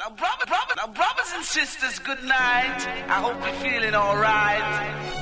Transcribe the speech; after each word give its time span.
Now, 0.00 0.08
brother, 0.08 0.46
brother, 0.46 0.74
now, 0.78 0.86
brothers 0.94 1.30
and 1.36 1.44
sisters, 1.44 1.98
good 1.98 2.24
night. 2.24 2.80
I 3.06 3.20
hope 3.20 3.36
you're 3.44 3.60
feeling 3.60 3.94
alright. 3.94 4.64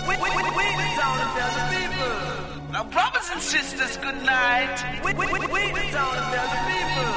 We, 0.07 0.15
we, 0.15 0.31
we, 0.31 0.43
we 0.55 0.67
the 0.79 0.87
town 0.95 1.19
and 1.19 1.31
tell 1.35 1.51
the 1.59 1.65
people. 1.75 2.71
Now, 2.71 2.85
brothers 2.85 3.29
and 3.33 3.43
sisters, 3.43 3.97
good 3.97 4.23
night. 4.23 5.03
We, 5.03 5.15
we, 5.15 5.27
we, 5.27 5.39
we 5.41 5.73
the 5.75 5.83
town 5.91 6.15
and 6.15 6.27
tell 6.31 6.47
the 6.55 6.63
people. 6.71 7.11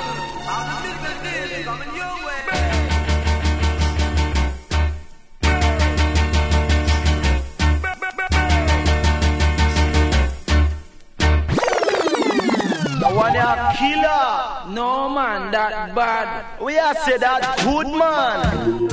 All 0.50 0.66
the 0.66 0.78
people 0.89 1.13
is 1.29 1.66
coming 1.66 1.94
your 1.94 2.16
way. 2.26 2.42
one 13.14 13.34
killer. 13.75 14.41
No 14.72 15.10
man, 15.10 15.52
that 15.52 15.94
bad. 15.94 16.62
We 16.62 16.80
are 16.80 16.96
say 16.96 17.18
that 17.18 17.60
good 17.64 17.88
man. 17.88 18.88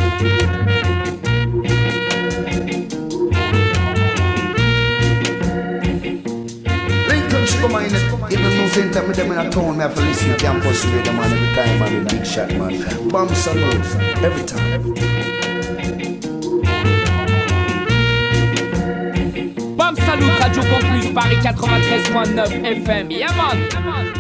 Come 7.60 7.74
on, 7.74 7.84
in 7.84 7.92
the 7.92 8.50
news 8.50 8.72
center, 8.72 9.06
me 9.06 9.14
them 9.14 9.32
in 9.32 9.38
a 9.38 9.50
town, 9.50 9.76
me 9.76 9.82
have 9.82 9.94
to 9.94 10.00
listen 10.00 10.30
to 10.30 10.36
campus 10.36 10.84
radio, 10.86 11.12
man, 11.12 11.32
every 11.32 11.54
time, 11.54 11.78
man, 11.78 12.06
big 12.06 12.24
shot, 12.26 12.48
man. 12.50 13.08
Bomb 13.08 13.34
salute, 13.34 13.86
every 14.22 14.44
time. 14.44 14.72
Every 14.72 14.94
time. 14.94 15.08
Bam 19.76 19.96
Salut, 19.96 20.38
Radio 20.40 20.62
Campus, 20.62 21.06
Paris 21.14 21.44
93.9 21.44 22.84
FM. 22.84 23.10
Yeah, 23.10 23.36
man. 23.36 24.17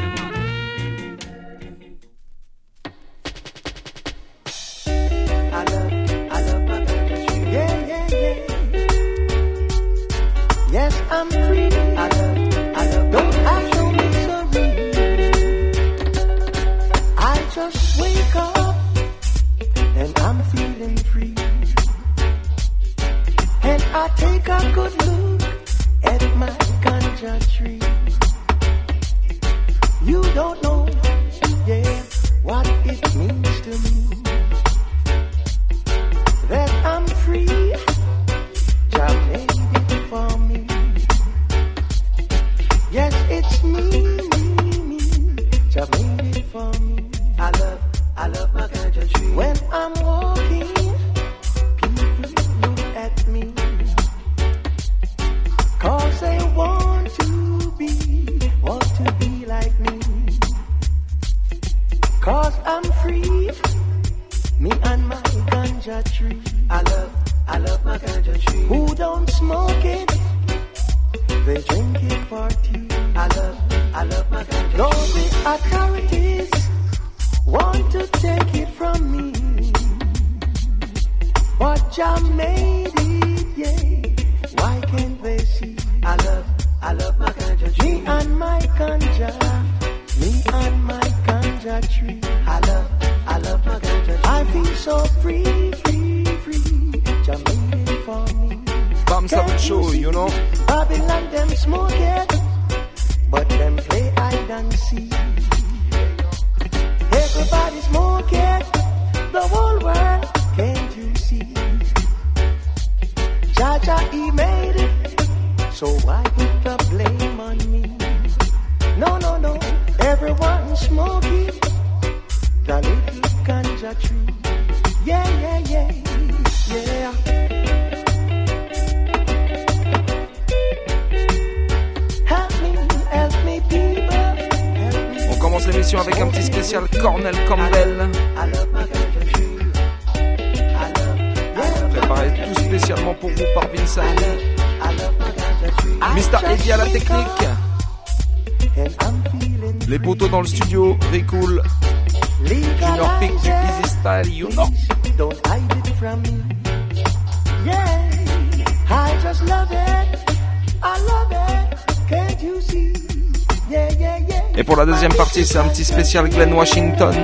C'est 165.44 165.58
un 165.58 165.68
petit 165.68 165.84
spécial 165.84 166.28
Glen 166.28 166.52
Washington. 166.52 167.14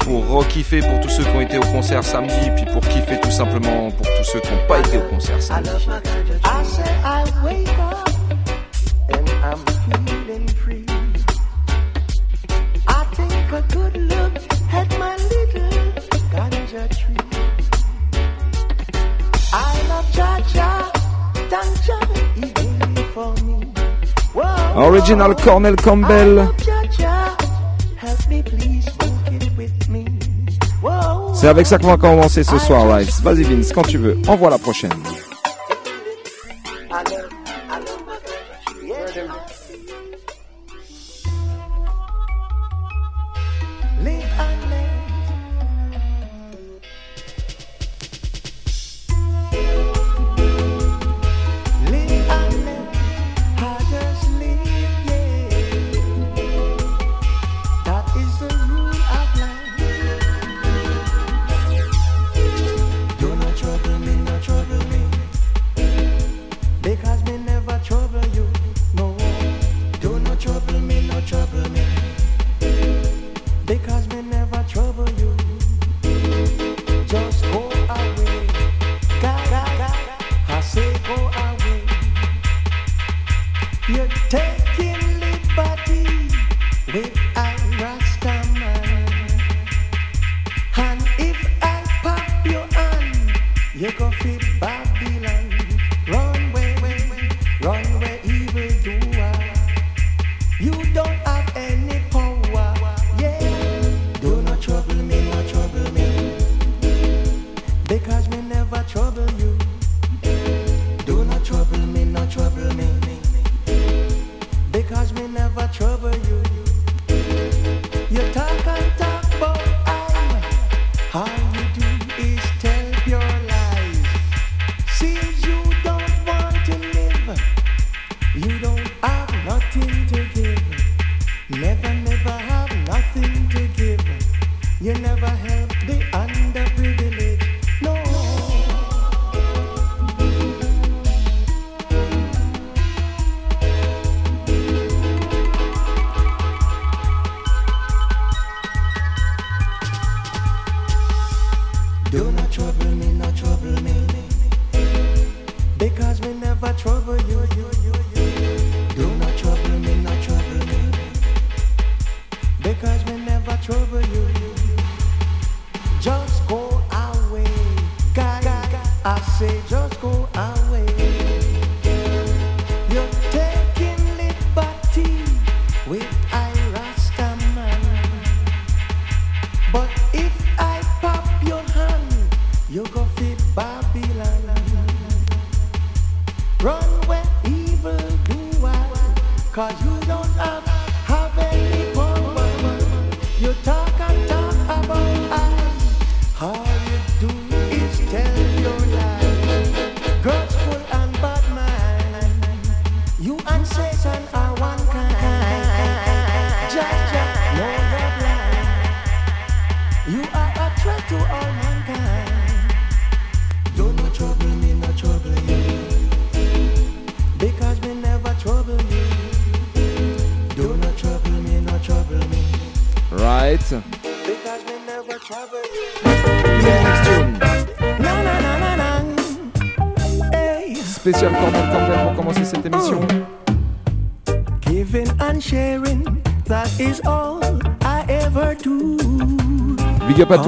Pour 0.00 0.46
kiffer 0.48 0.80
pour 0.80 1.00
tous 1.00 1.08
ceux 1.08 1.24
qui 1.24 1.30
ont 1.30 1.40
été 1.40 1.58
au 1.58 1.62
concert 1.62 2.02
samedi, 2.02 2.50
puis 2.56 2.64
pour 2.72 2.82
kiffer 2.82 3.20
tout 3.20 3.30
simplement 3.30 3.90
pour 3.90 4.06
tous 4.06 4.24
ceux 4.24 4.40
qui 4.40 4.50
n'ont 4.52 4.66
pas 4.66 4.78
été 4.78 4.98
au 4.98 5.02
concert 5.02 5.40
samedi. 5.42 5.70
Original 24.94 25.34
Cornel 25.34 25.74
Campbell. 25.74 26.48
C'est 31.34 31.48
avec 31.48 31.66
ça 31.66 31.78
qu'on 31.78 31.88
va 31.88 31.96
commencer 31.96 32.44
ce 32.44 32.56
soir, 32.60 32.96
Rice. 32.96 33.20
Vas-y 33.20 33.42
Vince, 33.42 33.72
quand 33.72 33.82
tu 33.82 33.98
veux, 33.98 34.16
envoie 34.28 34.50
la 34.50 34.58
prochaine. 34.58 34.92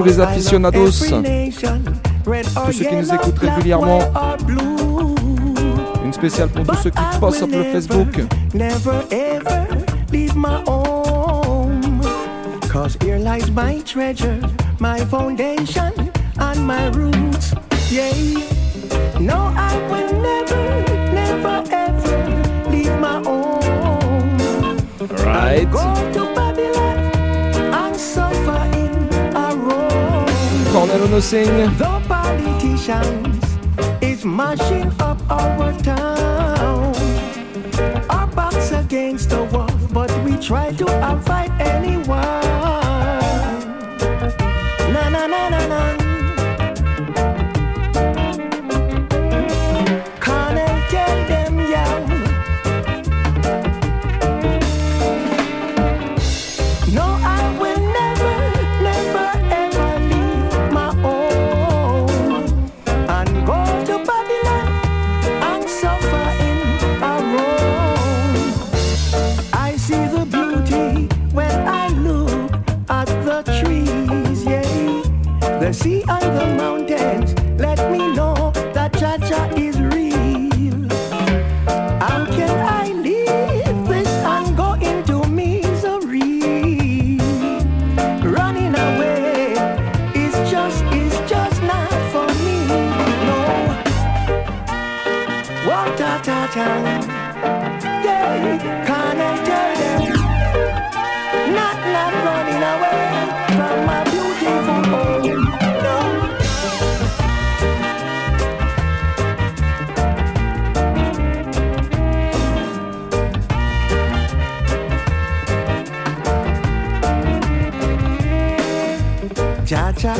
Les 0.06 0.20
aficionados, 0.20 0.86
tous 0.86 0.92
ceux 0.92 2.84
qui 2.84 2.96
nous 2.96 3.14
écoutent 3.14 3.38
régulièrement. 3.38 4.00
Une 6.04 6.12
spéciale 6.12 6.48
pour 6.48 6.66
tous 6.66 6.82
ceux 6.82 6.90
qui 6.90 7.02
passent 7.20 7.36
sur 7.36 7.46
le 7.46 7.64
Facebook. 7.64 8.22
Cause 12.72 12.98
here 13.00 13.18
lies 13.18 13.50
my 13.52 13.80
treasure, 13.84 14.38
my 14.80 14.98
foundation 15.06 15.92
and 16.38 16.58
my 16.66 16.90
roots. 16.90 17.54
Yeah. 17.90 18.12
No, 19.18 19.50
I 19.56 19.78
will 19.88 20.12
never, 20.20 20.60
never 21.14 21.64
ever 21.72 22.70
leave 22.70 22.94
my 23.00 23.22
home. 23.24 24.76
Right. 25.24 26.25
Cornell 30.76 31.08
Onosing. 31.08 31.78
The 31.78 32.02
politicians 32.06 33.56
is 34.02 34.26
mashing 34.26 34.92
up 35.00 35.18
our 35.30 35.72
town. 35.80 36.94
Our 38.10 38.26
backs 38.36 38.72
against 38.72 39.30
the 39.30 39.44
wall, 39.44 39.70
but 39.90 40.12
we 40.22 40.36
try 40.36 40.72
to 40.72 40.84
avoid 41.12 41.55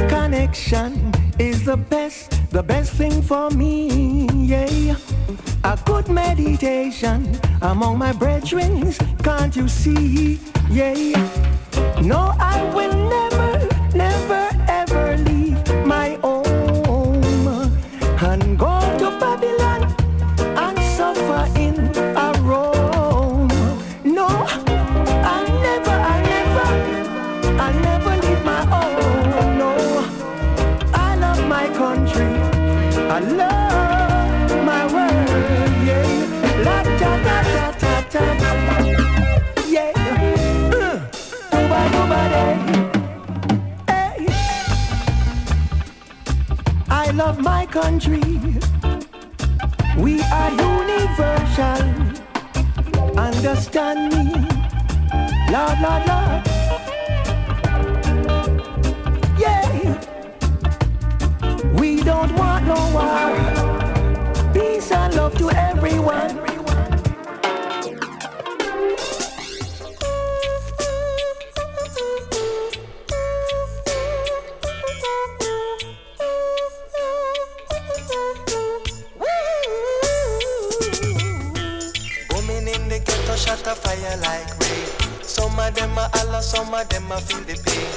connection 0.09 1.13
is 1.39 1.65
the 1.65 1.77
best, 1.77 2.31
the 2.51 2.63
best 2.63 2.93
thing 2.93 3.23
for 3.23 3.51
me. 3.51 4.29
Yeah. 4.33 4.97
A 5.65 5.79
good 5.85 6.09
meditation 6.09 7.39
among 7.63 7.99
my 7.99 8.13
brethren, 8.13 8.93
can't 9.23 9.55
you 9.57 9.69
see? 9.69 10.39
Yeah. 10.71 10.95
No, 12.03 12.33
I 12.39 12.63
will 12.75 12.93
never, 12.93 13.07
never, 13.09 13.26
country. 47.83 48.23
We 49.99 50.23
are 50.23 50.51
universal. 50.51 51.85
Understand 53.19 54.01
me, 54.15 54.25
Lord, 55.53 55.79
Lord, 55.85 56.03
Lord. 56.11 56.43
Yeah. 59.39 59.69
We 61.79 62.01
don't 62.01 62.33
want 62.35 62.67
no 62.67 62.81
war. 62.97 63.33
Peace 64.55 64.91
and 64.91 65.15
love 65.15 65.37
to 65.37 65.51
everyone. 65.51 66.46
Fire 83.97 84.17
like 84.19 84.59
rain. 84.61 85.23
Some 85.23 85.59
of 85.59 85.75
them 85.75 85.97
a 85.99 86.11
Allah, 86.21 86.43
some 86.43 86.73
of 86.75 86.89
them 86.89 87.11
a 87.11 87.21
feel 87.21 87.41
the 87.41 87.57
pain. 87.65 87.89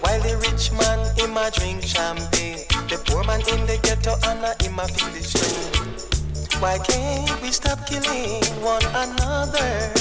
While 0.00 0.20
the 0.20 0.36
rich 0.38 0.72
man 0.72 1.00
him 1.16 1.36
a 1.36 1.50
drink 1.50 1.82
champagne, 1.82 2.64
the 2.88 3.00
poor 3.06 3.24
man 3.24 3.40
in 3.40 3.66
the 3.66 3.78
ghetto 3.82 4.14
and 4.28 4.44
him 4.62 4.78
a 4.78 4.86
feel 4.88 5.10
the 5.12 5.22
strain. 5.22 6.60
Why 6.60 6.78
can't 6.78 7.42
we 7.42 7.50
stop 7.50 7.86
killing 7.86 8.44
one 8.62 8.84
another? 8.94 9.92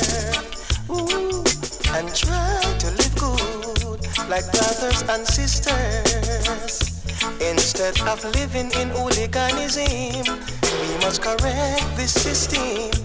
Ooh, 0.89 1.43
and 1.95 2.07
try 2.15 2.61
to 2.79 2.87
live 2.99 3.15
good 3.15 3.99
like 4.29 4.45
brothers 4.51 5.01
and 5.09 5.25
sisters. 5.27 6.91
Instead 7.41 7.99
of 8.01 8.23
living 8.35 8.71
in 8.79 8.89
hooliganism, 8.89 10.39
we 10.81 10.97
must 11.03 11.21
correct 11.21 11.97
this 11.97 12.13
system. 12.13 13.04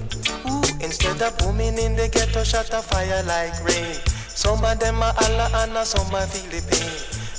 Instead 0.82 1.20
of 1.20 1.36
booming 1.38 1.78
in 1.78 1.94
the 1.94 2.08
ghetto, 2.08 2.42
shut 2.42 2.70
a 2.72 2.80
fire 2.80 3.22
like 3.24 3.52
rain. 3.64 3.96
Some 4.28 4.64
of 4.64 4.78
them 4.78 5.02
are 5.02 5.14
Allah 5.22 5.50
and 5.54 5.86
some 5.86 6.14
are 6.14 6.26
pain. 6.26 6.48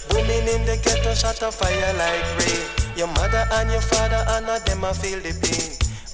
Booming 0.10 0.48
in 0.48 0.66
the 0.66 0.80
ghetto, 0.84 1.14
shut 1.16 1.42
a 1.42 1.52
fire 1.52 1.94
like 1.98 2.26
rain. 2.38 2.62
Your 2.96 3.08
mother 3.08 3.48
and 3.54 3.72
your 3.72 3.82
father 3.82 4.24
and 4.30 4.46
them 4.46 4.84
are 4.84 4.94
pain. 4.94 5.22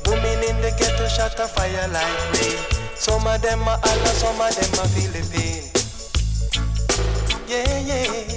Booming 0.03 0.43
in 0.47 0.61
the 0.61 0.73
ghetto, 0.79 1.07
shut 1.07 1.37
a 1.39 1.47
fire 1.47 1.87
like 1.89 2.33
rain. 2.39 2.57
Some 2.95 3.27
of 3.27 3.41
them 3.41 3.61
are 3.67 3.79
Allah, 3.83 4.13
some 4.15 4.39
of 4.39 4.55
them 4.55 4.79
are 4.79 4.87
pain. 4.87 5.63
Yeah, 7.47 7.79
yeah. 7.79 8.36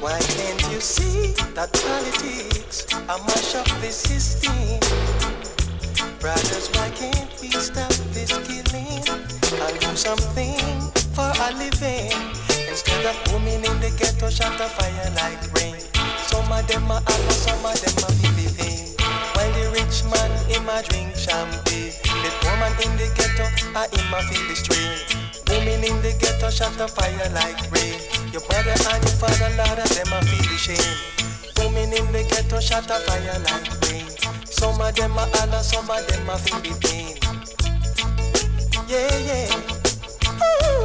Why 0.00 0.18
can't 0.18 0.72
you 0.72 0.80
see 0.80 1.32
that 1.52 1.70
politics 1.74 2.86
are 3.06 3.18
mash 3.18 3.54
up 3.54 3.66
the 3.82 3.92
system? 3.92 4.80
Brothers, 6.18 6.70
why 6.72 6.88
can't 6.96 7.28
we 7.42 7.50
stop 7.50 7.92
this 8.16 8.32
killing 8.48 9.04
and 9.60 9.78
do 9.78 9.94
something 9.94 10.56
for 11.12 11.28
a 11.28 11.52
living? 11.52 12.16
Instead 12.66 13.04
of 13.04 13.16
booming 13.26 13.60
in 13.60 13.76
the 13.84 13.92
ghetto, 13.98 14.30
shut 14.30 14.58
a 14.58 14.68
fire 14.72 15.12
like 15.20 15.44
rain. 15.60 15.76
Some 16.32 16.50
of 16.50 16.66
them 16.66 16.90
are 16.90 17.04
Allah, 17.04 17.32
some 17.36 17.60
of 17.60 17.76
them 17.84 17.96
are 18.00 18.16
living. 18.40 18.96
While 19.36 19.52
the 19.52 19.68
rich 19.76 20.00
man, 20.08 20.32
him 20.48 20.66
a 20.66 20.82
drink 20.82 21.14
champagne. 21.14 22.09
The 22.80 22.86
in 22.86 22.96
the 22.96 23.12
ghetto, 23.12 23.44
a 23.76 23.84
him 23.92 24.08
a 24.14 24.22
feel 24.24 24.40
the 24.48 24.56
strain. 24.56 24.96
Booming 25.44 25.84
in 25.84 26.00
the 26.00 26.16
ghetto, 26.16 26.48
shot 26.48 26.80
a 26.80 26.88
fire 26.88 27.28
like 27.36 27.60
rain. 27.70 28.00
Your 28.32 28.40
brother 28.48 28.72
and 28.72 29.04
your 29.04 29.16
father, 29.20 29.52
Lord, 29.52 29.78
of 29.84 29.88
them 29.92 30.08
a 30.16 30.24
feel 30.24 30.40
the 30.48 30.56
shame. 30.56 30.96
Booming 31.56 31.92
in 31.92 32.10
the 32.10 32.24
ghetto, 32.24 32.58
shut 32.58 32.88
a 32.88 32.96
fire 33.04 33.38
like 33.44 33.68
rain. 33.84 34.08
Some 34.46 34.80
of 34.80 34.94
them 34.94 35.12
are 35.18 35.28
Allah, 35.42 35.62
some 35.62 35.90
of 35.90 36.06
them 36.08 36.30
a 36.30 36.38
feel 36.38 36.60
the 36.64 36.72
pain. 36.80 37.20
Yeah, 38.88 39.12
yeah. 39.28 39.52
Ooh. 40.40 40.80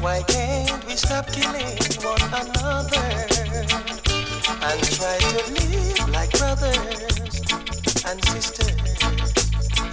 Why 0.00 0.22
can't 0.28 0.86
we 0.86 0.94
stop 0.94 1.26
killing 1.32 1.74
one 2.06 2.22
another 2.22 3.26
and 4.62 4.80
try 4.94 5.18
to 5.18 5.42
live 5.58 6.08
like 6.10 6.30
brothers 6.38 7.39
and 8.06 8.24
sisters? 8.24 8.68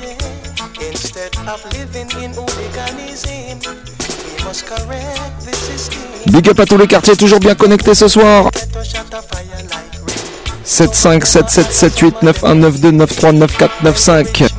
Yeah. 0.01 0.87
Instead 0.89 1.35
of 1.47 1.63
living 1.73 2.09
in 2.23 2.33
hooliganism, 2.33 3.59
we 3.59 4.43
must 4.45 4.65
correct 4.65 5.45
the 5.45 5.53
system. 5.53 6.01
Big 6.31 6.47
up 6.49 6.59
à 6.59 6.65
tous 6.65 6.77
les 6.77 6.87
quartiers 6.87 7.15
toujours 7.15 7.39
bien 7.39 7.55
connectés 7.55 7.95
ce 7.95 8.07
soir. 8.07 8.51
Ghetto 8.51 8.83
shut 8.83 9.13
a 9.13 9.21
fire 9.21 9.63
like 9.63 9.95
rain. 10.05 10.63
75 10.63 11.27
77 11.29 11.71
78 11.71 12.15
91 12.21 12.61
92 12.81 12.97
93 12.97 13.39
94 13.83 14.31
95. 14.33 14.49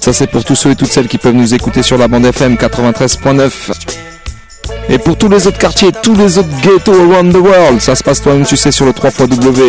Ça 0.00 0.12
c'est 0.12 0.26
pour 0.26 0.44
tous 0.44 0.54
ceux 0.54 0.70
et 0.70 0.76
toutes 0.76 0.90
celles 0.90 1.08
qui 1.08 1.18
peuvent 1.18 1.34
nous 1.34 1.54
écouter 1.54 1.82
sur 1.82 1.98
la 1.98 2.08
bande 2.08 2.24
FM 2.26 2.54
93.9. 2.54 4.15
Et 4.88 4.98
pour 4.98 5.18
tous 5.18 5.28
les 5.28 5.48
autres 5.48 5.58
quartiers, 5.58 5.90
tous 6.02 6.14
les 6.14 6.38
autres 6.38 6.48
ghettos 6.62 6.94
around 6.94 7.32
the 7.32 7.38
world, 7.38 7.80
ça 7.80 7.96
se 7.96 8.04
passe 8.04 8.22
toi-même, 8.22 8.46
tu 8.46 8.56
sais, 8.56 8.70
sur 8.70 8.86
le 8.86 8.92
3 8.92 9.10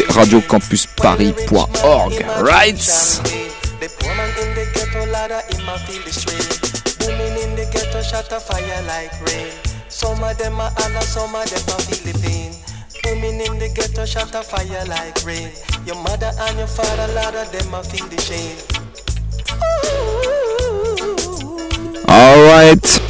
radiocampusparis.org. 0.09 2.25
Right? 2.43 2.77
The 3.79 3.89
poor 4.00 4.13
man 4.15 4.29
in 4.41 4.53
the 4.53 4.65
ghetto 4.74 5.05
ladder, 5.12 5.41
him 5.50 5.67
a 5.67 5.77
feel 5.79 6.03
the 6.03 6.12
strain. 6.12 6.47
Booming 7.00 7.38
in 7.43 7.55
the 7.55 7.65
ghetto, 7.71 8.01
shut 8.03 8.31
a 8.31 8.39
fire 8.39 8.83
like 8.86 9.12
rain. 9.25 9.51
Some 9.89 10.24
of 10.24 10.38
them 10.38 10.59
are 10.59 10.71
Allah, 10.83 11.01
some 11.01 11.33
of 11.36 11.50
them 11.50 11.67
a 11.67 11.77
feel 11.81 12.03
the 12.05 12.13
pain. 12.19 12.53
Booming 13.03 13.41
in 13.41 13.57
the 13.57 13.69
ghetto, 13.74 14.05
shut 14.05 14.36
a 14.36 14.43
fire 14.43 14.86
like 14.88 15.24
rain. 15.25 15.50
Your 15.86 15.97
mother 16.03 16.31
and 16.41 16.57
your 16.59 16.67
father, 16.67 17.07
ladder, 17.13 17.45
them 17.51 17.74
a 17.74 17.81
feel 17.83 18.05
the 18.07 18.21
shame. 18.21 18.57
Alright. 22.07 23.01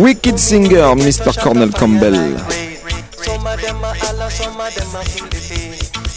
Wicked 0.00 0.40
singer, 0.40 0.94
Mr. 0.96 1.30
Cornell 1.38 1.70
Campbell. 1.72 2.16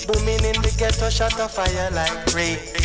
Booming 0.08 0.46
in 0.46 0.62
the 0.62 0.74
ghetto, 0.78 1.08
a 1.08 1.50
fire 1.50 1.92
like 1.92 2.34
rain. 2.34 2.83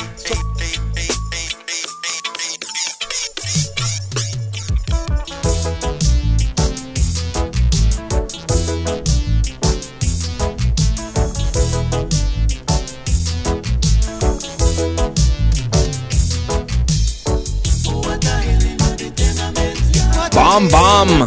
Bam 20.58 20.68
bam. 20.70 21.24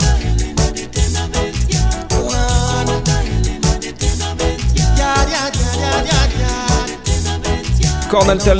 Cornel 8.09 8.39
tell 8.39 8.57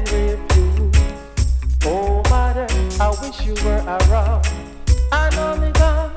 refuse. 0.00 0.96
Oh, 1.84 2.22
mother, 2.30 2.66
I 3.00 3.08
wish 3.20 3.44
you 3.46 3.54
were 3.64 3.82
around. 3.86 4.46
I 5.12 5.28
know 5.34 5.56
me 5.56 5.70
gone. 5.72 6.12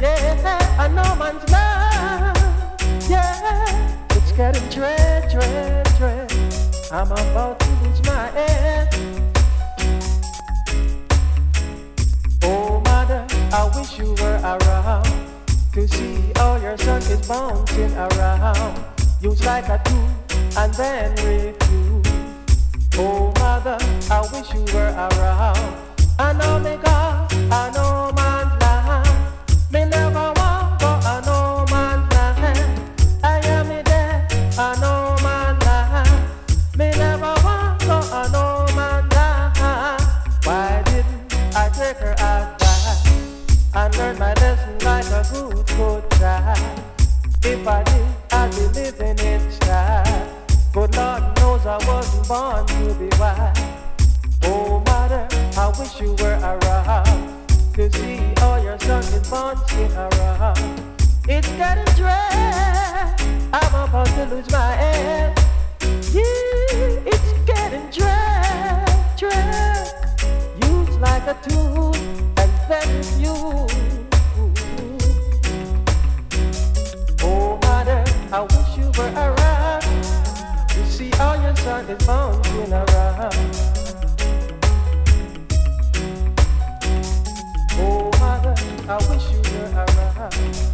Yeah, 0.00 0.58
I 0.78 0.88
know 0.88 1.14
man's 1.16 1.48
love. 1.50 3.10
Yeah, 3.10 4.08
it's 4.10 4.32
getting 4.32 4.68
dread, 4.68 5.30
dread, 5.30 5.86
dread. 5.98 6.32
I'm 6.92 7.10
about 7.10 7.58
to 7.60 7.70
lose 7.82 8.02
my 8.04 8.26
head. 8.30 8.94
Oh, 12.44 12.80
mother, 12.84 13.26
I 13.52 13.70
wish 13.74 13.98
you 13.98 14.14
were 14.20 14.40
around. 14.42 15.08
To 15.72 15.88
see 15.88 16.32
how 16.36 16.56
your 16.56 16.76
son 16.76 17.00
is 17.02 17.26
bouncing 17.26 17.94
around. 17.96 18.84
Use 19.20 19.44
like 19.46 19.68
a 19.68 19.80
tool 19.84 20.08
and 20.58 20.74
then 20.74 21.10
refuse. 21.24 21.81
Oh, 22.98 23.32
mother, 23.38 23.78
I 24.10 24.20
wish 24.32 24.52
you 24.52 24.60
were 24.74 24.92
around. 24.92 25.76
I 26.18 26.32
know 26.34 26.58
me 26.60 26.76
God, 26.76 27.32
I 27.50 27.70
know 27.72 28.12
man's 28.14 28.60
land. 28.60 29.08
Me 29.72 29.84
never 29.86 30.32
want 30.36 30.78
go, 30.78 30.88
I 31.02 31.22
know 31.24 31.64
man's 31.70 32.12
land. 32.12 32.80
I 33.24 33.38
am 33.48 33.68
me 33.68 33.82
there, 33.82 34.28
I 34.58 34.78
know 34.80 35.16
man's 35.22 35.64
land. 35.64 36.28
Me 36.76 36.90
never 36.90 37.34
want 37.42 37.80
go, 37.80 37.98
I 38.12 38.28
know 38.30 38.66
man's 38.76 39.14
land. 39.14 40.02
Why 40.44 40.82
didn't 40.84 41.56
I 41.56 41.68
take 41.70 41.96
her 41.96 42.12
advice 42.12 43.08
and 43.74 43.96
learn 43.96 44.18
my 44.18 44.34
lesson 44.34 44.78
like 44.80 45.06
a 45.06 45.26
good 45.32 45.66
good 45.78 46.10
child? 46.18 46.80
If 47.42 47.66
I 47.66 47.82
did, 47.84 48.06
I'd 48.32 48.50
be 48.50 48.66
living 48.80 49.18
in 49.18 49.61
but 50.74 50.96
Lord 50.96 51.22
knows 51.36 51.66
I 51.66 51.76
wasn't 51.86 52.26
born 52.28 52.66
to 52.66 52.94
be 52.94 53.08
wise. 53.18 53.54
Oh, 54.44 54.82
mother, 54.86 55.28
I 55.54 55.68
wish 55.78 56.00
you 56.00 56.14
were 56.14 56.38
around 56.40 57.46
to 57.74 57.92
see 57.92 58.20
all 58.40 58.62
your 58.62 58.78
sons 58.78 59.12
and 59.12 59.30
bonds 59.30 59.60
get 59.70 59.92
around. 59.92 60.80
It's 61.28 61.46
getting 61.58 61.94
dread. 61.94 63.20
I'm 63.52 63.74
about 63.86 64.06
to 64.06 64.34
lose 64.34 64.50
my 64.50 64.72
head. 64.72 65.38
Yeah, 66.10 67.04
it's 67.04 67.32
getting 67.44 67.86
dread, 67.90 69.18
dread. 69.18 69.92
Used 70.64 70.98
like 71.02 71.26
a 71.26 71.36
tool 71.46 71.94
and 72.38 72.52
then 72.70 73.20
you. 73.20 73.36
Oh, 77.20 77.58
mother, 77.62 78.02
I 78.32 78.40
wish 78.40 78.78
you 78.78 78.90
were 78.96 79.12
around. 79.14 79.41
You 80.76 80.84
see 80.86 81.10
how 81.10 81.34
your 81.42 81.54
side 81.56 81.90
is 81.90 82.06
bouncing 82.06 82.72
around. 82.72 83.34
Oh, 87.74 88.10
mother, 88.18 88.54
I 88.88 88.96
wish 89.10 89.30
you 89.30 89.38
were 89.52 89.84
around. 89.84 90.71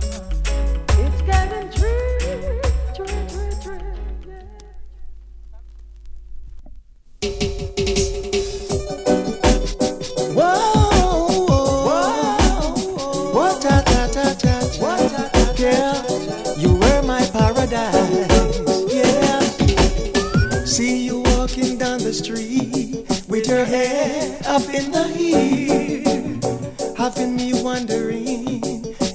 Street 22.12 23.05
with 23.29 23.47
your 23.47 23.64
head 23.64 24.44
up 24.47 24.62
in 24.73 24.90
the 24.90 25.07
air, 25.35 26.94
having 26.97 27.37
me 27.37 27.62
wondering 27.62 28.62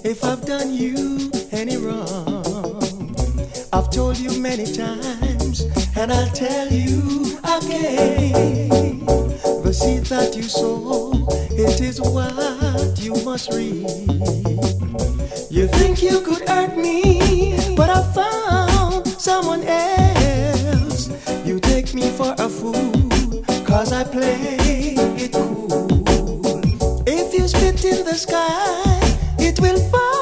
if 0.03 0.23
I've 0.23 0.45
done 0.45 0.73
you 0.73 1.31
any 1.51 1.77
wrong. 1.77 3.15
I've 3.73 3.89
told 3.89 4.17
you 4.17 4.39
many 4.39 4.65
times, 4.65 5.61
and 5.95 6.11
I'll 6.13 6.31
tell 6.31 6.67
you 6.67 7.39
again. 7.43 9.05
The 9.63 9.73
seed 9.73 10.05
that 10.07 10.35
you 10.35 10.43
sow, 10.43 11.27
it 11.51 11.81
is 11.81 11.99
what 11.99 12.99
you 12.99 13.15
must 13.25 13.51
reap. 13.51 13.87
You 15.49 15.67
think 15.67 16.03
you 16.03 16.21
could 16.21 16.47
hurt 16.47 16.77
me, 16.77 17.75
but 17.75 17.89
I 17.89 18.03
found 18.13 19.07
someone 19.07 19.63
else. 19.63 20.12
Take 21.93 22.05
me 22.05 22.09
for 22.09 22.33
a 22.39 22.49
fool, 22.49 22.91
cause 23.65 23.93
I 23.93 24.03
play 24.03 24.95
it 24.97 25.31
cool. 25.31 25.67
If 27.05 27.35
you 27.35 27.47
spit 27.47 27.85
in 27.85 28.03
the 28.03 28.15
sky, 28.15 28.99
it 29.37 29.59
will 29.59 29.79
fall 29.91 30.12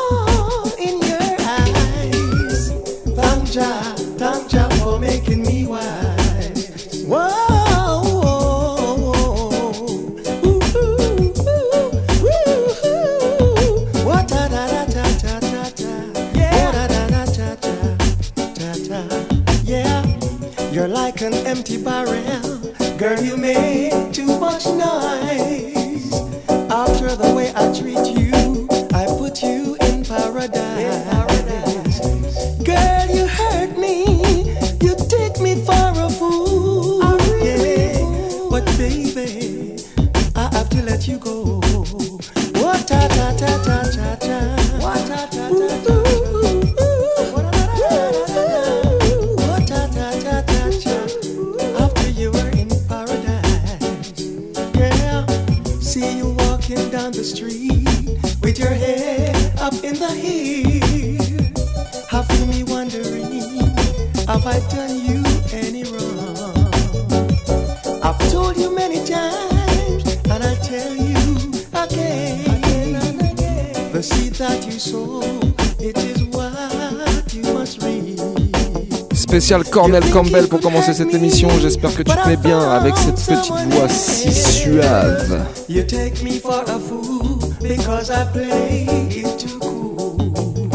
Spécial 79.52 79.70
Cornel 79.70 80.10
Campbell 80.12 80.48
pour 80.48 80.62
commencer 80.62 80.94
cette 80.94 81.14
émission. 81.14 81.50
J'espère 81.62 81.94
que 81.94 82.04
tu 82.04 82.16
te 82.16 82.26
mets 82.30 82.38
bien 82.38 82.58
avec 82.72 82.96
cette 82.96 83.16
petite 83.16 83.52
voix 83.74 83.90
si 83.90 84.32
suave. 84.32 85.46
You 85.68 85.84
take 85.84 86.24
me 86.24 86.40
for 86.40 86.64
a 86.70 86.80
fool 86.80 87.38
because 87.62 88.10
I 88.10 88.24
play 88.32 88.88
it 89.10 89.38
too 89.38 89.60
cool. 89.60 90.70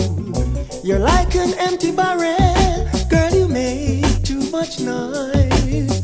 You're 0.84 0.98
like 0.98 1.34
an 1.36 1.54
empty 1.58 1.90
barrel, 1.90 2.86
girl. 3.08 3.34
You 3.34 3.48
make 3.48 4.22
too 4.22 4.50
much 4.52 4.78
noise. 4.78 6.02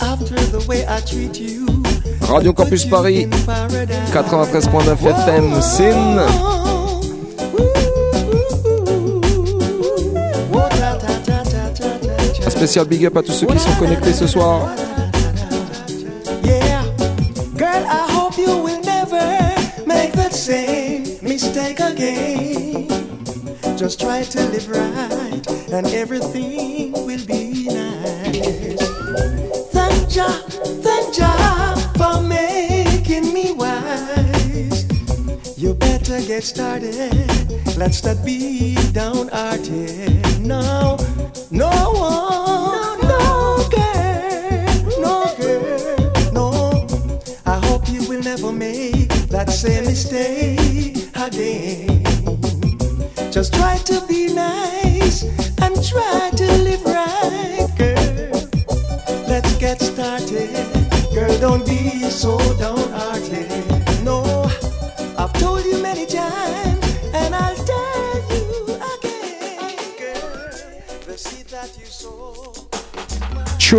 After 0.00 0.36
the 0.52 0.64
way 0.68 0.86
I 0.86 1.00
treat 1.00 1.40
you, 1.40 1.66
Radio 2.30 2.52
Campus 2.52 2.84
Paris, 2.84 3.26
93.9 4.12 5.04
FM, 5.04 5.60
Sin. 5.60 6.63
Spécial 12.66 12.86
big 12.86 13.04
up 13.04 13.14
à 13.18 13.22
tous 13.22 13.32
ceux 13.32 13.46
qui 13.46 13.58
sont 13.58 13.74
connectés 13.78 14.14
ce 14.14 14.26
soir. 14.26 14.70
You 18.36 18.58
will 18.64 18.80
never 18.80 19.54
make 19.86 20.12
that 20.14 20.32
same 20.32 21.04
mistake 21.22 21.78
again. 21.78 22.88
Just 23.76 24.00
try 24.00 24.24
to 24.24 24.40
live 24.50 24.68
right, 24.68 25.46
and 25.72 25.86
everything 25.94 26.92
will 26.92 27.24
be 27.26 27.68
nice. 27.68 28.90
Thank 29.70 30.08
Jah, 30.08 30.42
thank 30.82 31.14
Jah 31.14 31.76
for 31.96 32.20
making 32.22 33.32
me 33.32 33.52
wise. 33.52 34.84
You 35.56 35.74
better 35.74 36.20
get 36.22 36.42
started. 36.42 37.14
Let's 37.76 38.02
not 38.02 38.24
be 38.24 38.74
downhearted. 38.92 39.23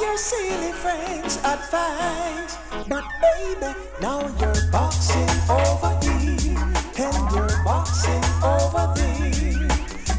your 0.00 0.16
silly 0.16 0.72
friends' 0.72 1.36
advice. 1.38 2.56
But 2.88 3.04
baby, 3.20 3.74
now 4.00 4.20
you're 4.40 4.70
boxing 4.70 5.28
over 5.50 5.92
here 6.02 6.58
and 6.98 7.32
you're 7.34 7.64
boxing 7.64 8.24
over 8.42 8.92
there. 8.94 9.68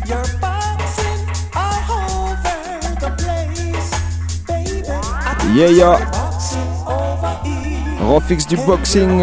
You're 0.07 0.39
boxing 0.41 1.21
all 1.55 1.83
over 2.11 2.79
the 2.99 3.11
place, 3.17 3.89
baby. 4.47 4.87
I 4.89 5.53
Yeah, 5.55 5.69
yeah. 5.69 6.11
Refix 7.99 8.45
du 8.45 8.57
boxing. 8.65 9.21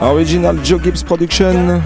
Original 0.00 0.56
Joe 0.62 0.78
Gibbs 0.78 1.02
Production. 1.02 1.82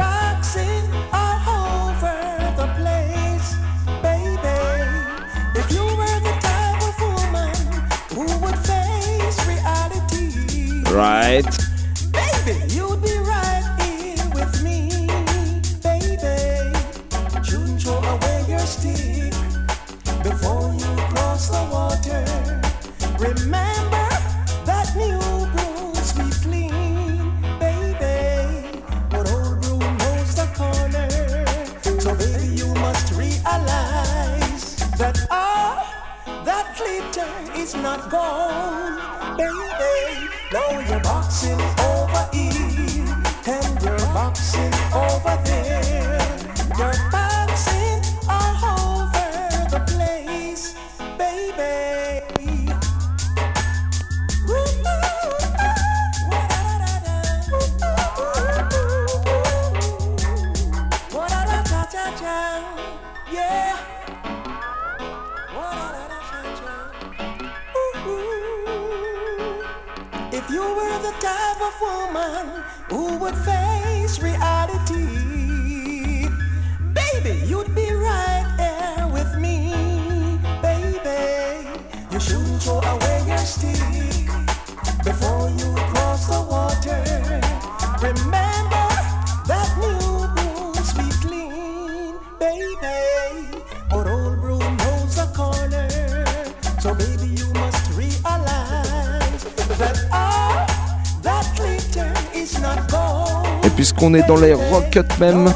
on 104.09 104.15
est 104.15 104.27
dans 104.27 104.41
les 104.41 104.55
rockets 104.55 105.19
même. 105.19 105.53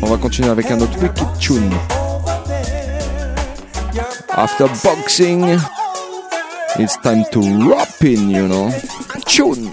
On 0.00 0.06
va 0.06 0.16
continuer 0.16 0.48
avec 0.48 0.70
un 0.70 0.80
autre 0.80 0.96
wicked 1.02 1.26
tune. 1.40 1.72
After 4.30 4.66
boxing, 4.84 5.58
it's 6.78 6.96
time 7.02 7.24
to 7.32 7.40
rap 7.68 7.88
in, 8.00 8.30
you 8.30 8.46
know. 8.46 8.70
Tune! 9.26 9.72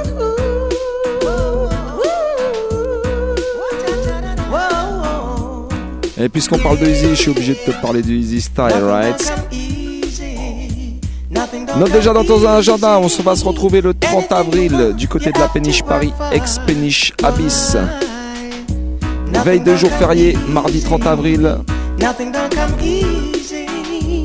Et 6.23 6.29
puisqu'on 6.29 6.59
parle 6.59 6.77
de 6.77 6.85
Easy, 6.85 7.09
je 7.09 7.15
suis 7.15 7.31
obligé 7.31 7.53
de 7.53 7.71
te 7.71 7.81
parler 7.81 8.03
de 8.03 8.11
Easy 8.11 8.41
Style, 8.41 8.83
right? 8.83 9.33
Note 11.77 11.91
déjà 11.91 12.13
dans 12.13 12.23
ton 12.23 12.45
agenda, 12.45 12.99
on 12.99 13.23
va 13.23 13.35
se 13.35 13.43
retrouver 13.43 13.81
le 13.81 13.95
30 13.95 14.31
avril 14.31 14.93
du 14.95 15.07
côté 15.07 15.31
de 15.31 15.39
la 15.39 15.47
Péniche 15.47 15.81
Paris, 15.81 16.13
ex-Péniche 16.31 17.13
Abyss. 17.23 17.75
Veille 19.43 19.61
de 19.61 19.75
jour 19.75 19.89
férié, 19.93 20.37
mardi 20.47 20.81
30 20.81 21.07
avril. 21.07 21.57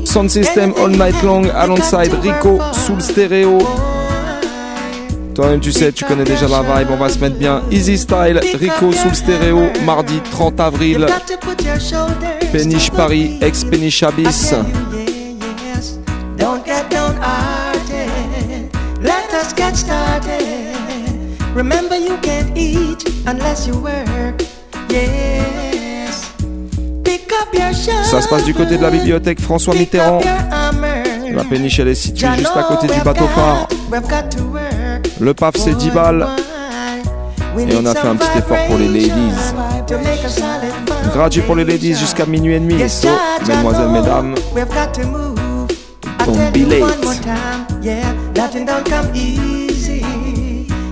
Sound 0.05 0.29
System 0.29 0.73
All 0.79 0.91
Night 0.91 1.23
Long 1.23 1.49
alongside 1.49 2.13
Rico, 2.21 2.59
Soul 2.73 3.01
Stereo, 3.01 3.57
toi-même, 5.37 5.59
tu 5.59 5.71
sais, 5.71 5.91
tu 5.91 6.03
connais 6.03 6.23
déjà 6.23 6.47
la 6.47 6.63
vibe. 6.63 6.87
On 6.89 6.95
va 6.95 7.09
se 7.09 7.19
mettre 7.19 7.35
bien. 7.35 7.61
Easy 7.69 7.95
Style, 7.95 8.39
Rico 8.59 8.91
sous 8.91 9.09
le 9.09 9.13
stéréo, 9.13 9.67
mardi 9.85 10.19
30 10.31 10.59
avril. 10.59 11.05
Péniche 12.51 12.89
Paris, 12.89 13.37
ex 13.39 13.63
Péniche 13.63 14.01
Abyss. 14.01 14.55
Don't 16.39 16.65
get 16.65 16.89
downhearted. 16.89 18.09
Let 18.99 19.29
us 19.39 19.53
get 19.55 19.75
started. 19.75 20.41
Remember, 21.55 21.95
you 21.95 22.17
can't 22.23 22.57
eat 22.57 23.07
unless 23.27 23.67
you 23.67 23.75
work. 23.75 24.41
Yes. 24.89 26.33
Pick 27.03 27.31
up 27.31 27.53
your 27.53 27.75
Ça 28.05 28.21
se 28.21 28.27
passe 28.27 28.43
du 28.43 28.55
côté 28.55 28.77
de 28.77 28.81
la 28.81 28.89
bibliothèque 28.89 29.39
François 29.39 29.75
Mitterrand. 29.75 30.19
La 31.31 31.43
péniche, 31.43 31.77
elle 31.77 31.89
est 31.89 31.95
située 31.95 32.27
juste 32.39 32.55
à 32.55 32.63
côté 32.63 32.87
du 32.87 32.99
bateau 33.01 33.27
phare. 33.27 33.67
Le 35.19 35.33
paf, 35.33 35.55
c'est 35.57 35.75
10 35.75 35.91
balles. 35.91 36.27
Et 37.57 37.75
on 37.75 37.85
a 37.85 37.95
fait 37.95 38.07
un 38.07 38.15
petit 38.15 38.37
effort 38.37 38.57
pour 38.67 38.77
les 38.77 38.87
ladies. 38.87 39.33
Gratuit 41.13 41.41
pour 41.41 41.55
les 41.55 41.65
ladies 41.65 41.95
jusqu'à 41.95 42.25
minuit 42.25 42.53
et 42.53 42.59
demi. 42.59 42.87
So, 42.87 43.07
mesdemoiselles, 43.47 43.89
mesdames, 43.89 44.35
don't 46.25 46.51
be 46.53 46.65
late. 46.69 46.83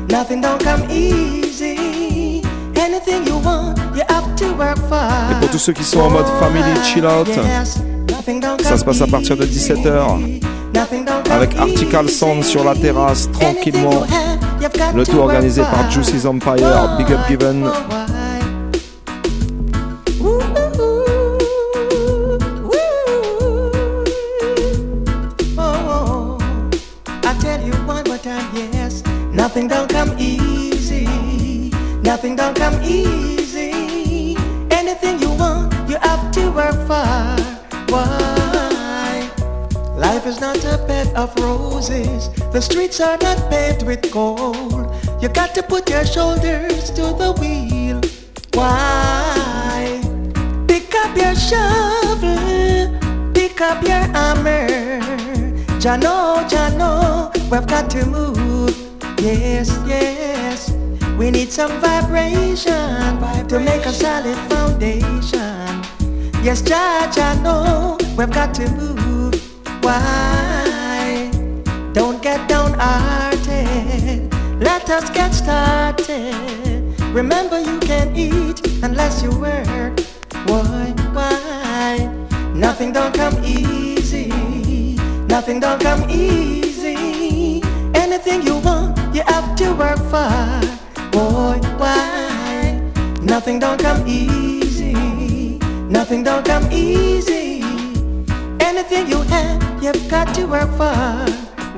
Nothing 0.10 0.42
don't 0.42 0.64
come 0.64 0.90
easy. 0.90 2.42
Anything 2.76 3.28
you 3.28 3.38
want, 3.44 3.76
you 3.96 4.04
have 4.08 4.36
to 4.38 4.46
work 4.58 4.78
for. 4.90 5.10
Et 5.32 5.36
pour 5.40 5.50
tous 5.50 5.60
ceux 5.60 5.74
qui 5.74 5.84
sont 5.84 6.00
en 6.00 6.10
mode 6.10 6.26
family 6.40 6.64
chill 6.84 7.06
out, 7.06 7.28
ça 8.64 8.78
se 8.78 8.86
passe 8.86 9.02
à 9.02 9.08
partir 9.08 9.36
de 9.36 9.46
17h 9.46 10.40
avec 11.32 11.56
Article 11.56 12.10
Sound 12.10 12.44
sur 12.44 12.64
la 12.64 12.76
terrasse 12.76 13.30
tranquillement. 13.32 14.04
Le 14.94 15.06
tout 15.06 15.18
organisé 15.18 15.62
par 15.62 15.90
Juicy's 15.90 16.26
Empire, 16.26 16.98
Big 16.98 17.12
Up 17.12 17.20
Given. 17.28 17.70
I 27.24 27.38
tell 27.40 27.62
you 27.62 27.74
one 27.86 28.04
more 28.08 28.18
time, 28.18 28.46
yes. 28.54 29.04
Nothing 29.32 29.68
don't 29.68 29.90
come 29.90 30.14
easy. 30.18 31.08
Nothing 32.04 32.36
don't 32.36 32.56
come 32.56 32.82
easy. 32.84 33.35
Life 40.26 40.34
is 40.34 40.42
not 40.42 40.64
a 40.66 40.84
bed 40.88 41.16
of 41.16 41.36
roses. 41.36 42.32
The 42.52 42.60
streets 42.60 43.00
are 43.00 43.16
not 43.22 43.38
paved 43.48 43.84
with 43.86 44.12
gold. 44.12 44.92
You 45.22 45.30
got 45.30 45.54
to 45.54 45.62
put 45.62 45.88
your 45.88 46.04
shoulders 46.04 46.90
to 46.98 47.14
the 47.14 47.36
wheel. 47.40 48.02
Why? 48.56 50.02
Pick 50.68 50.96
up 50.96 51.16
your 51.16 51.36
shovel, 51.36 53.00
pick 53.36 53.62
up 53.62 53.84
your 53.84 54.02
hammer. 54.18 54.68
Jano, 55.78 56.50
Jano, 56.50 57.32
we've 57.52 57.68
got 57.68 57.92
to 57.92 58.04
move. 58.08 58.76
Yes, 59.20 59.80
yes. 59.86 60.72
We 61.20 61.30
need 61.30 61.52
some 61.52 61.80
vibration, 61.82 63.20
to 63.50 63.60
make 63.60 63.86
a 63.86 63.94
solid 63.94 64.38
foundation. 64.50 65.84
Yes, 66.44 66.64
Jah, 66.64 67.12
Jano, 67.14 68.02
we've 68.18 68.32
got 68.32 68.56
to 68.56 68.68
move. 68.72 69.05
Why? 69.86 71.30
Don't 71.94 72.20
get 72.20 72.50
downhearted. 72.50 74.34
Let 74.60 74.90
us 74.90 75.12
get 75.12 75.32
started. 75.32 76.34
Remember, 77.14 77.60
you 77.60 77.80
can't 77.82 78.18
eat 78.18 78.66
unless 78.82 79.22
you 79.22 79.30
work. 79.38 80.00
Why? 80.48 80.92
Why? 81.14 82.10
Nothing 82.56 82.94
don't 82.94 83.14
come 83.14 83.38
easy. 83.46 84.30
Nothing 85.28 85.60
don't 85.60 85.80
come 85.80 86.10
easy. 86.10 87.62
Anything 87.94 88.42
you 88.42 88.58
want, 88.58 88.98
you 89.14 89.22
have 89.28 89.56
to 89.58 89.72
work 89.76 90.00
for. 90.10 90.34
Boy, 91.12 91.60
why? 91.78 92.82
Nothing 93.22 93.60
don't 93.60 93.80
come 93.80 94.04
easy. 94.08 95.60
Nothing 95.90 96.24
don't 96.24 96.44
come 96.44 96.72
easy. 96.72 97.65
Anything 98.88 99.10
you 99.10 99.22
have, 99.24 99.84
you've 99.84 100.08
got 100.08 100.36
to 100.36 100.46
work 100.46 100.70
for. 100.78 100.94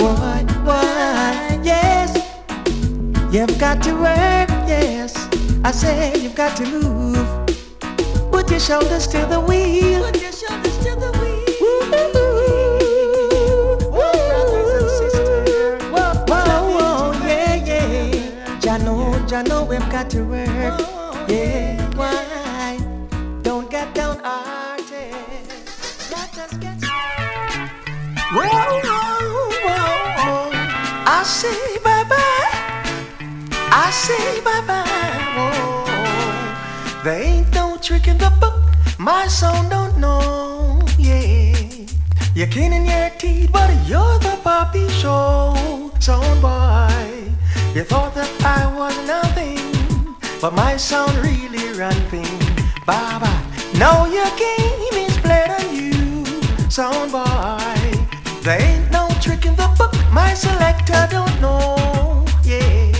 Why? 0.03 0.43
Why? 0.65 1.57
Yes. 1.63 2.17
You've 3.31 3.57
got 3.57 3.81
to 3.83 3.93
work, 3.93 4.49
yes. 4.67 5.15
I 5.63 5.71
say 5.71 6.19
you've 6.19 6.35
got 6.35 6.57
to 6.57 6.65
move. 6.65 7.15
Put 8.29 8.51
your 8.51 8.59
shoulders 8.59 9.07
to 9.07 9.19
the 9.25 9.39
wheel. 9.39 10.03
Put 10.03 10.21
your 10.21 10.33
shoulders 10.33 10.77
to 10.79 10.95
the 10.99 11.11
wheel. 11.21 11.87
brothers 14.27 14.73
and 14.73 14.89
sisters. 14.89 15.83
Whoa, 15.83 16.13
whoa, 16.27 16.81
oh, 16.81 17.21
yeah, 17.25 17.55
yeah. 17.55 18.59
Jano, 18.59 19.17
Jano, 19.29 19.65
we've 19.65 19.89
got 19.89 20.09
to 20.09 20.23
work. 20.23 20.47
Oh, 20.49 21.25
yeah, 21.29 21.76
say 31.27 31.77
bye 31.83 32.05
bye. 32.07 32.49
I 33.69 33.91
say 33.91 34.41
bye 34.41 34.63
bye. 34.65 34.85
Whoa. 35.35 37.03
There 37.03 37.21
ain't 37.21 37.53
no 37.53 37.77
trick 37.81 38.07
in 38.07 38.17
the 38.17 38.31
book. 38.39 38.55
My 38.97 39.27
son 39.27 39.69
don't 39.69 39.97
know. 39.97 40.79
Yeah. 40.97 41.53
You're 42.33 42.47
cleaning 42.47 42.85
your 42.85 43.09
teeth, 43.17 43.51
but 43.51 43.69
you're 43.87 44.19
the 44.19 44.39
puppy 44.41 44.87
show. 44.87 45.91
Son 45.99 46.41
boy. 46.41 47.33
You 47.75 47.83
thought 47.83 48.15
that 48.15 48.31
I 48.41 48.65
was 48.79 48.95
nothing, 49.05 50.15
but 50.41 50.53
my 50.53 50.77
sound 50.77 51.13
really 51.17 51.77
run 51.77 51.99
thing. 52.09 52.39
Bye 52.85 53.19
bye. 53.19 53.43
Now 53.77 54.05
your 54.05 54.31
game 54.37 54.95
is 55.05 55.17
played 55.17 55.51
on 55.59 55.75
you, 55.75 56.71
sound 56.71 57.11
boy. 57.11 57.91
There 58.43 58.61
ain't 58.61 58.86
trick 59.19 59.45
in 59.45 59.55
the 59.55 59.67
book, 59.77 59.93
my 60.11 60.33
selector 60.33 61.07
don't 61.09 61.41
know. 61.41 62.25
Yeah. 62.43 62.91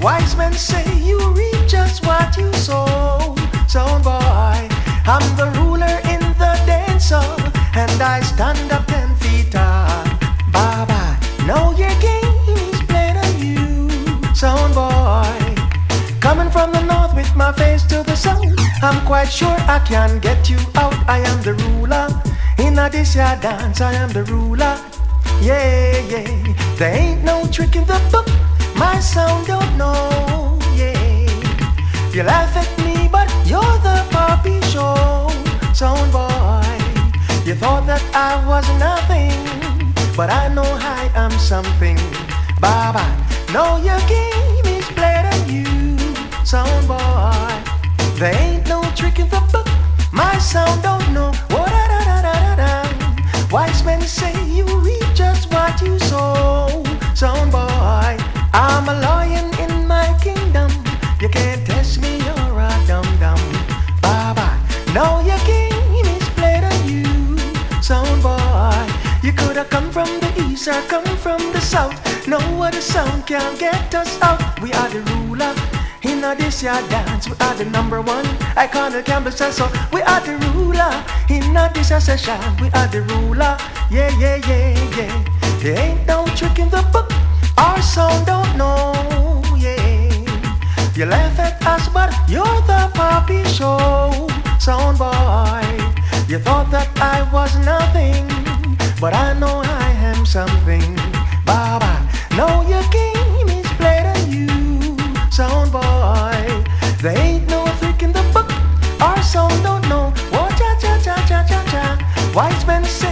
Wise 0.00 0.36
men 0.36 0.52
say 0.52 0.84
you 0.98 1.18
reap 1.32 1.68
just 1.68 2.04
what 2.06 2.36
you 2.36 2.52
sow, 2.52 3.34
sound 3.68 4.04
boy. 4.04 4.68
I'm 5.06 5.26
the 5.36 5.50
ruler 5.58 5.98
in 6.14 6.20
the 6.38 6.52
dance 6.66 7.10
hall, 7.10 7.38
and 7.74 8.02
I 8.02 8.20
stand 8.20 8.72
up 8.72 8.86
ten 8.86 9.14
feet 9.16 9.52
tall. 9.52 10.04
Bye 10.52 10.84
bye. 10.88 11.16
Now 11.46 11.70
your 11.70 11.94
game 12.00 12.38
is 12.48 12.80
played 12.90 13.16
on 13.16 13.34
you, 13.38 14.34
sound 14.34 14.74
boy. 14.74 15.38
Coming 16.20 16.50
from 16.50 16.72
the 16.72 16.82
north 16.82 17.14
with 17.14 17.34
my 17.34 17.52
face 17.52 17.84
to 17.84 18.02
the 18.02 18.16
south, 18.16 18.44
I'm 18.82 19.04
quite 19.06 19.30
sure 19.30 19.56
I 19.68 19.78
can 19.86 20.18
get 20.20 20.50
you 20.50 20.58
out. 20.76 20.94
I 21.08 21.18
am 21.18 21.42
the 21.42 21.54
ruler. 21.54 22.08
In 22.58 22.78
a 22.78 22.88
this 22.88 23.14
dance, 23.14 23.80
I 23.80 23.92
am 23.94 24.10
the 24.10 24.24
ruler. 24.24 24.91
Yeah, 25.42 25.98
yeah. 26.08 26.54
There 26.76 26.94
ain't 26.94 27.24
no 27.24 27.46
trick 27.50 27.74
in 27.74 27.84
the 27.84 28.00
book. 28.12 28.28
My 28.76 29.00
sound 29.00 29.48
don't 29.48 29.76
know. 29.76 30.56
Yeah. 30.76 30.94
You 32.14 32.22
laugh 32.22 32.56
at 32.56 32.70
me, 32.84 33.08
but 33.10 33.28
you're 33.44 33.78
the 33.82 34.06
puppy 34.12 34.60
show. 34.70 35.28
Sound 35.74 36.12
boy. 36.12 36.62
You 37.44 37.56
thought 37.56 37.86
that 37.88 38.02
I 38.14 38.38
was 38.46 38.66
nothing, 38.78 39.34
but 40.16 40.30
I 40.30 40.46
know 40.46 40.68
I 40.98 41.10
am 41.16 41.32
something. 41.32 41.96
Bye 42.60 42.92
bye. 42.94 43.16
Know 43.52 43.82
your 43.82 43.98
game 44.06 44.66
is 44.78 44.86
on 44.96 45.48
you, 45.50 45.98
sound 46.44 46.86
boy. 46.86 47.34
There 48.20 48.32
ain't 48.32 48.68
no 48.68 48.80
trick 48.94 49.18
in 49.18 49.28
the 49.28 49.42
book. 49.50 49.66
My 50.12 50.38
sound 50.38 50.84
don't 50.84 51.12
know. 51.12 51.32
Wise 53.52 53.84
men 53.84 54.00
say 54.00 54.32
you 54.46 54.64
reap 54.80 55.01
what 55.62 55.80
you 55.80 55.96
sow, 56.10 56.82
sound 57.14 57.52
boy. 57.52 58.12
I'm 58.52 58.86
a 58.88 58.94
lion 59.06 59.48
in 59.64 59.86
my 59.86 60.08
kingdom. 60.20 60.70
You 61.20 61.28
can't 61.28 61.64
test 61.64 62.00
me, 62.02 62.12
you're 62.26 62.58
a 62.68 62.70
dum 62.88 63.06
dum. 63.22 63.42
Bye 64.02 64.32
bye. 64.38 64.58
Now 64.98 65.12
your 65.30 65.40
game 65.52 66.04
is 66.16 66.26
played 66.38 66.64
on 66.70 66.78
you, 66.92 67.06
sound 67.80 68.18
boy. 68.26 68.82
You 69.22 69.32
could 69.32 69.56
have 69.60 69.70
come 69.70 69.88
from 69.96 70.10
the 70.24 70.30
east 70.44 70.66
or 70.66 70.82
come 70.94 71.10
from 71.24 71.40
the 71.54 71.60
south. 71.60 71.96
No 72.26 72.38
other 72.66 72.84
sound 72.94 73.26
can 73.28 73.56
get 73.56 73.94
us 73.94 74.20
out. 74.20 74.40
We 74.60 74.72
are 74.72 74.90
the 74.94 75.02
ruler. 75.12 75.54
In 76.02 76.20
this 76.38 76.62
year 76.64 76.80
dance, 76.90 77.28
we 77.28 77.36
are 77.46 77.54
the 77.54 77.66
number 77.66 78.00
one. 78.00 78.26
I 78.56 78.66
can't 78.66 79.04
Campbell 79.06 79.30
says 79.30 79.56
so. 79.58 79.66
We 79.92 80.00
are 80.02 80.22
the 80.26 80.36
ruler. 80.54 80.92
In 81.28 81.54
this 81.74 81.90
year 81.90 82.00
session, 82.00 82.40
we 82.60 82.68
are 82.78 82.88
the 82.88 83.02
ruler. 83.12 83.56
Yeah, 83.90 84.10
yeah, 84.18 84.36
yeah, 84.48 84.96
yeah. 84.98 85.41
They 85.62 85.76
ain't 85.76 86.08
no 86.08 86.26
trick 86.34 86.58
in 86.58 86.68
the 86.70 86.82
book. 86.92 87.08
Our 87.56 87.80
song 87.80 88.24
don't 88.24 88.56
know, 88.56 88.92
yeah. 89.56 90.10
You 90.96 91.06
laugh 91.06 91.38
at 91.38 91.64
us, 91.64 91.88
but 91.88 92.10
you're 92.28 92.60
the 92.66 92.90
poppy 92.94 93.44
show 93.44 94.26
sound 94.58 94.98
boy. 94.98 95.62
You 96.26 96.40
thought 96.40 96.68
that 96.72 96.90
I 96.98 97.22
was 97.32 97.54
nothing, 97.64 98.26
but 99.00 99.14
I 99.14 99.38
know 99.38 99.62
I 99.64 99.90
am 100.10 100.26
something. 100.26 100.96
Baba, 101.46 101.94
know 102.36 102.66
your 102.66 102.82
game 102.90 103.48
is 103.48 103.70
played 103.78 104.06
on 104.14 104.22
you, 104.34 104.98
sound 105.30 105.70
boy. 105.70 106.42
There 107.02 107.16
ain't 107.16 107.48
no 107.48 107.66
trick 107.78 108.02
in 108.02 108.10
the 108.10 108.24
book. 108.34 108.50
Our 109.00 109.22
song 109.22 109.54
don't 109.62 109.88
know. 109.88 110.12
Oh 110.32 110.48
cha 110.58 110.70
cha 110.82 110.98
cha 111.04 111.22
cha 111.26 111.44
cha. 111.46 112.32
Wise 112.34 112.66
men 112.66 112.84
say. 112.84 113.11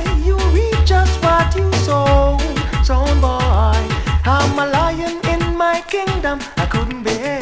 Stone 2.90 3.20
boy. 3.20 3.82
I'm 4.26 4.58
a 4.58 4.66
lion 4.66 5.20
in 5.32 5.56
my 5.56 5.80
kingdom. 5.86 6.40
I 6.56 6.66
couldn't 6.66 7.04
bear 7.04 7.38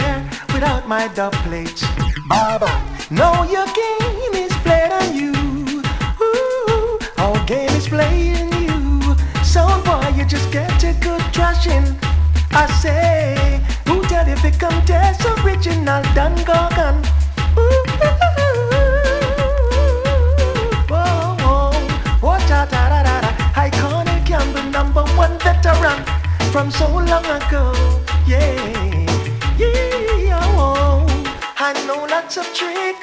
without 0.53 0.87
my 0.87 1.09
dub 1.15 1.33
plate. 1.45 1.83
Baba, 2.29 2.69
know 3.11 3.45
your 3.45 3.65
game 3.73 4.35
is 4.45 4.53
played 4.67 4.93
on 4.93 5.09
you. 5.17 5.33
Ooh, 6.21 6.99
our 7.17 7.43
game 7.47 7.73
is 7.81 7.89
played 7.89 8.37
on 8.43 8.63
you. 8.69 9.17
stone 9.43 9.83
boy, 9.85 10.13
you 10.19 10.27
just 10.27 10.53
get 10.53 10.85
a 10.85 10.93
good 11.01 11.23
thrashing. 11.33 11.97
I 12.51 12.67
say, 12.83 13.65
who 13.87 14.03
tell 14.03 14.29
if 14.29 14.45
it 14.45 14.61
come 14.61 14.85
test 14.85 15.25
original 15.25 16.03
Don 16.15 16.35
Gorgon? 16.45 17.01
that 25.63 26.51
from 26.53 26.71
so 26.71 26.87
long 26.89 27.25
ago. 27.25 27.73
Yeah, 28.27 29.17
yeah, 29.59 30.41
oh. 30.57 31.07
I 31.59 31.73
know 31.87 32.07
lots 32.07 32.37
of 32.37 32.47
trick 32.55 32.97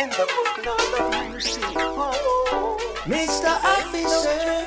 in 0.00 0.08
the 0.10 0.26
book, 0.34 0.66
Lord 0.66 1.42
see. 1.42 1.60
Oh. 1.76 2.78
Mr. 3.04 3.52
Officer, 3.62 4.66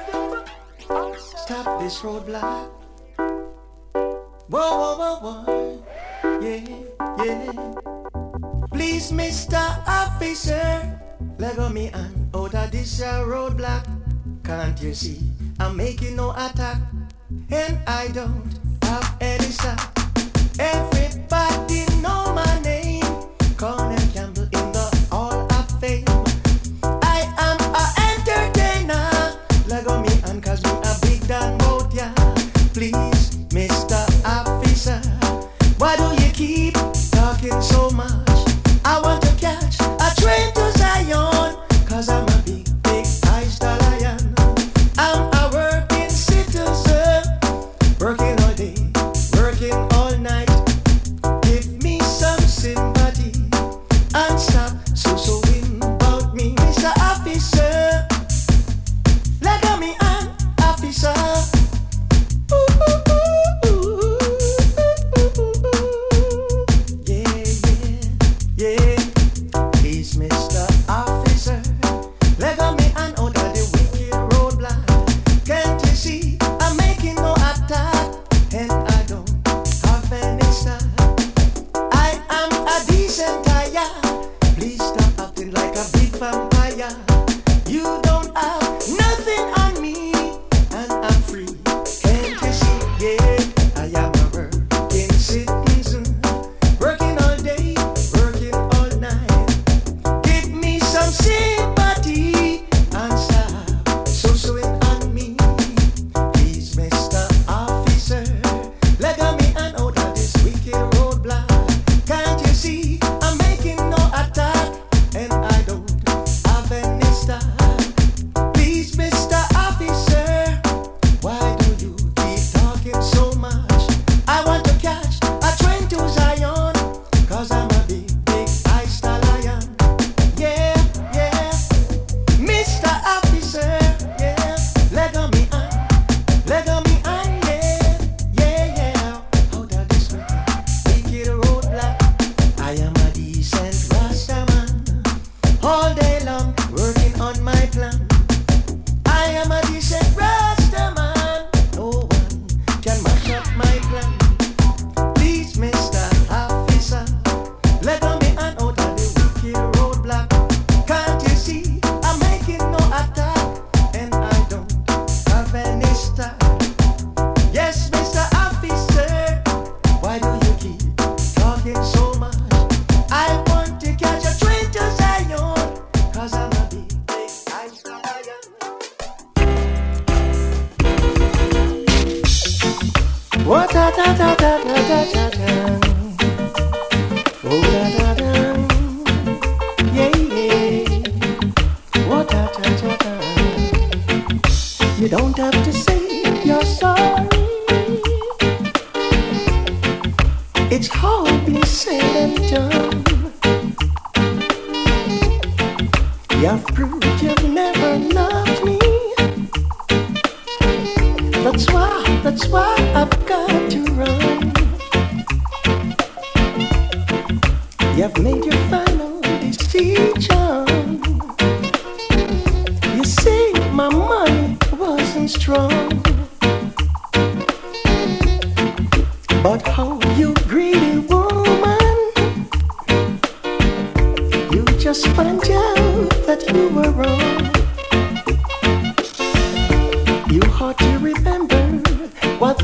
stop 1.16 1.80
this 1.80 2.00
roadblock. 2.00 2.70
Whoa, 4.50 4.72
whoa, 4.80 4.96
whoa, 4.98 5.44
whoa. 5.44 5.84
Yeah, 6.42 6.62
yeah. 7.24 7.76
Please, 8.72 9.12
Mr. 9.12 9.60
Officer, 9.88 11.02
let 11.40 11.56
go 11.56 11.70
me 11.70 11.90
and 11.94 12.36
out 12.36 12.54
of 12.54 12.72
this 12.72 13.02
roadblock. 13.02 13.86
Can't 14.44 14.80
you 14.82 14.94
see? 14.94 15.20
I'm 15.60 15.76
making 15.76 16.16
no 16.16 16.32
attack 16.32 16.78
and 17.50 17.78
I 17.88 18.08
don't 18.10 18.60
have 18.84 19.18
any 19.20 19.46
sound. 19.46 19.80
Everybody 20.60 21.86
know 22.02 22.34
my 22.34 22.62
name. 22.64 23.04
Call 23.58 23.90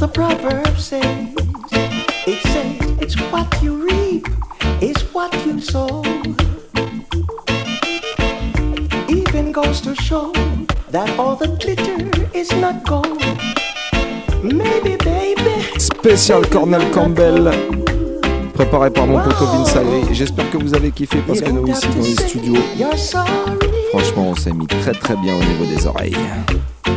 proverb 0.08 0.78
says. 0.78 1.04
It 2.26 2.42
says 2.48 2.78
it's 3.02 3.16
what 3.32 3.48
you 3.62 3.88
reap 3.88 4.28
is 4.82 4.98
what 5.14 5.34
you 5.46 5.60
sow. 5.62 6.04
Even 9.08 9.52
goes 9.52 9.82
to 9.82 9.96
show 9.96 10.32
that 10.92 11.10
all 11.18 11.36
the 11.36 11.48
glitter 11.60 12.10
is 12.34 12.52
not 12.54 12.84
gold. 12.86 13.22
Maybe, 14.44 14.98
baby. 14.98 15.80
Spécial 15.80 16.46
Cornel 16.50 16.90
Campbell. 16.92 17.52
Préparé 18.54 18.90
par 18.92 19.08
mon 19.08 19.20
poteau 19.22 19.46
Vince. 19.46 19.78
J'espère 20.12 20.50
que 20.50 20.58
vous 20.58 20.74
avez 20.76 20.92
kiffé 20.92 21.20
parce 21.26 21.42
que 21.42 21.50
nous 21.50 21.68
ici 21.68 21.88
dans 21.88 22.02
les 22.04 22.28
studios, 22.28 22.62
franchement, 23.92 24.30
on 24.30 24.36
s'est 24.36 24.54
mis 24.54 24.68
très 24.68 24.92
très 24.92 25.16
bien 25.18 25.36
au 25.36 25.44
niveau 25.44 25.66
des 25.66 25.88
oreilles. 25.88 26.16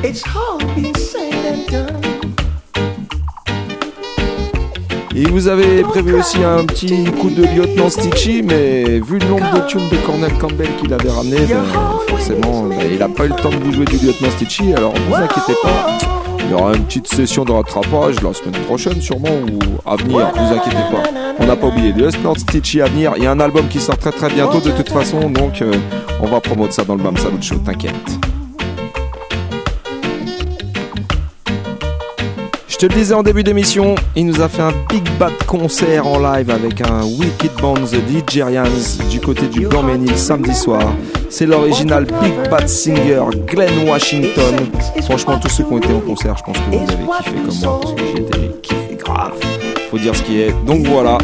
It's 0.04 0.22
all 0.34 0.58
been 0.74 0.94
said 0.94 1.34
and 1.34 1.66
done. 1.70 2.05
Et 5.18 5.24
vous 5.24 5.48
avez 5.48 5.80
prévu 5.80 6.12
aussi 6.12 6.44
un 6.44 6.66
petit 6.66 7.04
coup 7.04 7.30
de 7.30 7.42
lieutenant 7.42 7.88
Stitchy, 7.88 8.42
mais 8.42 9.00
vu 9.00 9.18
le 9.18 9.26
nombre 9.26 9.50
de 9.54 9.66
tunes 9.66 9.88
de 9.90 9.96
Cornel 10.04 10.30
Campbell 10.38 10.68
qu'il 10.78 10.92
avait 10.92 11.08
ramené, 11.08 11.38
ben, 11.46 11.64
forcément, 12.06 12.64
ben, 12.64 12.86
il 12.92 12.98
n'a 12.98 13.08
pas 13.08 13.24
eu 13.24 13.28
le 13.28 13.34
temps 13.36 13.48
de 13.48 13.56
vous 13.56 13.72
jouer 13.72 13.86
du 13.86 13.96
lieutenant 13.96 14.28
Stitchy, 14.32 14.74
alors 14.74 14.92
ne 14.92 14.98
vous 14.98 15.14
inquiétez 15.14 15.54
pas. 15.62 15.86
Il 16.40 16.50
y 16.50 16.52
aura 16.52 16.76
une 16.76 16.84
petite 16.84 17.08
session 17.08 17.46
de 17.46 17.52
rattrapage 17.52 18.22
la 18.22 18.34
semaine 18.34 18.62
prochaine 18.66 19.00
sûrement 19.00 19.30
ou 19.30 19.88
à 19.88 19.96
venir, 19.96 20.30
vous 20.36 20.54
inquiétez 20.54 20.84
pas. 20.92 21.08
On 21.38 21.46
n'a 21.46 21.56
pas 21.56 21.68
oublié 21.68 21.94
le 21.94 22.04
lieutenant 22.04 22.34
Stitchy 22.34 22.82
à 22.82 22.86
venir. 22.86 23.14
Il 23.16 23.24
y 23.24 23.26
a 23.26 23.30
un 23.30 23.40
album 23.40 23.68
qui 23.68 23.80
sort 23.80 23.96
très 23.96 24.12
très 24.12 24.28
bientôt 24.28 24.60
de 24.60 24.70
toute 24.70 24.90
façon, 24.90 25.30
donc 25.30 25.62
euh, 25.62 25.72
on 26.20 26.26
va 26.26 26.42
promouvoir 26.42 26.74
ça 26.74 26.84
dans 26.84 26.94
le 26.94 27.02
Bam 27.02 27.16
Salut 27.16 27.40
Show, 27.40 27.56
t'inquiète. 27.64 28.25
Je 32.78 32.86
te 32.86 32.92
le 32.92 32.98
disais 33.00 33.14
en 33.14 33.22
début 33.22 33.42
d'émission, 33.42 33.94
il 34.16 34.26
nous 34.26 34.42
a 34.42 34.50
fait 34.50 34.60
un 34.60 34.72
big 34.90 35.02
bad 35.18 35.32
concert 35.46 36.06
en 36.06 36.18
live 36.18 36.50
avec 36.50 36.82
un 36.82 37.04
Wicked 37.04 37.52
Band 37.58 37.76
The 37.76 38.06
Nigerians 38.06 38.98
du 39.10 39.18
côté 39.18 39.46
du 39.46 39.66
Blanc-Ménil 39.66 40.14
samedi 40.18 40.54
soir. 40.54 40.82
C'est 41.30 41.46
l'original 41.46 42.04
Big 42.04 42.50
Bad 42.50 42.68
Singer 42.68 43.22
Glenn 43.46 43.88
Washington. 43.88 44.56
Franchement, 45.04 45.38
tous 45.38 45.48
ceux 45.48 45.64
qui 45.64 45.72
ont 45.72 45.78
été 45.78 45.90
au 45.90 46.00
concert, 46.00 46.36
je 46.36 46.42
pense 46.42 46.58
que 46.58 46.76
vous 46.76 46.76
avez 46.76 47.24
kiffé 47.24 47.36
comme 47.46 47.58
moi, 47.60 47.80
parce 47.80 47.94
que 47.94 48.02
j'ai 48.14 48.22
été 48.22 48.50
kiffé 48.60 48.96
grave. 48.98 49.32
Faut 49.90 49.98
dire 49.98 50.14
ce 50.14 50.22
qui 50.24 50.42
est. 50.42 50.54
Donc 50.66 50.86
voilà, 50.86 51.16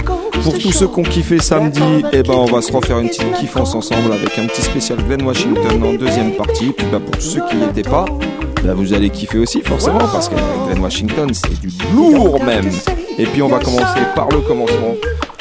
pour 0.43 0.59
tous 0.59 0.73
ceux 0.73 0.89
qui 0.89 1.01
ont 1.01 1.03
kiffé 1.03 1.39
samedi, 1.39 1.83
eh 2.15 2.23
ben 2.23 2.33
on 2.33 2.47
va 2.47 2.63
se 2.63 2.73
refaire 2.73 2.99
une 2.99 3.09
petite 3.09 3.31
kiffance 3.35 3.75
ensemble 3.75 4.11
avec 4.11 4.39
un 4.39 4.47
petit 4.47 4.63
spécial 4.63 5.01
Glenn 5.07 5.21
Washington 5.21 5.83
en 5.85 5.93
deuxième 5.93 6.33
partie. 6.33 6.73
Puis 6.73 6.87
bah, 6.91 6.99
pour 6.99 7.21
ceux 7.21 7.43
qui 7.51 7.57
n'y 7.57 7.65
étaient 7.65 7.83
pas, 7.83 8.07
bah, 8.65 8.75
vous 8.75 8.93
allez 8.93 9.11
kiffer 9.11 9.39
aussi 9.39 9.61
forcément 9.63 9.99
parce 9.99 10.29
que 10.29 10.35
Glenn 10.67 10.79
Washington 10.81 11.31
c'est 11.33 11.61
du 11.61 11.69
lourd 11.95 12.43
même. 12.45 12.71
Et 13.19 13.27
puis 13.27 13.43
on 13.43 13.49
va 13.49 13.59
commencer 13.59 14.01
par 14.15 14.29
le 14.29 14.41
commencement. 14.41 14.95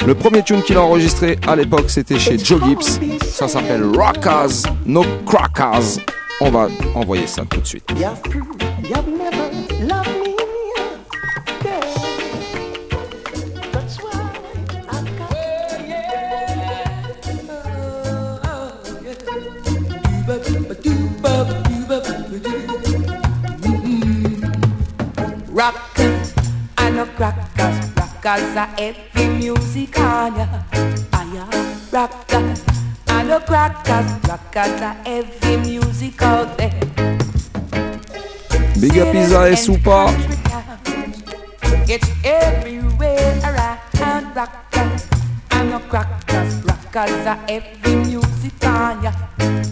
Le 0.06 0.14
premier 0.14 0.42
tune 0.42 0.62
qu'il 0.62 0.76
a 0.76 0.82
enregistré 0.82 1.38
à 1.46 1.54
l'époque 1.56 1.88
c'était 1.88 2.18
chez 2.18 2.38
Joe 2.38 2.60
Gibbs. 2.64 3.00
Ça 3.24 3.48
s'appelle 3.48 3.84
Rockers 3.84 4.72
No 4.86 5.04
Crackers. 5.26 6.00
On 6.40 6.50
va 6.50 6.68
envoyer 6.94 7.26
ça 7.26 7.44
tout 7.48 7.60
de 7.60 7.66
suite. 7.66 7.88
Rockers 25.62 26.34
and 26.76 26.96
no 26.96 27.06
crackers, 27.06 27.92
rockers 27.94 28.56
are 28.56 28.66
heavy 28.76 29.28
music 29.28 29.96
on 29.96 30.34
ya. 30.34 30.46
Aya, 31.14 31.46
rockers 31.92 32.64
and 33.06 33.28
no 33.28 33.38
crackers, 33.38 34.10
rockers 34.26 34.82
are 34.82 34.98
heavy 35.06 35.56
music 35.58 36.20
out 36.20 36.58
there. 36.58 36.74
Big 38.80 38.98
up 38.98 39.14
et 39.14 39.54
Soupa. 39.54 40.10
It's 41.86 42.10
everywhere 42.24 43.38
around 43.44 44.34
rockers 44.34 45.06
and 45.52 45.70
no 45.70 45.78
crackers, 45.78 46.54
rockers 46.64 47.24
are 47.24 47.38
heavy 47.46 47.94
music 48.10 48.64
on 48.66 49.04
ya. 49.04 49.12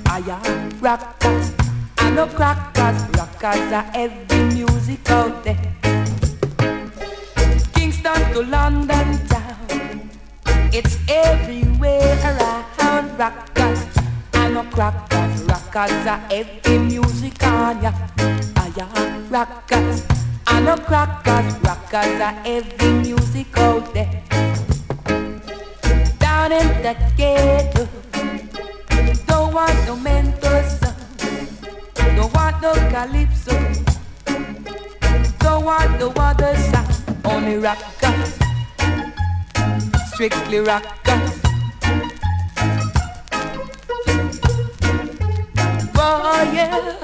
Aya, 0.06 0.38
rockers 0.80 1.59
and 2.10 2.16
no 2.16 2.26
crackers, 2.26 3.00
rockers 3.16 3.72
are 3.72 3.88
heavy 3.94 4.42
music 4.54 5.08
out 5.10 5.44
there. 5.44 5.56
Kingston 7.74 8.32
to 8.32 8.42
London 8.42 9.08
town. 9.28 10.10
It's 10.72 10.98
everywhere 11.08 12.16
around 12.24 13.16
rockers 13.18 13.80
and 14.34 14.54
no 14.54 14.62
crackers. 14.74 15.42
Rockers 15.44 16.06
are 16.06 16.22
heavy 16.30 16.78
music 16.78 17.42
on 17.44 17.82
ya. 17.82 17.92
Aya, 18.56 18.86
rockers 19.30 20.02
and 20.48 20.64
no 20.64 20.76
crackers. 20.76 21.54
Rockers 21.62 22.20
are 22.28 22.38
heavy 22.48 22.90
music 23.06 23.56
out 23.58 23.94
there. 23.94 24.22
Down 26.18 26.52
in 26.52 26.68
the 26.82 26.94
ghetto, 27.16 27.88
don't 29.26 29.54
want 29.54 29.86
no 29.86 29.96
mental 29.96 30.40
son. 30.42 30.49
Don't 32.20 32.34
want 32.34 32.60
no 32.60 32.74
calypso. 32.90 33.56
Don't 35.38 35.64
want 35.64 35.98
no 35.98 36.12
other 36.16 36.54
sound. 36.54 36.94
Only 37.24 37.56
rockers. 37.56 38.38
Strictly 40.12 40.58
rockers. 40.58 41.40
Oh 45.96 46.50
yeah, 46.52 46.99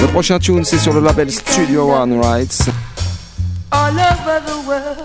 Le 0.00 0.06
prochain 0.08 0.38
tune 0.38 0.64
c'est 0.64 0.78
sur 0.78 0.92
le 0.92 1.00
label 1.00 1.30
Studio 1.30 1.92
One 1.92 2.20
Rights. 2.20 2.68
All 3.70 3.92
over 3.94 4.40
the 4.46 4.66
world. 4.66 4.98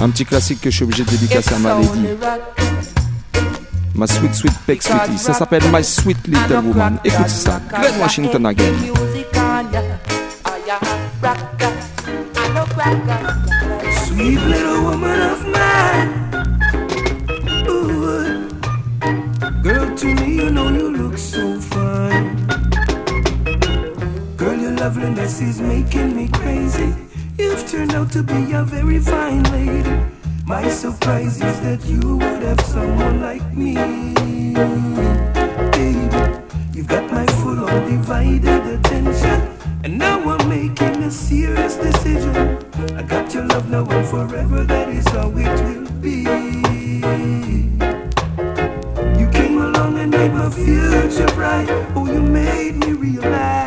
Un 0.00 0.10
petit 0.10 0.24
classique 0.24 0.60
que 0.60 0.70
je 0.70 0.76
suis 0.76 0.84
obligé 0.84 1.04
de 1.04 1.10
dédicacer 1.10 1.54
à 1.54 1.58
ma 1.58 1.74
lady. 1.74 2.08
Ma 3.94 4.06
sweet 4.06 4.34
sweet 4.34 4.54
peck 4.66 4.82
sweetie. 4.82 5.18
Ça 5.18 5.34
s'appelle 5.34 5.62
My 5.72 5.84
Sweet 5.84 6.26
Little 6.26 6.64
Woman. 6.64 6.98
Écoute 7.04 7.28
ça. 7.28 7.60
Glenn 7.68 8.00
Washington 8.00 8.46
again. 8.46 8.74
Sweet 14.06 14.40
little 14.40 14.82
woman 14.82 15.20
of 15.20 15.49
loveliness 24.80 25.42
is 25.42 25.60
making 25.60 26.16
me 26.16 26.26
crazy. 26.28 26.94
You've 27.36 27.68
turned 27.70 27.92
out 27.92 28.10
to 28.12 28.22
be 28.22 28.52
a 28.52 28.64
very 28.64 28.98
fine 28.98 29.42
lady. 29.52 29.94
My 30.46 30.70
surprise 30.70 31.36
is 31.36 31.60
that 31.60 31.84
you 31.84 32.16
would 32.16 32.42
have 32.42 32.60
someone 32.62 33.20
like 33.20 33.44
me. 33.52 33.74
Baby, 35.76 36.08
you've 36.72 36.88
got 36.88 37.10
my 37.12 37.26
full 37.40 37.62
undivided 37.62 38.64
attention. 38.74 39.38
And 39.84 39.98
now 39.98 40.18
I'm 40.26 40.48
making 40.48 41.02
a 41.02 41.10
serious 41.10 41.76
decision. 41.76 42.34
I 42.96 43.02
got 43.02 43.34
your 43.34 43.44
love 43.48 43.68
now 43.68 43.84
and 43.84 44.06
forever, 44.08 44.64
that 44.64 44.88
is 44.88 45.06
how 45.08 45.28
it 45.36 45.60
will 45.66 45.90
be. 46.00 46.24
You 49.20 49.28
came 49.28 49.58
along 49.58 49.98
and 49.98 50.10
made 50.10 50.32
my 50.32 50.48
future 50.48 51.34
bright. 51.34 51.68
Oh, 51.94 52.06
you 52.06 52.22
made 52.22 52.76
me 52.76 52.92
realize 52.94 53.59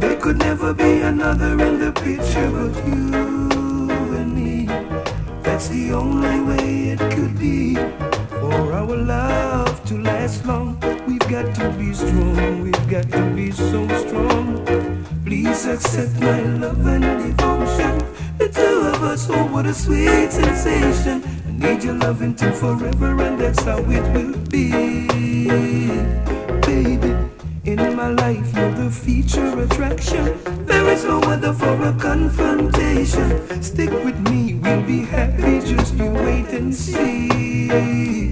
there 0.00 0.16
could 0.16 0.38
never 0.38 0.72
be 0.74 1.00
another 1.00 1.52
in 1.62 1.78
the 1.78 1.92
picture 1.92 2.50
but 2.50 2.74
you 2.86 3.90
and 4.14 4.34
me. 4.34 4.66
That's 5.42 5.68
the 5.68 5.92
only 5.92 6.40
way 6.40 6.90
it 6.90 7.00
could 7.14 7.38
be. 7.38 7.74
For 8.40 8.72
our 8.72 8.96
love 8.96 9.84
to 9.86 9.98
last 10.00 10.46
long, 10.46 10.78
we've 11.06 11.28
got 11.28 11.54
to 11.56 11.70
be 11.78 11.92
strong, 11.92 12.62
we've 12.62 12.88
got 12.88 13.10
to 13.10 13.22
be 13.34 13.50
so 13.50 13.86
strong. 14.06 14.64
Please 15.24 15.66
accept 15.66 16.20
my 16.20 16.42
love 16.42 16.86
and 16.86 17.04
devotion. 17.22 17.98
The 18.38 18.48
two 18.48 18.80
of 18.94 19.02
us, 19.02 19.28
oh, 19.30 19.46
what 19.46 19.66
a 19.66 19.74
sweet 19.74 20.30
sensation. 20.30 21.22
I 21.46 21.50
need 21.52 21.84
your 21.84 21.94
love 21.94 22.22
until 22.22 22.52
forever, 22.52 23.20
and 23.22 23.38
that's 23.40 23.62
how 23.62 23.78
it 23.78 24.04
will 24.14 24.36
be, 24.46 24.70
baby 26.60 27.37
in 27.68 27.96
my 27.96 28.08
life, 28.08 28.56
you're 28.56 28.72
the 28.72 28.90
feature 28.90 29.60
attraction. 29.60 30.24
There 30.64 30.88
is 30.88 31.04
no 31.04 31.20
other 31.20 31.52
for 31.52 31.74
a 31.82 31.92
confrontation. 31.92 33.62
Stick 33.62 33.90
with 33.90 34.18
me, 34.30 34.54
we'll 34.54 34.82
be 34.82 35.00
happy, 35.00 35.60
just 35.60 35.94
you 35.94 36.10
wait 36.10 36.48
and 36.48 36.74
see. 36.74 38.27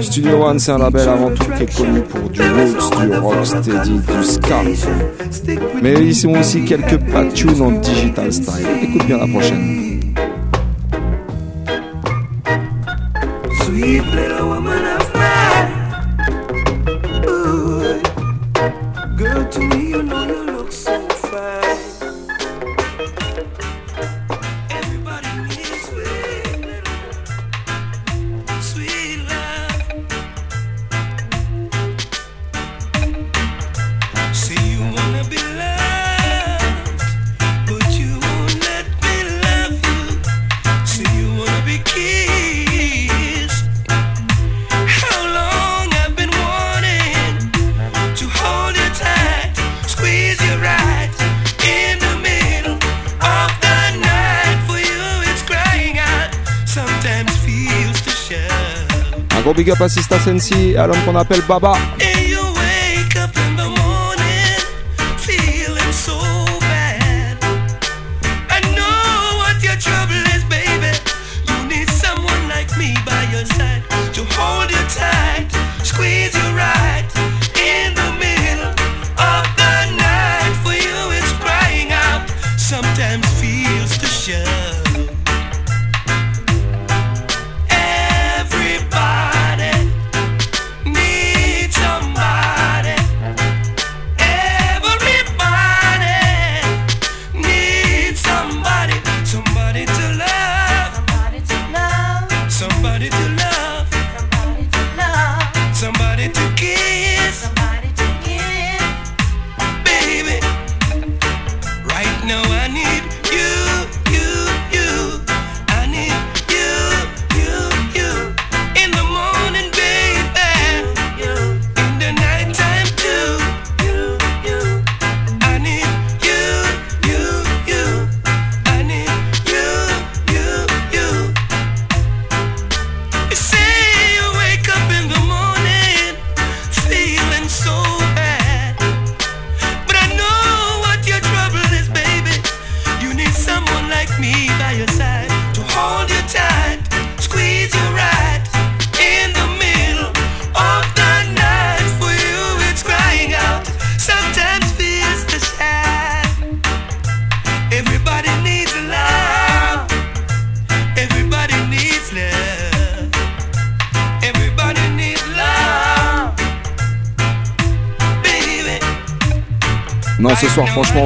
Studio 0.00 0.42
One, 0.42 0.58
c'est 0.58 0.72
un 0.72 0.78
label 0.78 1.08
avant 1.08 1.30
tout 1.30 1.44
qui 1.56 1.62
est 1.62 1.76
connu 1.76 2.00
pour 2.00 2.28
du 2.30 2.40
roots, 2.40 3.06
du 3.06 3.14
rocksteady, 3.16 4.00
du 4.00 4.24
ska. 4.24 4.62
Mais 5.82 5.94
ils 5.94 6.26
ont 6.26 6.38
aussi 6.38 6.64
quelques 6.64 6.98
patchounes 7.12 7.62
en 7.62 7.70
digital 7.72 8.32
style. 8.32 8.66
Écoute 8.82 9.06
bien 9.06 9.18
la 9.18 9.26
prochaine. 9.26 9.79
bassiste 59.80 60.12
à 60.12 60.20
Sensi, 60.20 60.76
à 60.76 60.86
l'homme 60.86 61.02
qu'on 61.06 61.16
appelle 61.16 61.40
Baba. 61.48 61.72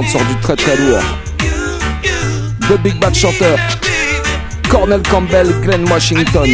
60 0.04 0.08
sur 0.08 0.20
du 0.26 0.40
très 0.40 0.56
très 0.56 0.76
lourd. 0.76 1.02
The 2.68 2.78
Big 2.82 2.98
Bad 2.98 3.14
Chanteur, 3.14 3.58
Cornel 4.68 5.02
Campbell, 5.02 5.52
Glenn 5.62 5.88
Washington. 5.88 6.48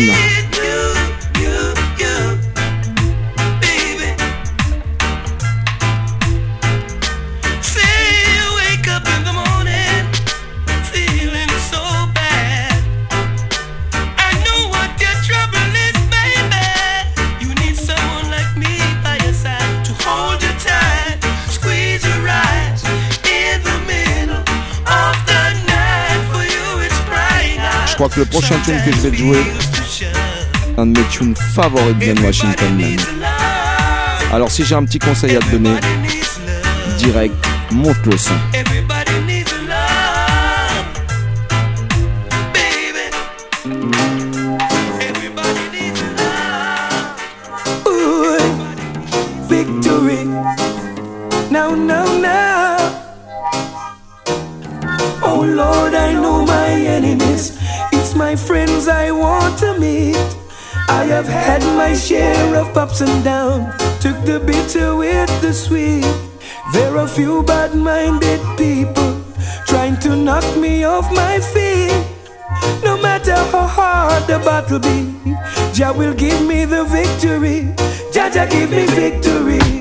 le 28.21 28.27
prochain 28.27 28.57
tune 28.67 28.77
que 28.85 28.93
je 28.93 29.01
vais 29.01 29.11
te 29.11 29.17
jouer. 29.17 29.43
Un 30.77 30.87
de 30.89 31.01
mes 31.01 31.07
tunes 31.07 31.35
favoris 31.55 32.15
de 32.15 32.21
Washington. 32.21 32.79
Alors 34.31 34.51
si 34.51 34.63
j'ai 34.63 34.75
un 34.75 34.85
petit 34.85 34.99
conseil 34.99 35.37
à 35.37 35.39
te 35.39 35.53
donner, 35.53 35.75
direct, 36.99 37.35
monte 37.71 38.05
le 38.05 38.19
son. 38.19 38.35
Ups 62.91 63.01
and 63.01 63.25
downs, 63.25 63.73
took 64.01 64.17
the 64.25 64.41
bitter 64.41 64.97
with 64.97 65.31
the 65.41 65.53
sweet. 65.53 66.05
There 66.73 66.97
are 66.97 67.07
few 67.07 67.43
bad 67.43 67.75
minded 67.75 68.41
people 68.57 69.23
trying 69.67 69.97
to 70.01 70.17
knock 70.17 70.45
me 70.57 70.85
off 70.85 71.11
my 71.13 71.39
feet. 71.39 71.93
No 72.83 73.01
matter 73.01 73.37
how 73.53 73.67
hard 73.67 74.27
the 74.27 74.39
battle 74.39 74.81
be, 74.81 75.15
Jah 75.73 75.93
will 75.93 76.15
give 76.15 76.45
me 76.47 76.65
the 76.65 76.85
victory. 76.85 77.75
Jah 78.13 78.31
Jah 78.33 78.47
give 78.51 78.71
me 78.71 78.87
victory. 78.87 79.80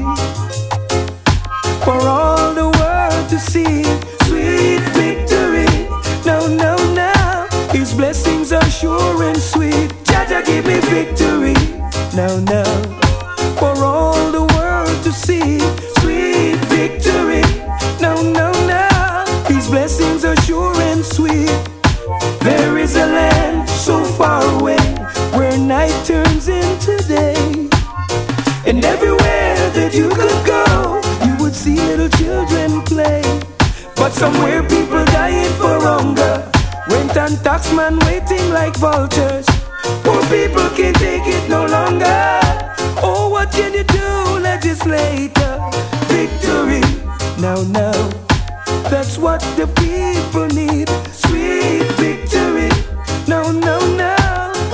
Everywhere 29.69 29.89
that 29.89 29.93
you 29.95 30.09
could 30.09 30.45
go, 30.45 31.01
you 31.25 31.43
would 31.43 31.55
see 31.55 31.75
little 31.75 32.09
children 32.09 32.81
play. 32.83 33.21
But 33.95 34.13
somewhere 34.13 34.63
people 34.63 35.05
dying 35.05 35.51
for 35.53 35.79
hunger. 35.81 36.49
Went 36.89 37.17
on 37.17 37.31
taxman 37.43 37.99
waiting 38.05 38.51
like 38.51 38.75
vultures. 38.77 39.45
Poor 40.03 40.21
people 40.27 40.69
can't 40.75 40.95
take 40.97 41.27
it 41.27 41.49
no 41.49 41.65
longer. 41.65 42.39
Oh, 43.01 43.29
what 43.29 43.51
can 43.51 43.73
you 43.73 43.83
do, 43.83 44.39
legislator? 44.39 45.59
Victory. 46.07 46.81
Now, 47.39 47.61
now. 47.63 48.09
That's 48.89 49.17
what 49.17 49.41
the 49.55 49.67
people 49.67 50.47
need. 50.47 50.89
Sweet 51.11 51.83
victory. 51.99 52.69
No, 53.27 53.51
no, 53.51 53.77
no. 53.95 54.15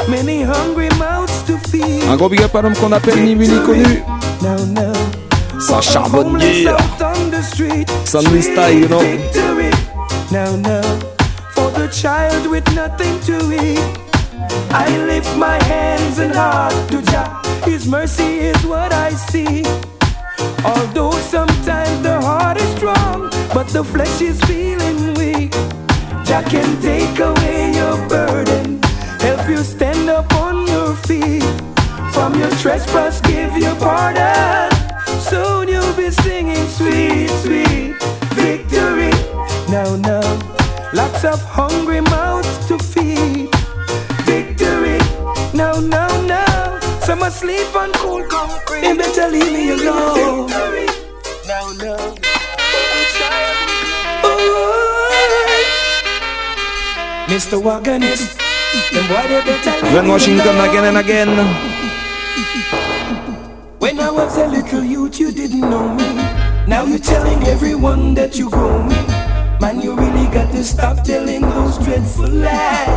Many 0.07 0.43
hungry 0.43 0.89
mouths 0.97 1.41
to 1.47 1.57
feed. 1.69 2.03
Un 2.07 2.15
gros 2.15 2.29
big 2.29 2.41
up 2.43 2.55
à 2.55 2.61
l'homme 2.61 2.75
qu'on 2.75 2.91
appelle 2.91 3.23
ni 3.23 3.35
vu 3.35 3.47
ni 3.47 3.59
connu. 3.65 4.03
No, 4.41 4.55
no. 4.65 4.93
Ça 5.59 5.81
charbonne 5.81 6.37
dur. 6.37 6.77
Sunday 8.05 8.41
style, 8.41 8.79
you 8.79 8.87
know. 8.87 8.99
Victory. 8.99 9.71
No, 10.31 10.55
no. 10.57 10.81
For 11.51 11.71
the 11.71 11.87
child 11.87 12.47
with 12.47 12.65
nothing 12.75 13.19
to 13.21 13.51
eat. 13.53 13.79
I 14.71 14.87
lift 15.07 15.35
my 15.37 15.61
hands 15.63 16.19
and 16.19 16.33
heart 16.33 16.73
to 16.91 17.01
Jah. 17.01 17.41
His 17.65 17.87
mercy 17.87 18.39
is 18.39 18.63
what 18.65 18.93
I 18.93 19.11
see. 19.11 19.63
Although 20.63 21.17
sometimes 21.19 22.01
the 22.01 22.19
heart 22.21 22.57
is 22.57 22.69
strong, 22.75 23.29
but 23.53 23.67
the 23.69 23.83
flesh 23.83 24.21
is 24.21 24.39
feeling 24.41 25.13
weak. 25.15 25.51
Jah 26.25 26.43
can 26.43 26.79
take 26.81 27.19
away 27.19 27.73
your 27.73 27.97
burden, 28.07 28.81
help 29.19 29.47
you 29.47 29.57
stand 29.57 30.09
up 30.09 30.33
on 30.35 30.67
your 30.67 30.95
feet. 31.07 31.43
From 32.15 32.33
your 32.39 32.49
trespass, 32.51 33.19
give 33.19 33.57
you 33.57 33.75
pardon. 33.75 34.71
Soon 35.19 35.67
you'll 35.67 35.93
be 35.97 36.09
singing 36.09 36.65
sweet, 36.69 37.27
sweet 37.43 37.93
victory. 38.39 39.11
Now, 39.67 39.97
now, 39.97 40.23
lots 40.93 41.25
of 41.25 41.41
hungry 41.43 41.99
mouths 41.99 42.67
to 42.69 42.79
feed. 42.79 43.49
Victory. 44.23 44.97
No, 45.53 45.81
no, 45.81 46.07
no. 46.23 46.79
Some 47.01 47.21
asleep 47.21 47.75
on 47.75 47.91
cool 47.99 48.23
concrete. 48.29 48.79
They 48.79 48.95
better 48.95 49.27
leave 49.27 49.51
me 49.51 49.71
alone. 49.71 50.47
Victory. 50.47 50.87
No, 51.49 51.73
no. 51.83 52.15
Mr. 57.27 57.61
Wagonist, 57.61 58.37
then 58.93 59.03
why 59.11 59.27
they 59.27 59.41
better 59.43 60.01
me 60.01 60.09
Washington 60.09 60.55
again 60.61 60.85
and 60.85 60.97
again. 60.97 61.84
When 63.79 63.99
I 63.99 64.09
was 64.09 64.37
a 64.37 64.47
little 64.47 64.83
youth, 64.83 65.19
you 65.19 65.31
didn't 65.31 65.59
know 65.59 65.93
me. 65.93 66.15
Now 66.67 66.85
you're 66.85 66.99
telling 66.99 67.43
everyone 67.43 68.13
that 68.13 68.37
you 68.37 68.49
grow 68.49 68.81
me. 68.81 68.95
Man, 69.59 69.81
you 69.81 69.95
really 69.95 70.25
got 70.33 70.51
to 70.51 70.63
stop 70.63 71.03
telling 71.03 71.41
those 71.41 71.77
dreadful 71.79 72.29
lies. 72.29 72.87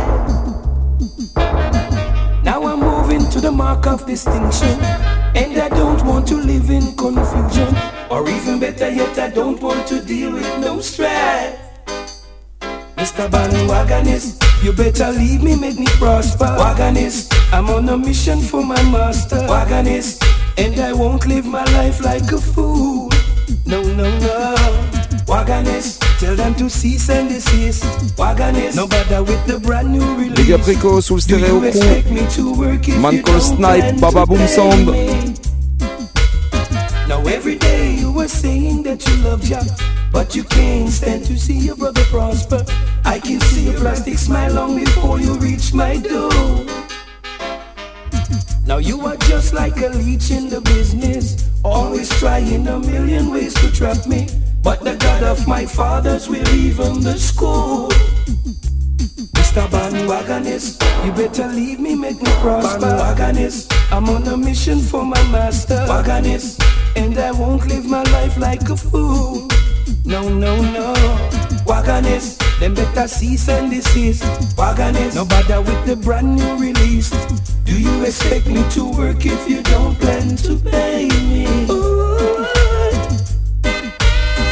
Now 2.43 2.63
I'm 2.63 2.79
moving 2.79 3.29
to 3.31 3.41
the 3.41 3.51
mark 3.51 3.85
of 3.85 4.05
distinction. 4.05 4.79
And 5.35 5.57
I 5.61 5.69
don't 5.69 6.03
want 6.05 6.27
to 6.29 6.35
live 6.35 6.69
in 6.69 6.95
confusion. 6.95 7.75
Or 8.09 8.27
even 8.27 8.59
better 8.59 8.89
yet, 8.89 9.17
I 9.19 9.29
don't 9.29 9.61
want 9.61 9.87
to 9.87 10.01
deal 10.01 10.31
with 10.31 10.59
no 10.59 10.79
strife. 10.79 11.59
Mr. 12.95 13.29
Bandwagonist, 13.29 14.48
you 14.63 14.73
better 14.73 15.11
leave 15.11 15.41
me, 15.43 15.55
make 15.55 15.77
me 15.79 15.85
prosper. 15.97 16.45
Wagonist, 16.45 17.33
I'm 17.51 17.69
on 17.69 17.87
a 17.89 17.97
mission 17.97 18.39
for 18.39 18.63
my 18.63 18.81
master. 18.91 19.37
Wagonist, 19.47 20.23
and 20.57 20.79
I 20.79 20.93
won't 20.93 21.25
live 21.25 21.45
my 21.45 21.63
life 21.75 22.01
like 22.03 22.31
a 22.31 22.37
fool. 22.37 23.09
No, 23.65 23.81
no, 23.83 24.09
no. 24.19 24.55
Wagonist, 25.27 25.99
tell 26.19 26.35
them 26.35 26.55
to 26.55 26.69
cease 26.69 27.09
and 27.09 27.29
desist. 27.29 27.83
Wagonist, 28.17 28.75
no 28.75 28.87
bother 28.87 29.23
with 29.23 29.45
the 29.45 29.59
brand 29.59 29.91
new 29.91 30.15
release. 30.15 30.35
Big 30.35 30.51
up 30.51 30.65
Rico 30.65 31.01
sous 31.01 31.15
le 31.15 31.21
stéréo 31.21 31.59
you 31.59 31.65
expect 31.65 32.09
me 32.11 32.21
to 32.35 32.53
work 32.53 32.87
if 32.87 32.99
Man 32.99 33.21
call 33.21 33.39
Snipe, 33.39 33.99
Baba 33.99 34.25
Boom 34.25 34.47
Sound. 34.47 34.89
Now 37.09 37.25
every 37.25 37.55
day 37.55 37.95
you 37.95 38.11
were 38.11 38.27
saying 38.27 38.83
that 38.83 39.03
you 39.07 39.15
loved 39.23 39.45
Jah, 39.45 39.65
but 40.11 40.35
you 40.35 40.43
can't 40.43 40.87
stand 40.89 41.25
to 41.25 41.39
see 41.39 41.57
your 41.57 41.75
brother 41.75 42.03
prosper. 42.03 42.63
I 43.03 43.17
can 43.17 43.41
see 43.41 43.63
your 43.71 43.79
plastic 43.79 44.19
smile 44.19 44.53
long 44.53 44.75
before 44.75 45.19
you 45.19 45.33
reach 45.39 45.73
my 45.73 45.97
door. 45.97 46.29
Now 48.67 48.77
you 48.77 49.01
are 49.07 49.17
just 49.25 49.53
like 49.55 49.77
a 49.77 49.89
leech 49.89 50.29
in 50.29 50.49
the 50.49 50.61
business, 50.61 51.49
always 51.65 52.09
trying 52.19 52.67
a 52.67 52.77
million 52.77 53.31
ways 53.31 53.55
to 53.55 53.71
trap 53.71 54.05
me. 54.05 54.27
But 54.61 54.81
the 54.81 54.95
God 54.95 55.23
of 55.23 55.47
my 55.47 55.65
fathers 55.65 56.29
will 56.29 56.47
even 56.49 57.01
the 57.01 57.17
school. 57.17 57.89
Mr. 59.33 59.65
Bandwagonist, 59.67 60.77
you 61.03 61.11
better 61.13 61.47
leave 61.47 61.79
me, 61.79 61.95
make 61.95 62.21
me 62.21 62.31
prosper. 62.41 62.85
Bandwagonist, 62.85 63.73
I'm 63.91 64.07
on 64.09 64.27
a 64.27 64.37
mission 64.37 64.79
for 64.79 65.03
my 65.03 65.23
master. 65.31 65.87
Wagonist, 65.89 66.61
and 66.95 67.17
I 67.17 67.31
won't 67.31 67.67
live 67.67 67.85
my 67.85 68.03
life 68.03 68.37
like 68.37 68.69
a 68.69 68.77
fool. 68.77 69.47
No, 70.05 70.27
no, 70.29 70.55
no. 70.61 70.93
Wagonist, 71.65 72.39
them 72.59 72.73
better 72.73 73.07
cease 73.07 73.47
and 73.49 73.69
desist. 73.71 74.23
Wagonist, 74.57 75.15
no 75.15 75.25
bother 75.25 75.61
with 75.61 75.85
the 75.85 75.95
brand 75.95 76.35
new 76.35 76.57
release. 76.57 77.09
Do 77.63 77.79
you 77.79 78.03
expect 78.03 78.47
me 78.47 78.63
to 78.71 78.91
work 78.91 79.25
if 79.25 79.49
you 79.49 79.61
don't 79.63 79.95
plan 79.99 80.35
to 80.37 80.55
pay 80.57 81.07
me? 81.07 81.45
Ooh, 81.69 82.45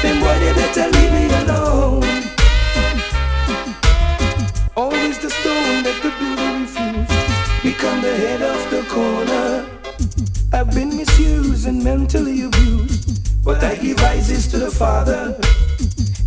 then 0.03 0.21
why 0.21 0.38
they 0.39 0.53
better 0.53 0.88
leave 0.95 1.11
me 1.11 1.25
alone? 1.41 2.03
Always 4.75 5.17
the 5.19 5.29
stone 5.29 5.83
that 5.83 5.99
the 6.03 6.11
builder 6.19 6.51
refused. 6.61 7.63
Become 7.63 8.01
the 8.01 8.15
head 8.15 8.41
of 8.43 8.69
the 8.69 8.83
corner. 8.93 9.26
Been 10.78 10.95
misused 10.95 11.65
and 11.65 11.84
mentally 11.84 12.43
abused. 12.43 13.43
But 13.43 13.63
I 13.63 13.78
give 13.78 13.97
rises 13.97 14.47
to 14.49 14.59
the 14.59 14.69
Father. 14.69 15.36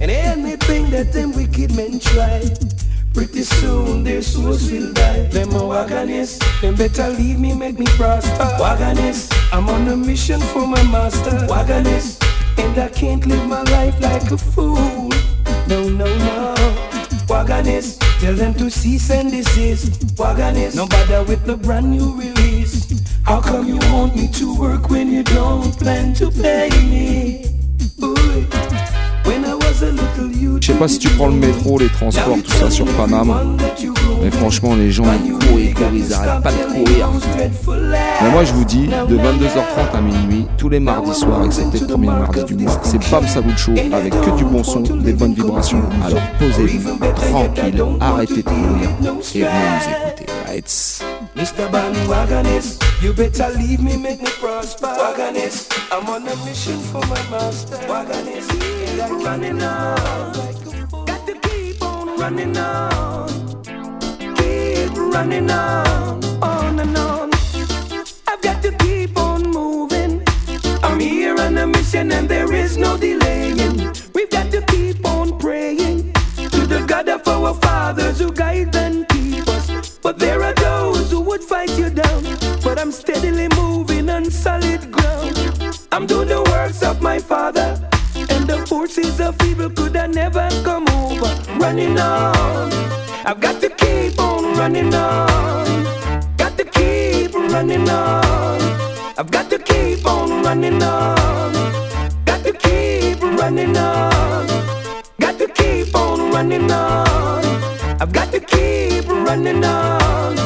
And 0.00 0.10
anything 0.10 0.90
that 0.90 1.12
them 1.12 1.30
wicked 1.30 1.72
men 1.76 2.00
try. 2.00 2.42
Pretty 3.14 3.44
soon 3.44 4.02
their 4.02 4.22
souls 4.22 4.68
will 4.72 4.92
die. 4.92 5.28
Them 5.28 5.50
a 5.50 6.26
them 6.60 6.74
better 6.74 7.10
leave 7.10 7.38
me, 7.38 7.54
make 7.54 7.78
me 7.78 7.86
prosper. 7.94 8.42
Wagonist, 8.58 9.32
I'm 9.52 9.68
on 9.68 9.86
a 9.86 9.96
mission 9.96 10.40
for 10.40 10.66
my 10.66 10.82
master. 10.82 11.46
Wagonist, 11.46 12.20
and 12.58 12.76
I 12.76 12.88
can't 12.88 13.24
live 13.26 13.46
my 13.46 13.62
life 13.70 14.00
like 14.00 14.32
a 14.32 14.36
fool. 14.36 15.10
No, 15.68 15.88
no, 15.88 16.08
no. 16.26 16.54
Wagonist, 17.28 18.02
tell 18.20 18.34
them 18.34 18.52
to 18.54 18.70
cease 18.70 19.10
and 19.10 19.30
desist. 19.30 20.16
Wagonist, 20.16 20.76
no 20.76 20.86
bother 20.86 21.24
with 21.24 21.44
the 21.46 21.56
brand 21.56 21.90
new 21.90 22.14
release. 22.16 23.02
How 23.24 23.40
come 23.40 23.66
you 23.66 23.78
want 23.92 24.14
me 24.14 24.28
to 24.28 24.54
work 24.56 24.90
when 24.90 25.10
you 25.10 25.22
don't 25.22 25.72
plan 25.78 26.12
to 26.14 26.30
pay 26.30 26.68
me? 26.70 27.46
Ooh, 28.02 28.46
youth, 30.70 30.74
you 30.74 30.78
pas 30.78 30.88
si 30.88 30.98
tu 30.98 31.08
prends 31.10 31.28
le 31.28 31.34
métro, 31.34 31.78
les 31.78 31.88
transports, 31.88 32.36
tout 32.44 32.52
ça 32.52 32.70
sur 32.70 32.86
Paname. 32.96 33.56
Mais 34.22 34.30
franchement, 34.30 34.74
les 34.74 34.90
gens 34.90 35.04
ils 35.24 35.32
courent, 35.32 35.60
ils 35.60 35.74
courent, 35.74 35.86
ils 35.94 36.12
arrêtent 36.12 36.42
pas 36.42 36.52
de 36.52 36.72
courir. 36.72 37.08
Mais 38.22 38.30
moi, 38.30 38.44
je 38.44 38.52
vous 38.52 38.64
dis, 38.64 38.86
de 38.86 39.16
22h30 39.16 39.96
à 39.96 40.00
minuit, 40.00 40.46
tous 40.58 40.68
les 40.68 40.80
mardis 40.80 41.14
soirs, 41.14 41.44
excepté 41.44 41.80
le 41.80 41.86
premier 41.86 42.08
mardi 42.08 42.44
du 42.44 42.64
mois, 42.64 42.80
c'est 42.82 43.10
Bam 43.10 43.26
Salut 43.26 43.56
Show 43.56 43.72
avec 43.92 44.12
que 44.20 44.36
du 44.36 44.44
bon 44.44 44.62
son, 44.62 44.80
des 44.80 45.12
bonnes 45.12 45.34
vibrations. 45.34 45.82
Alors 46.04 46.22
posez-vous 46.38 46.98
tranquille, 47.14 47.84
arrêtez 48.00 48.36
de 48.36 48.42
courir 48.42 48.90
et 49.34 49.40
venez 49.40 49.50
nous 49.50 49.90
écouter. 49.90 50.26
Lights. 50.46 51.02
Mr. 51.36 51.70
You 53.02 53.14
better 53.14 53.48
leave 53.56 53.82
me, 53.82 53.96
make 53.96 54.20
me 54.20 54.26
prosper. 54.26 54.88
Wagonist, 54.88 55.72
I'm 55.90 56.06
on 56.06 56.28
a 56.28 56.36
mission 56.44 56.78
for 56.80 57.00
my 57.06 57.30
master. 57.30 57.76
Wagonist, 57.88 58.50
keep 58.60 59.24
running 59.24 59.62
on. 59.62 60.59
Running 62.20 62.54
on. 62.58 63.28
Keep 64.36 64.92
running 64.94 65.50
on, 65.50 66.22
on 66.42 66.78
and 66.78 66.96
on. 66.98 67.30
I've 68.28 68.42
got 68.42 68.62
to 68.62 68.72
keep 68.72 69.16
on 69.16 69.42
moving. 69.42 70.22
I'm 70.82 71.00
here 71.00 71.40
on 71.40 71.56
a 71.56 71.66
mission 71.66 72.12
and 72.12 72.28
there 72.28 72.52
is 72.52 72.76
no 72.76 72.98
delaying. 72.98 73.90
We've 74.14 74.28
got 74.28 74.50
to 74.52 74.60
keep 74.68 75.02
on 75.06 75.38
praying 75.38 76.12
to 76.36 76.66
the 76.66 76.84
God 76.86 77.08
of 77.08 77.26
our 77.26 77.54
fathers 77.54 78.18
who 78.18 78.30
guide 78.30 78.76
and 78.76 79.08
keep 79.08 79.48
us. 79.48 79.98
But 80.02 80.18
there 80.18 80.42
are 80.42 80.54
those 80.54 81.10
who 81.10 81.20
would 81.22 81.42
fight 81.42 81.70
you 81.78 81.88
down. 81.88 82.22
But 82.62 82.78
I'm 82.78 82.92
steadily 82.92 83.48
moving 83.56 84.10
on 84.10 84.30
solid 84.30 84.92
ground. 84.92 85.38
I'm 85.90 86.06
doing 86.06 86.28
the 86.28 86.42
works 86.52 86.82
of 86.82 87.00
my 87.00 87.18
father. 87.18 87.89
And 88.40 88.48
the 88.48 88.66
forces 88.66 89.20
of 89.20 89.36
evil 89.42 89.68
could 89.68 89.94
have 89.96 90.14
never 90.14 90.48
come 90.64 90.88
over. 90.88 91.30
Running 91.58 91.98
on. 91.98 92.72
I've 93.28 93.38
got 93.38 93.60
to 93.60 93.68
keep 93.68 94.18
on 94.18 94.56
running 94.56 94.94
on. 94.94 95.84
Got 96.38 96.56
to 96.56 96.64
keep 96.64 97.34
running 97.34 97.86
on. 97.90 98.60
I've 99.18 99.30
got 99.30 99.50
to 99.50 99.58
keep 99.58 100.06
on 100.06 100.42
running 100.42 100.82
on. 100.82 101.52
Got 102.24 102.42
to 102.44 102.52
keep 102.52 103.20
running 103.20 103.76
on. 103.76 104.46
Got 105.20 105.38
to 105.38 105.46
keep 105.46 105.94
on 105.94 106.32
running 106.32 106.70
on. 106.70 107.44
I've 108.00 108.12
got 108.12 108.32
to 108.32 108.40
keep 108.40 109.06
running 109.06 109.62
on. 109.62 110.36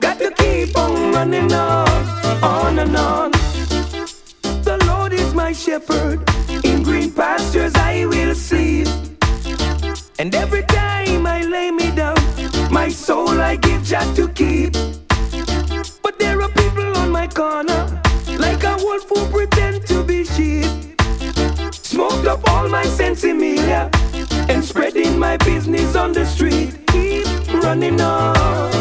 Got 0.00 0.18
to 0.18 0.30
keep 0.36 0.76
on 0.76 1.14
running 1.14 1.50
on. 1.50 1.88
On 2.44 2.78
and 2.78 2.94
on. 2.94 3.30
The 4.68 4.76
Lord 4.86 5.14
is 5.14 5.32
my 5.32 5.52
shepherd. 5.52 6.20
Pastures 7.22 7.72
I 7.76 8.04
will 8.06 8.34
sleep. 8.34 8.88
And 10.18 10.34
every 10.34 10.64
time 10.64 11.24
I 11.24 11.42
lay 11.42 11.70
me 11.70 11.92
down, 11.92 12.16
my 12.68 12.88
soul 12.88 13.40
I 13.40 13.54
give 13.54 13.84
Jah 13.84 14.12
to 14.16 14.26
keep. 14.26 14.72
But 16.02 16.18
there 16.18 16.42
are 16.42 16.48
people 16.48 16.96
on 16.96 17.12
my 17.12 17.28
corner, 17.28 17.82
like 18.40 18.64
a 18.64 18.74
wolf 18.82 19.08
who 19.08 19.24
pretend 19.30 19.86
to 19.86 20.02
be 20.02 20.24
sheep. 20.24 20.66
Smoked 21.72 22.26
up 22.26 22.40
all 22.50 22.68
my 22.68 22.82
sensimilia 22.82 23.88
and 24.50 24.64
spreading 24.64 25.16
my 25.16 25.36
business 25.36 25.94
on 25.94 26.10
the 26.12 26.26
street. 26.26 26.74
Keep 26.88 27.26
running 27.62 28.00
on, 28.00 28.72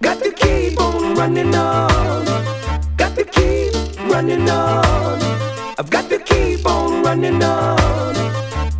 got 0.00 0.22
to 0.22 0.30
keep 0.30 0.80
on 0.80 1.16
running 1.16 1.52
on, 1.52 2.24
got 2.96 3.16
to 3.16 3.24
keep 3.24 3.74
running 4.08 4.48
on. 4.48 5.51
I've 5.78 5.88
got 5.88 6.10
to 6.10 6.18
keep 6.18 6.66
on 6.66 7.02
running 7.02 7.42
on, 7.42 8.14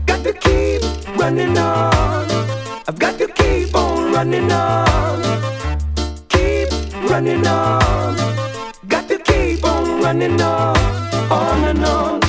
got 0.07 0.23
to 0.25 0.33
keep 0.33 0.83
running 1.17 1.57
on. 1.57 2.27
I've 2.87 2.99
got 2.99 3.19
to 3.19 3.29
keep 3.29 3.75
on 3.75 4.13
running 4.13 4.53
on, 4.53 5.23
keep 6.29 6.71
running 7.11 7.47
on. 7.47 8.17
Got 8.89 9.09
to 9.09 9.19
keep 9.19 9.65
on 9.65 10.03
running 10.03 10.41
on, 10.41 10.77
on 11.31 11.65
and 11.65 11.85
on. 11.85 12.22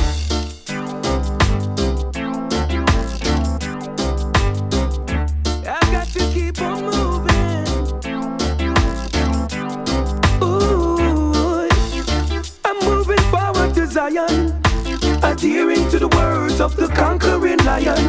To 15.94 16.00
the 16.00 16.18
words 16.18 16.60
of 16.60 16.76
the 16.76 16.88
conquering 16.88 17.60
lion. 17.66 18.02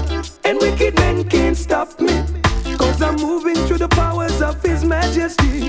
And 0.44 0.58
wicked 0.58 0.94
men 0.94 1.28
can't 1.28 1.54
stop 1.54 2.00
me, 2.00 2.14
cause 2.78 3.02
I'm 3.02 3.16
moving 3.16 3.56
through 3.66 3.76
the 3.76 3.88
powers 3.88 4.40
of 4.40 4.62
His 4.62 4.82
majesty. 4.86 5.68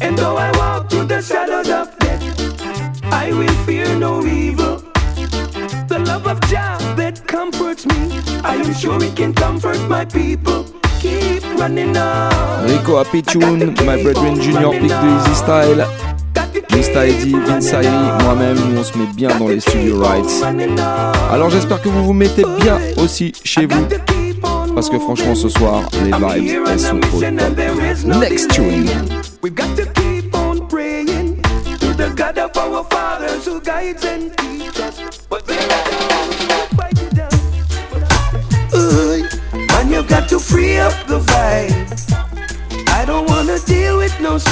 And 0.00 0.16
though 0.16 0.38
I 0.38 0.50
walk 0.56 0.88
through 0.88 1.08
the 1.08 1.20
shadows 1.20 1.68
of 1.68 1.94
death, 1.98 2.22
I 3.12 3.32
will 3.32 3.56
fear 3.66 3.86
no 3.98 4.24
evil. 4.24 4.78
The 5.92 6.02
love 6.06 6.26
of 6.26 6.40
Jah 6.48 6.78
that 6.96 7.22
comforts 7.26 7.84
me, 7.84 8.22
I 8.42 8.54
am 8.54 8.72
sure 8.72 9.02
it 9.04 9.14
can 9.14 9.34
comfort 9.34 9.80
my 9.90 10.06
people. 10.06 10.64
Keep 11.00 11.44
running 11.60 11.94
on. 11.98 12.64
Rico 12.64 13.04
Happy 13.04 13.20
Tune, 13.20 13.74
My 13.84 14.02
Brethren 14.02 14.40
Junior 14.40 14.70
Pick 14.70 14.88
de 14.88 15.16
Easy 15.16 15.34
Style. 15.34 16.11
Mista 16.92 17.06
Eddy, 17.06 17.34
Vince 17.46 17.72
moi-même, 18.22 18.58
on 18.78 18.84
se 18.84 18.98
met 18.98 19.06
bien 19.16 19.28
dans 19.38 19.48
les 19.48 19.60
studio 19.60 19.98
rights. 19.98 20.44
Alors 21.32 21.48
j'espère 21.48 21.80
que 21.80 21.88
vous 21.88 22.04
vous 22.04 22.12
mettez 22.12 22.44
bien 22.60 22.78
aussi 22.98 23.32
chez 23.44 23.64
vous. 23.64 23.86
Parce 24.74 24.90
que 24.90 24.98
franchement 24.98 25.34
ce 25.34 25.48
soir, 25.48 25.88
les 26.04 26.10
vibes, 26.10 26.66
elles 26.70 26.78
sont 26.78 27.00
au. 27.14 27.20
Next 28.18 28.50
tune. 28.50 28.90
We've 29.42 29.54
got 29.54 29.74
to 29.74 29.86
keep 29.94 30.34
on 30.34 30.56
to 31.80 31.94
the 31.96 32.14
God 32.14 32.38
of 32.38 32.50
our 32.58 32.84
fathers 32.90 33.46
who 33.46 33.58
guides 33.60 34.04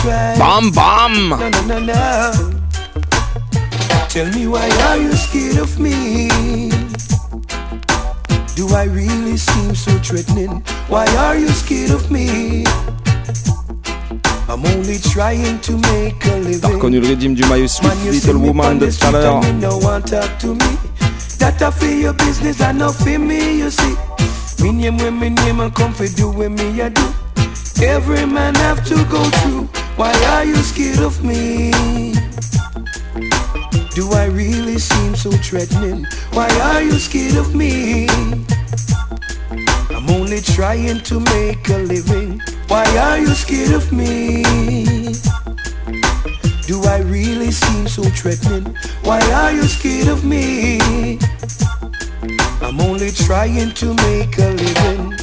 strife. 0.00 0.38
Bam 0.38 0.70
bam. 0.72 1.28
No, 1.28 1.48
no, 1.48 1.62
no, 1.66 1.78
no. 1.78 2.32
Tell 4.08 4.28
me 4.34 4.46
why 4.48 4.68
are 4.88 4.96
you 4.96 5.12
scared 5.12 5.58
of 5.58 5.78
me? 5.78 6.28
Do 8.56 8.68
I 8.74 8.84
really 8.84 9.36
seem 9.36 9.74
so 9.74 9.92
threatening? 9.98 10.62
Why 10.88 11.06
are 11.16 11.36
you 11.36 11.48
scared 11.48 11.92
of 11.92 12.10
me? 12.10 12.64
I'm 14.48 14.66
only 14.66 14.98
trying 14.98 15.60
to 15.60 15.72
make 15.92 16.24
a 16.26 16.36
living. 16.42 16.60
T'as 16.60 16.68
reconnu 16.68 17.00
le 17.00 17.06
rythme 17.06 17.34
du 17.34 17.44
My 17.44 17.68
Sweet 17.68 17.88
Man, 17.88 18.10
Little 18.10 18.36
Woman 18.36 18.78
de 18.78 18.86
tout 18.90 19.06
à 19.06 19.10
l'heure. 19.12 19.40
no 19.60 19.78
want 19.78 20.06
talk 20.06 20.38
to 20.40 20.54
me. 20.54 20.76
That 21.38 21.62
I 21.62 21.70
feel 21.70 21.98
your 22.00 22.14
business 22.14 22.60
and 22.60 22.78
not 22.78 22.94
feel 22.96 23.20
me, 23.20 23.58
you 23.58 23.70
see. 23.70 23.96
Me 24.60 24.72
name 24.72 24.98
when 24.98 25.18
me 25.20 25.30
name 25.30 25.60
and 25.60 25.72
come 25.72 25.92
for 25.94 26.08
do 26.08 26.30
when 26.30 26.54
me 26.54 26.82
I 26.82 26.88
do. 26.88 27.06
Every 27.80 28.26
man 28.26 28.54
have 28.56 28.84
to 28.88 28.96
go 29.04 29.22
through. 29.40 29.79
Why 29.96 30.12
are 30.34 30.44
you 30.44 30.56
scared 30.56 31.00
of 31.00 31.22
me? 31.24 31.70
Do 33.94 34.10
I 34.12 34.26
really 34.26 34.78
seem 34.78 35.14
so 35.14 35.30
threatening? 35.30 36.06
Why 36.32 36.48
are 36.60 36.82
you 36.82 36.92
scared 36.92 37.36
of 37.36 37.54
me? 37.54 38.08
I'm 39.90 40.08
only 40.10 40.40
trying 40.40 41.00
to 41.00 41.20
make 41.20 41.68
a 41.68 41.78
living. 41.78 42.40
Why 42.68 42.84
are 42.96 43.18
you 43.18 43.34
scared 43.34 43.72
of 43.72 43.92
me? 43.92 44.42
Do 46.66 46.82
I 46.84 46.98
really 47.04 47.50
seem 47.50 47.88
so 47.88 48.04
threatening? 48.04 48.76
Why 49.02 49.20
are 49.32 49.52
you 49.52 49.64
scared 49.64 50.08
of 50.08 50.24
me? 50.24 51.18
I'm 52.62 52.80
only 52.80 53.10
trying 53.10 53.72
to 53.74 53.94
make 53.94 54.38
a 54.38 54.50
living. 54.50 55.14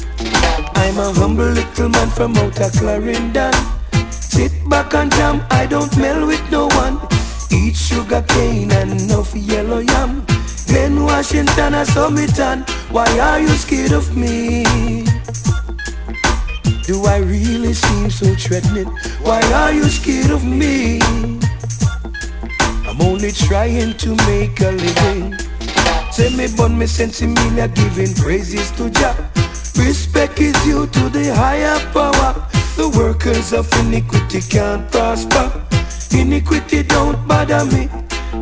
I'm 0.74 0.98
a 0.98 1.12
humble 1.14 1.46
little 1.46 1.88
man 1.88 2.10
from 2.10 2.36
outer 2.36 2.70
Clarendon. 2.76 3.77
Sit 4.38 4.52
back 4.68 4.94
and 4.94 5.10
jam, 5.14 5.44
I 5.50 5.66
don't 5.66 5.90
mell 5.98 6.24
with 6.24 6.48
no 6.48 6.68
one. 6.68 7.00
Eat 7.50 7.74
sugar 7.74 8.22
cane 8.28 8.70
and 8.70 8.92
enough 9.00 9.34
yellow 9.34 9.80
yam. 9.80 10.24
Glen 10.68 11.02
Washington, 11.02 11.74
I 11.74 11.82
saw 11.82 12.08
me. 12.08 12.28
Why 12.92 13.18
are 13.18 13.40
you 13.40 13.48
scared 13.48 13.90
of 13.90 14.16
me? 14.16 14.62
Do 16.86 17.04
I 17.04 17.18
really 17.18 17.74
seem 17.74 18.10
so 18.10 18.32
threatening? 18.36 18.86
Why 19.26 19.42
are 19.54 19.72
you 19.72 19.82
scared 19.86 20.30
of 20.30 20.44
me? 20.44 21.00
I'm 22.86 23.00
only 23.00 23.32
trying 23.32 23.94
to 23.94 24.14
make 24.30 24.60
a 24.60 24.70
living. 24.70 25.34
Say 26.12 26.30
me 26.36 26.46
bun 26.56 26.78
me 26.78 26.86
sense 26.86 27.22
me 27.22 27.34
giving 27.74 28.14
praises 28.14 28.70
to 28.76 28.88
Jah. 28.88 29.16
Respect 29.74 30.38
is 30.38 30.54
due 30.62 30.86
to 30.86 31.08
the 31.08 31.34
higher 31.34 31.76
power. 31.92 32.48
The 32.78 32.88
workers 32.96 33.52
of 33.52 33.66
iniquity 33.80 34.40
can't 34.40 34.88
prosper. 34.92 35.50
Iniquity 36.16 36.84
don't 36.84 37.18
bother 37.26 37.64
me. 37.64 37.88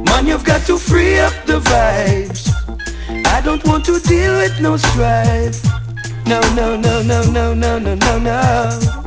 Man, 0.04 0.26
you've 0.26 0.44
got 0.44 0.60
to 0.66 0.76
free 0.76 1.18
up 1.18 1.32
the 1.46 1.58
vibes. 1.58 2.52
I 3.24 3.40
don't 3.40 3.64
want 3.64 3.86
to 3.86 3.98
deal 3.98 4.36
with 4.36 4.60
no 4.60 4.76
strife. 4.76 5.64
No, 6.26 6.38
no, 6.54 6.76
no, 6.76 7.02
no, 7.02 7.22
no, 7.30 7.54
no, 7.54 7.78
no, 7.78 7.94
no, 7.94 8.18
no. 8.18 9.06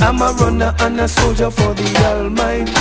I'm 0.00 0.20
a 0.20 0.32
runner 0.32 0.74
and 0.80 0.98
a 0.98 1.06
soldier 1.06 1.52
for 1.52 1.72
the 1.72 1.86
Almighty. 2.04 2.72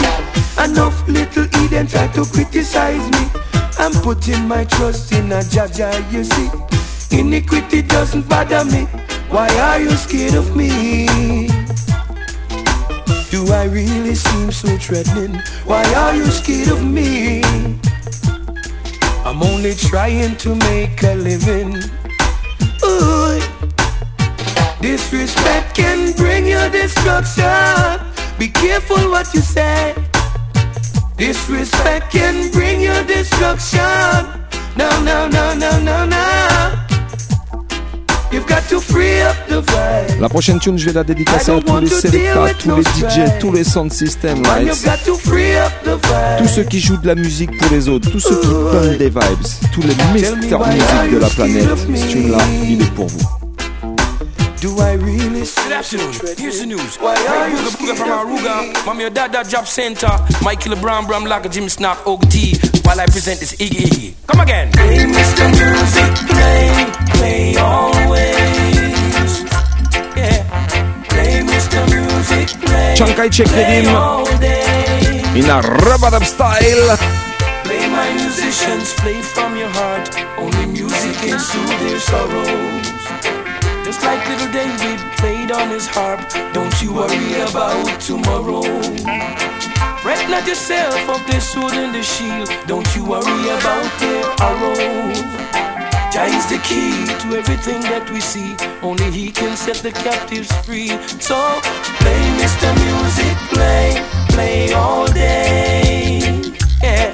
Enough 0.57 1.07
little 1.07 1.45
Eden 1.63 1.85
try 1.85 2.07
to 2.07 2.25
criticize 2.25 3.05
me. 3.11 3.29
I'm 3.77 3.93
putting 4.01 4.47
my 4.47 4.65
trust 4.65 5.11
in 5.11 5.31
a 5.31 5.41
Jaja, 5.41 5.91
you 6.11 6.23
see. 6.23 6.49
Iniquity 7.13 7.83
doesn't 7.83 8.27
bother 8.27 8.65
me. 8.65 8.85
Why 9.29 9.47
are 9.59 9.79
you 9.79 9.91
scared 9.91 10.33
of 10.33 10.55
me? 10.55 11.05
Do 13.29 13.53
I 13.53 13.65
really 13.65 14.15
seem 14.15 14.51
so 14.51 14.75
threatening? 14.77 15.39
Why 15.65 15.83
are 15.93 16.15
you 16.15 16.25
scared 16.25 16.69
of 16.69 16.83
me? 16.83 17.43
I'm 19.23 19.43
only 19.43 19.75
trying 19.75 20.37
to 20.37 20.55
make 20.55 21.03
a 21.03 21.13
living. 21.13 21.83
Ooh. 22.83 23.39
Disrespect 24.81 25.75
can 25.75 26.13
bring 26.13 26.47
you 26.47 26.67
destruction. 26.71 28.01
Be 28.39 28.47
careful 28.47 28.97
what 29.11 29.31
you 29.35 29.41
say. 29.41 29.93
Disrespect 31.15 32.11
can 32.11 32.51
bring 32.51 32.81
you 32.81 33.03
destruction. 33.05 34.25
No, 34.75 34.89
no, 35.03 35.27
no, 35.27 35.53
no, 35.53 35.79
no, 35.79 36.05
no. 36.05 36.82
La 40.19 40.29
prochaine 40.29 40.59
tune, 40.59 40.77
je 40.77 40.85
vais 40.85 40.93
la 40.93 41.03
dédicacer 41.03 41.51
à 41.51 41.59
tous 41.59 41.77
les 41.77 41.87
Selecta, 41.87 42.45
tous 42.57 42.75
les 42.75 42.81
DJ, 42.81 43.39
tous 43.39 43.51
les 43.51 43.63
sound 43.63 43.91
system 43.91 44.41
Man, 44.41 44.65
lights, 44.65 44.83
you've 44.83 44.85
got 44.85 45.05
to 45.05 45.15
free 45.15 45.55
up 45.55 45.71
the 45.83 45.89
vibe. 45.89 46.37
tous 46.39 46.47
ceux 46.47 46.63
qui 46.63 46.79
jouent 46.79 46.97
de 46.97 47.07
la 47.07 47.15
musique 47.15 47.55
pour 47.57 47.71
les 47.71 47.87
autres, 47.89 48.09
tous 48.09 48.19
ceux 48.19 48.39
qui 48.39 48.47
donnent 48.47 48.97
des 48.97 49.09
vibes, 49.09 49.21
tous 49.71 49.81
les 49.81 49.93
Mr. 49.95 50.13
Music 50.13 50.49
de 51.13 51.17
la 51.17 51.29
planète. 51.29 51.67
Ce 51.95 52.07
tune-là, 52.07 52.37
il 52.67 52.81
est 52.81 52.91
pour 52.95 53.07
vous. 53.07 53.42
Do 54.63 54.79
I 54.79 54.93
really 54.93 55.43
Good 55.43 55.73
afternoon. 55.73 56.13
Here's 56.37 56.61
the 56.61 56.65
news. 56.65 56.95
Why 56.95 57.11
are 57.15 57.49
you 57.49 57.57
Booga 57.57 57.83
Booga 57.83 57.97
from 57.97 58.07
Aruga. 58.07 58.85
Mommy, 58.85 59.01
your 59.01 59.09
dad, 59.09 59.33
that 59.33 59.49
job 59.49 59.67
center. 59.67 60.07
Michael 60.41 60.77
Brown, 60.77 61.05
Bram, 61.05 61.25
Laka, 61.25 61.51
Jimmy 61.51 61.67
Snap, 61.67 61.99
Og 62.07 62.21
T. 62.31 62.55
While 62.87 63.01
I 63.01 63.05
present 63.07 63.41
this 63.41 63.51
Iggy 63.59 63.91
Iggy. 63.91 64.13
Come 64.25 64.39
again. 64.39 64.71
Play 64.71 65.03
Mr. 65.03 65.51
Music, 65.51 66.11
play, 66.31 66.71
play 67.11 67.57
always. 67.59 69.43
Yeah. 70.15 70.47
Play 71.11 71.43
Mr. 71.43 71.83
Music, 71.91 72.47
play. 72.63 72.95
Chankai 72.95 73.29
Check 73.35 73.47
play 73.47 73.83
Redim 73.83 73.93
all 73.93 74.23
day. 74.39 75.23
in 75.35 75.43
a 75.43 75.59
rub 75.59 76.23
style. 76.23 76.95
Play 77.67 77.83
my 77.91 78.13
musicians, 78.13 78.93
play 79.03 79.21
from 79.21 79.57
your 79.57 79.67
heart. 79.75 80.07
Only 80.39 80.67
music 80.67 81.15
can 81.19 81.37
soothe 81.37 81.79
their 81.83 81.99
sorrows. 81.99 82.92
Just 83.93 84.05
like 84.05 84.27
little 84.27 84.51
David 84.51 84.99
played 85.17 85.51
on 85.51 85.69
his 85.69 85.85
harp. 85.85 86.19
Don't 86.51 86.81
you 86.81 86.95
worry 86.95 87.33
about 87.47 88.01
tomorrow. 88.01 88.63
Fret 90.01 90.27
not 90.31 90.47
yourself 90.47 90.97
of 91.07 91.21
their 91.27 91.39
sword 91.39 91.73
and 91.73 91.93
the 91.93 92.01
shield. 92.01 92.49
Don't 92.65 92.89
you 92.95 93.05
worry 93.05 93.43
about 93.53 93.85
their 94.01 94.25
arrows. 94.49 95.21
Jah 96.11 96.25
is 96.25 96.47
the 96.49 96.57
key 96.65 97.05
to 97.21 97.37
everything 97.37 97.81
that 97.81 98.09
we 98.09 98.19
see. 98.19 98.55
Only 98.81 99.11
He 99.11 99.31
can 99.31 99.55
set 99.55 99.75
the 99.75 99.91
captives 99.91 100.51
free. 100.65 100.89
So 101.21 101.37
play, 102.01 102.21
Mr. 102.41 102.73
Music, 102.85 103.37
play, 103.53 104.01
play 104.29 104.73
all 104.73 105.05
day. 105.05 106.41
Yeah. 106.81 107.13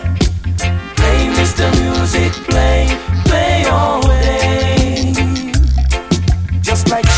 Play, 0.96 1.20
Mr. 1.40 1.68
Music, 1.82 2.32
play, 2.48 2.88
play 3.26 3.66
all 3.66 4.02
day. 4.02 4.79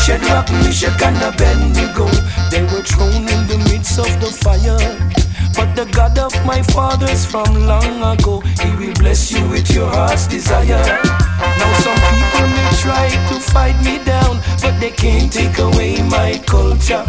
Shadrach, 0.02 0.50
Meshach, 0.50 1.00
and 1.02 1.22
Abednego, 1.22 2.06
they 2.50 2.62
were 2.64 2.82
thrown 2.82 3.22
in 3.22 3.46
the 3.46 3.58
midst 3.70 4.00
of 4.00 4.10
the 4.20 4.26
fire. 4.26 4.78
But 5.54 5.76
the 5.76 5.84
God 5.92 6.18
of 6.18 6.34
my 6.44 6.60
fathers 6.62 7.24
from 7.24 7.66
long 7.66 8.02
ago, 8.02 8.40
He 8.40 8.70
will 8.74 8.94
bless 8.94 9.30
you 9.30 9.48
with 9.48 9.70
your 9.70 9.88
heart's 9.88 10.26
desire. 10.26 10.82
Now 11.38 11.72
some 11.84 12.00
people 12.10 12.48
may 12.48 12.70
try 12.82 13.08
to 13.30 13.40
fight 13.40 13.78
me 13.84 14.02
down, 14.04 14.40
but 14.60 14.80
they 14.80 14.90
can't 14.90 15.32
take 15.32 15.58
away 15.58 16.02
my 16.02 16.42
culture. 16.46 17.04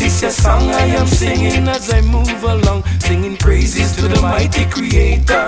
This 0.00 0.22
is 0.22 0.36
a 0.36 0.42
song 0.42 0.68
I 0.70 0.86
am 0.98 1.06
singing 1.06 1.68
as 1.68 1.92
I 1.92 2.00
move 2.00 2.42
along, 2.42 2.82
singing 2.98 3.36
praises 3.36 3.94
to 3.96 4.08
the 4.08 4.20
mighty 4.20 4.64
Creator. 4.64 5.46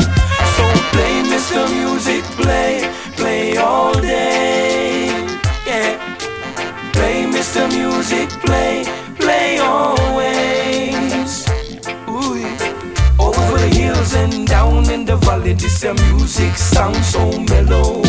Your 15.84 15.94
music 16.16 16.56
sounds 16.56 17.06
so 17.08 17.38
mellow. 17.40 18.00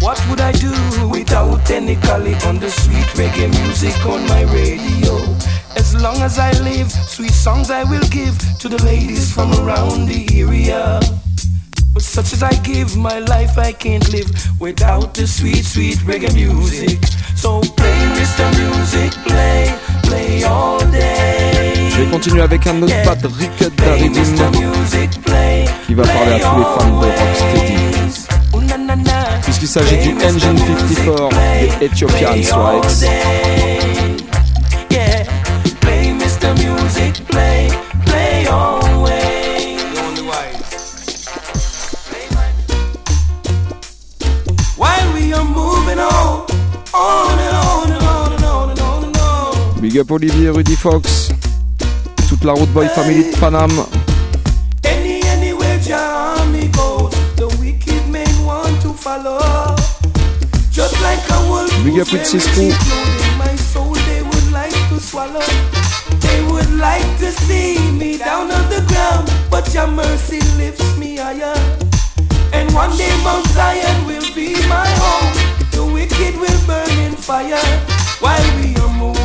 What 0.00 0.18
would 0.28 0.40
I 0.40 0.50
do 0.50 0.74
without 1.08 1.70
any 1.70 1.94
colleague 1.94 2.42
on 2.44 2.58
the 2.58 2.70
sweet 2.70 3.06
reggae 3.14 3.48
music 3.62 3.94
on 4.04 4.26
my 4.26 4.42
radio? 4.52 5.14
As 5.76 5.94
long 6.02 6.16
as 6.22 6.40
I 6.40 6.50
live, 6.62 6.90
sweet 6.90 7.30
songs 7.30 7.70
I 7.70 7.84
will 7.84 8.06
give 8.10 8.36
to 8.58 8.68
the 8.68 8.82
ladies 8.82 9.32
from 9.32 9.52
around 9.60 10.08
the 10.08 10.26
area. 10.34 10.98
But 11.94 12.02
such 12.02 12.32
as 12.32 12.42
I 12.42 12.54
give 12.62 12.96
my 12.96 13.20
life, 13.20 13.56
I 13.58 13.70
can't 13.70 14.08
live 14.12 14.30
without 14.60 15.14
the 15.14 15.26
sweet, 15.28 15.64
sweet 15.64 15.98
reggae 15.98 16.34
music. 16.34 16.98
So 17.36 17.60
play, 17.60 17.98
Mr. 18.18 18.46
Music, 18.58 19.12
play, 19.24 19.78
play 20.02 20.42
all 20.42 20.80
day. 20.90 21.25
Je 21.96 22.02
vais 22.02 22.10
continuer 22.10 22.42
avec 22.42 22.66
un 22.66 22.82
autre 22.82 23.02
pas 23.04 23.14
de 23.14 23.26
qui 25.86 25.94
va 25.94 26.02
parler 26.02 26.32
à 26.32 26.38
tous 26.40 26.58
les 26.58 26.64
fans 26.76 27.00
de 27.00 27.06
Rocksteady. 27.06 27.76
Puisqu'il 29.42 29.68
s'agit 29.68 29.96
du 29.96 30.10
Engine 30.22 30.58
54 30.58 31.30
des 31.80 31.86
Ethiopian 31.86 32.42
Strikes. 32.42 33.08
Big 49.80 49.98
up 49.98 50.10
Olivier 50.10 50.50
Rudy 50.50 50.76
Fox. 50.76 51.35
La 52.46 52.54
Road 52.54 52.72
Boy 52.72 52.88
Family 52.88 53.24
de 53.24 53.36
Paname. 53.38 53.84
Any, 54.84 55.20
anywhere 55.34 55.80
Jah 55.80 56.38
army 56.38 56.68
goes, 56.68 57.12
the 57.34 57.48
wicked 57.58 58.06
men 58.08 58.30
want 58.44 58.80
to 58.82 58.92
follow. 58.92 59.74
Just 60.70 60.94
like 61.02 61.18
a 61.28 61.38
wolf 61.50 61.70
Big 61.82 61.98
up 61.98 62.12
with 62.12 62.24
Cisco. 62.24 62.70
secluded, 62.70 63.36
my 63.36 63.56
soul 63.56 63.94
they 64.06 64.22
would 64.22 64.52
like 64.52 64.78
to. 64.90 64.96
They 66.20 66.40
would 66.52 66.70
like 66.78 67.08
to 67.18 67.32
see 67.32 67.78
me 67.90 68.16
down 68.16 68.52
on 68.52 68.64
the 68.70 68.84
ground, 68.86 69.26
but 69.50 69.74
your 69.74 69.88
mercy 69.88 70.40
lifts 70.56 70.96
me 70.96 71.16
higher. 71.16 71.58
And 72.52 72.72
one 72.72 72.96
day 72.96 73.10
Mount 73.24 73.46
Zion 73.48 74.06
will 74.06 74.28
be 74.36 74.54
my 74.68 74.88
home. 75.02 75.34
The 75.72 75.84
wicked 75.84 76.38
will 76.38 76.60
burn 76.66 76.96
in 77.06 77.16
fire 77.16 77.66
while 78.20 78.48
we 78.60 78.76
are 78.76 78.92
moving 78.98 79.15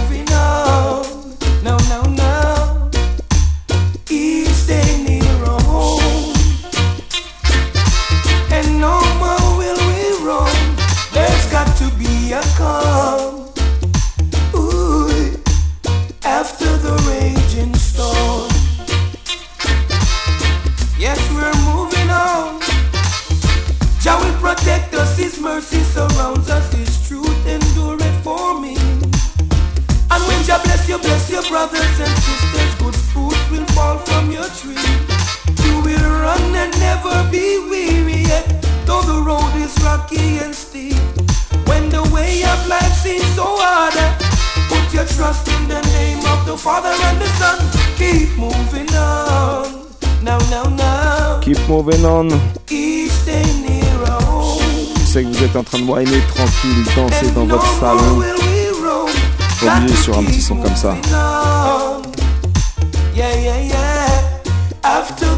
you, 30.92 30.98
bless 31.00 31.30
your 31.32 31.44
brothers 31.44 31.96
and 32.00 32.16
sisters, 32.28 32.72
good 32.84 32.96
fruit 33.12 33.40
will 33.52 33.66
fall 33.76 33.98
from 34.00 34.30
your 34.30 34.50
tree. 34.60 34.88
You 35.64 35.74
will 35.86 36.08
run 36.20 36.44
and 36.62 36.72
never 36.80 37.16
be 37.32 37.48
weary 37.72 38.22
yet, 38.32 38.46
though 38.86 39.04
the 39.12 39.20
road 39.30 39.54
is 39.56 39.74
rocky 39.84 40.40
and 40.44 40.54
steep. 40.54 41.00
When 41.70 41.90
the 41.90 42.04
way 42.14 42.44
of 42.44 42.60
life 42.68 42.96
seems 43.06 43.30
so 43.40 43.48
hard, 43.64 43.96
put 44.72 44.86
your 44.94 45.08
trust 45.16 45.48
in 45.56 45.68
the 45.70 45.82
name 45.96 46.22
of 46.34 46.46
the 46.46 46.58
Father 46.58 46.96
and 47.08 47.18
the 47.24 47.30
Son. 47.40 47.58
Keep 47.96 48.30
moving 48.38 48.92
on. 48.96 49.88
Now, 50.24 50.40
now, 50.54 50.66
now. 50.76 51.40
Keep 51.42 51.62
moving 51.70 52.04
on. 52.06 52.28
Each 52.70 53.16
day 53.26 53.48
nearer 53.64 54.20
home. 54.28 54.62
sais 55.06 55.24
que 55.24 55.30
vous 55.30 55.44
êtes 55.44 55.56
en 55.56 55.64
train 55.64 55.80
de 55.80 55.86
whiner 55.86 56.22
tranquille, 56.36 56.84
danser 56.96 57.32
dans 57.32 57.46
votre 57.46 57.80
salon. 57.80 58.22
Sur 59.62 60.18
un 60.18 60.24
petit 60.24 60.42
son 60.42 60.56
comme 60.56 60.76
ça. 60.76 60.96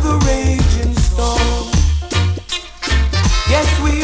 The 0.03 0.19
raging 0.25 0.93
storm. 0.97 1.71
Yes, 3.49 3.67
we 3.81 4.03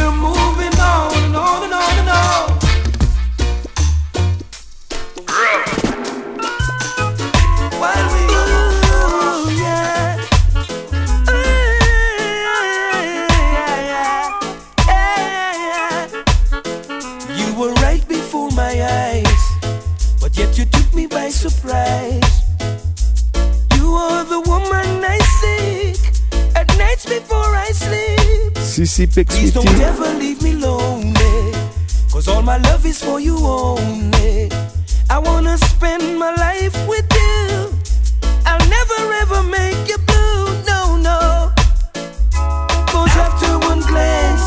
Pick 28.99 29.29
Please 29.29 29.53
don't 29.53 29.65
ever 29.79 30.13
leave 30.19 30.43
me 30.43 30.55
lonely. 30.55 31.53
Cause 32.11 32.27
all 32.27 32.41
my 32.41 32.57
love 32.57 32.85
is 32.85 33.01
for 33.01 33.21
you 33.21 33.37
only. 33.37 34.51
I 35.09 35.17
wanna 35.19 35.57
spend 35.57 36.19
my 36.19 36.35
life 36.35 36.75
with 36.85 37.07
you. 37.13 37.71
I'll 38.45 38.67
never 38.67 39.13
ever 39.21 39.43
make 39.43 39.87
you 39.87 39.97
blue, 39.99 40.63
no, 40.67 40.97
no. 40.97 41.49
Cause 42.91 43.15
after 43.15 43.57
one 43.69 43.79
glance 43.87 44.43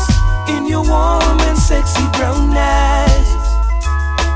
in 0.47 0.67
your 0.67 0.83
warm 0.83 1.39
and 1.49 1.57
sexy 1.57 2.05
brown 2.13 2.53
eyes, 2.55 3.29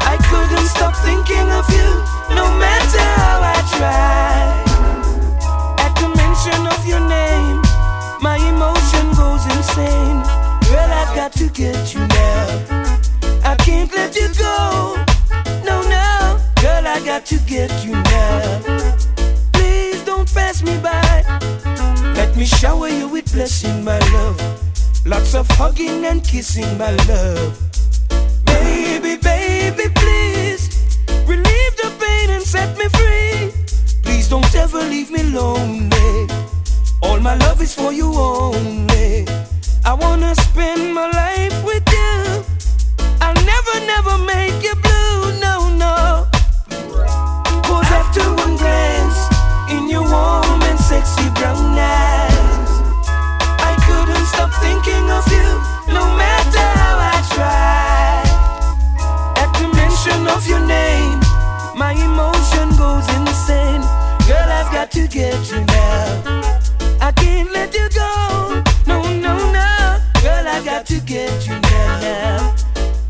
I 0.01 0.17
couldn't 0.29 0.65
stop 0.65 0.95
thinking 0.95 1.47
of 1.51 1.69
you, 1.69 1.89
no 2.33 2.49
matter 2.57 3.05
how 3.21 3.37
I 3.55 3.57
tried. 3.77 4.65
At 5.85 5.93
the 6.01 6.09
mention 6.17 6.65
of 6.65 6.87
your 6.87 7.01
name, 7.07 7.61
my 8.19 8.37
emotion 8.37 8.76
goes 8.76 8.76
insane. 9.51 10.21
Girl, 10.69 10.91
I've 11.01 11.15
got 11.15 11.31
to 11.33 11.49
get 11.49 11.93
you 11.93 12.01
now. 12.07 12.97
I 13.43 13.55
can't 13.55 13.91
let 13.93 14.15
you 14.15 14.27
go. 14.37 14.95
No, 15.63 15.81
no. 15.81 16.39
Girl, 16.61 16.87
I 16.87 17.01
got 17.05 17.25
to 17.27 17.37
get 17.47 17.71
you 17.85 17.93
now. 17.93 18.61
Please 19.53 20.03
don't 20.03 20.31
pass 20.33 20.63
me 20.63 20.77
by. 20.79 21.23
Let 22.15 22.35
me 22.35 22.45
shower 22.45 22.89
you 22.89 23.07
with 23.07 23.31
blessing, 23.33 23.83
my 23.83 23.99
love. 24.13 24.39
Lots 25.05 25.35
of 25.35 25.47
hugging 25.51 26.05
and 26.05 26.23
kissing, 26.23 26.77
my 26.77 26.91
love. 27.07 27.57
Baby, 28.45 29.15
baby, 29.17 29.85
please 29.95 30.63
relieve 31.25 31.75
the 31.77 31.89
pain 31.99 32.29
and 32.31 32.43
set 32.43 32.77
me 32.77 32.87
free. 32.89 33.51
Please 34.03 34.27
don't 34.27 34.53
ever 34.55 34.79
leave 34.79 35.11
me 35.11 35.23
lonely. 35.23 36.27
All 37.01 37.19
my 37.19 37.35
love 37.35 37.61
is 37.61 37.75
for 37.75 37.93
you 37.93 38.11
only. 38.13 39.25
I 39.85 39.93
wanna 39.93 40.33
spend 40.35 40.93
my 40.93 41.09
life 41.11 41.63
with 41.63 41.83
you. 41.91 42.43
I'll 43.21 43.41
never, 43.45 43.75
never 43.85 44.17
make 44.25 44.63
you 44.63 44.75
blue, 44.75 45.39
no, 45.39 45.69
no. 45.77 46.27
Cause 47.67 47.89
after 47.91 48.23
one 48.43 48.57
glance 48.57 49.19
in 49.69 49.89
your 49.89 50.01
warm 50.03 50.61
and 50.63 50.79
sexy 50.79 51.29
brown 51.37 51.77
eyes, 51.77 52.71
I 53.69 53.73
couldn't 53.85 54.25
stop 54.33 54.51
thinking 54.65 55.05
of 55.11 55.25
you, 55.31 55.47
no 55.93 56.03
matter 56.17 56.65
how 56.81 56.95
I 57.13 57.17
tried. 57.35 58.29
At 59.43 59.51
the 59.59 59.67
mention 59.75 60.27
of 60.35 60.47
your 60.47 60.65
name, 60.65 61.19
my 61.77 61.93
emotion 61.93 62.69
goes 62.75 63.07
insane. 63.19 63.81
Girl, 64.27 64.49
I've 64.49 64.71
got 64.73 64.89
to 64.91 65.07
get 65.07 65.51
you 65.51 65.63
now. 65.65 66.56
I 67.07 67.11
can't 67.13 67.49
let 67.53 67.73
you 67.73 67.87
go. 67.95 68.63
No, 68.85 69.01
no, 69.01 69.37
no. 69.53 69.99
Girl, 70.21 70.45
I 70.45 70.61
got 70.65 70.85
to 70.87 70.99
get 70.99 71.47
you 71.47 71.57
now. 71.61 72.53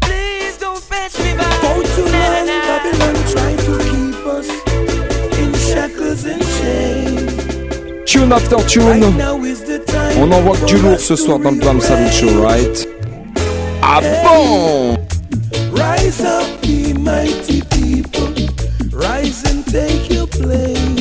Please 0.02 0.56
don't 0.60 0.88
pass 0.88 1.18
me 1.18 1.34
by. 1.36 1.50
For 1.64 1.82
tonight, 1.96 2.46
Babylon 2.68 3.16
trying 3.34 3.58
to 3.58 3.74
keep 3.90 4.24
us 4.38 4.50
in 5.40 5.52
shackles 5.68 6.26
and 6.26 6.44
chains. 6.60 8.06
Tune 8.06 8.32
after 8.32 8.62
tune. 8.68 9.04
On 10.22 10.32
envoie 10.32 10.58
que 10.58 10.66
du 10.66 10.78
lourd 10.78 11.00
ce 11.00 11.16
soir 11.16 11.40
dans 11.40 11.50
le 11.50 11.58
Bam 11.58 11.82
Salute 11.82 12.14
Show, 12.14 12.44
right? 12.44 12.88
Ah 13.82 14.00
bon? 14.24 14.96
Rise 15.74 16.22
up, 16.22 16.46
ye 16.64 16.94
mighty 16.94 17.64
people. 17.72 18.30
Rise 18.92 19.44
and 19.50 19.66
take 19.66 20.14
your 20.14 20.28
place. 20.28 20.97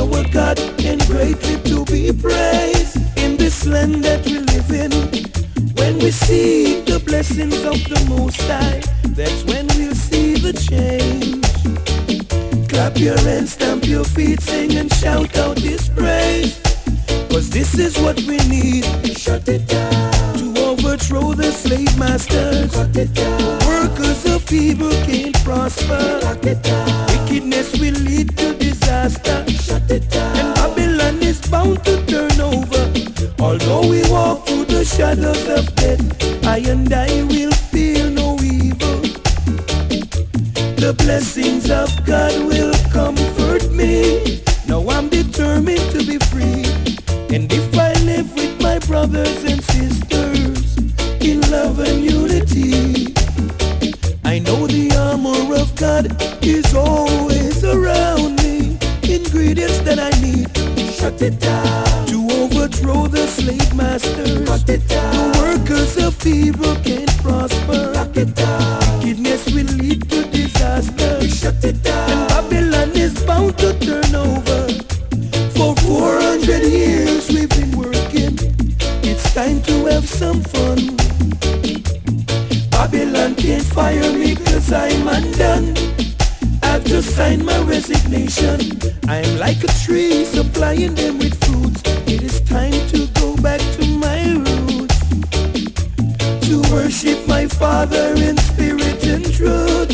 Our 0.00 0.24
God 0.30 0.58
and 0.82 0.98
greatly 1.08 1.60
to 1.68 1.84
be 1.84 2.10
praised. 2.10 2.96
In 3.18 3.36
this 3.36 3.66
land 3.66 4.02
that 4.02 4.24
we 4.24 4.38
live 4.38 4.70
in, 4.72 4.90
when 5.76 5.98
we 5.98 6.10
see 6.10 6.80
the 6.80 7.00
blessings 7.00 7.62
of 7.64 7.76
the 7.84 8.02
Most 8.08 8.40
High, 8.40 8.80
that's 9.10 9.44
when 9.44 9.66
we'll 9.76 9.94
see 9.94 10.36
the 10.36 10.54
change. 10.54 11.44
Clap 12.70 12.96
your 12.96 13.18
hands, 13.18 13.52
stamp 13.52 13.84
your 13.84 14.04
feet, 14.04 14.40
sing 14.40 14.78
and 14.78 14.90
shout 14.94 15.36
out 15.36 15.58
His 15.58 15.90
praise. 15.90 16.58
Cause 17.28 17.50
this 17.50 17.78
is 17.78 17.98
what 17.98 18.16
we 18.22 18.38
need. 18.48 18.86
Shut 19.18 19.46
it 19.50 19.68
down. 19.68 20.19
To 21.08 21.34
the 21.34 21.50
slave 21.50 21.98
masters. 21.98 22.76
Workers 23.66 24.24
of 24.26 24.52
evil 24.52 24.90
can't 25.06 25.34
prosper. 25.42 26.20
Wickedness 27.08 27.72
will 27.80 27.98
lead 28.04 28.36
to 28.38 28.54
disaster. 28.54 29.44
And 29.90 30.54
Babylon 30.54 31.20
is 31.22 31.40
bound 31.50 31.84
to 31.84 32.04
turn 32.06 32.40
over. 32.40 32.82
Although 33.40 33.88
we 33.88 34.08
walk 34.08 34.46
through 34.46 34.66
the 34.66 34.84
shadows 34.84 35.48
of 35.48 35.74
death, 35.74 36.00
I 36.44 36.58
and 36.58 36.92
I 36.92 37.24
will 37.24 37.52
feel 37.72 38.08
no 38.10 38.36
evil. 38.40 39.00
The 40.76 40.94
blessings 40.96 41.70
of 41.70 41.90
God 42.06 42.38
will 42.44 42.74
comfort 42.92 43.72
me. 43.72 44.42
Now 44.68 44.88
I'm 44.88 45.08
determined 45.08 45.90
to 45.90 46.06
be 46.06 46.18
free. 46.30 46.64
And 47.34 47.52
if 47.52 47.74
I 47.76 47.94
live 48.04 48.32
with 48.34 48.60
my 48.62 48.78
brothers 48.80 49.49
love 51.80 51.88
and 51.88 52.04
unity, 52.04 53.14
I 54.24 54.38
know 54.38 54.66
the 54.66 54.90
armor 54.96 55.54
of 55.56 55.74
God 55.76 56.06
is 56.42 56.74
always 56.74 57.64
around 57.64 58.36
me. 58.42 58.78
Ingredients 59.02 59.80
that 59.80 59.98
I 59.98 60.10
need, 60.20 60.48
shut 60.92 61.20
it 61.22 61.40
down. 61.40 62.06
To 62.08 62.28
overthrow 62.40 63.06
the 63.06 63.26
slave 63.26 63.74
masters, 63.74 64.46
shut 64.46 64.68
it 64.68 64.86
down. 64.88 65.32
The 65.32 65.38
workers 65.38 65.96
of 65.96 66.26
evil 66.26 66.74
can't 66.76 67.16
prosper, 67.22 67.92
lock 67.94 68.16
it 68.16 68.34
down. 68.34 69.00
Wickedness 69.00 69.46
will 69.46 69.72
lead 69.76 70.08
to 70.10 70.24
disaster, 70.30 71.28
shut 71.28 71.64
it 71.64 71.82
down. 71.82 72.10
And 72.10 72.28
Babylon 72.28 72.90
is 72.96 73.22
bound 73.24 73.58
to 73.58 73.78
turn 73.78 74.14
over. 74.14 74.39
Can't 83.40 83.64
fire 83.64 84.12
me 84.12 84.34
cause 84.36 84.70
I'm 84.70 85.08
undone. 85.08 85.74
I've 86.62 86.84
just 86.84 87.16
signed 87.16 87.44
my 87.44 87.58
resignation. 87.62 88.60
I'm 89.08 89.38
like 89.38 89.64
a 89.64 89.72
tree 89.82 90.24
supplying 90.26 90.94
them 90.94 91.18
with 91.18 91.42
fruits. 91.44 91.80
It 92.06 92.22
is 92.22 92.40
time 92.42 92.80
to 92.92 93.06
go 93.20 93.36
back 93.36 93.60
to 93.76 93.86
my 94.04 94.20
roots. 94.44 94.98
To 96.48 96.60
worship 96.70 97.26
my 97.26 97.46
Father 97.46 98.12
in 98.16 98.36
spirit 98.36 99.02
and 99.06 99.24
truth. 99.32 99.90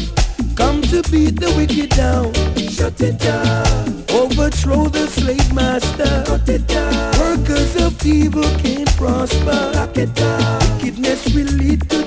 Come 0.56 0.82
to 0.90 1.02
beat 1.10 1.39
the 1.39 1.52
wicked 1.56 1.90
down. 1.90 2.35
Shut 2.68 3.01
it 3.01 3.18
down. 3.20 4.05
Overthrow 4.10 4.89
the 4.89 5.06
slave 5.06 5.52
master. 5.55 6.24
Shut 6.27 6.48
it 6.48 6.66
down. 6.66 7.18
Workers 7.20 7.77
of 7.77 8.05
evil 8.05 8.51
can't 8.59 8.90
prosper. 8.97 9.70
Lock 9.74 9.97
it 9.97 10.12
down. 10.14 10.60
Wickedness 10.82 11.32
will 11.32 11.52
lead 11.62 11.89
to. 11.90 12.06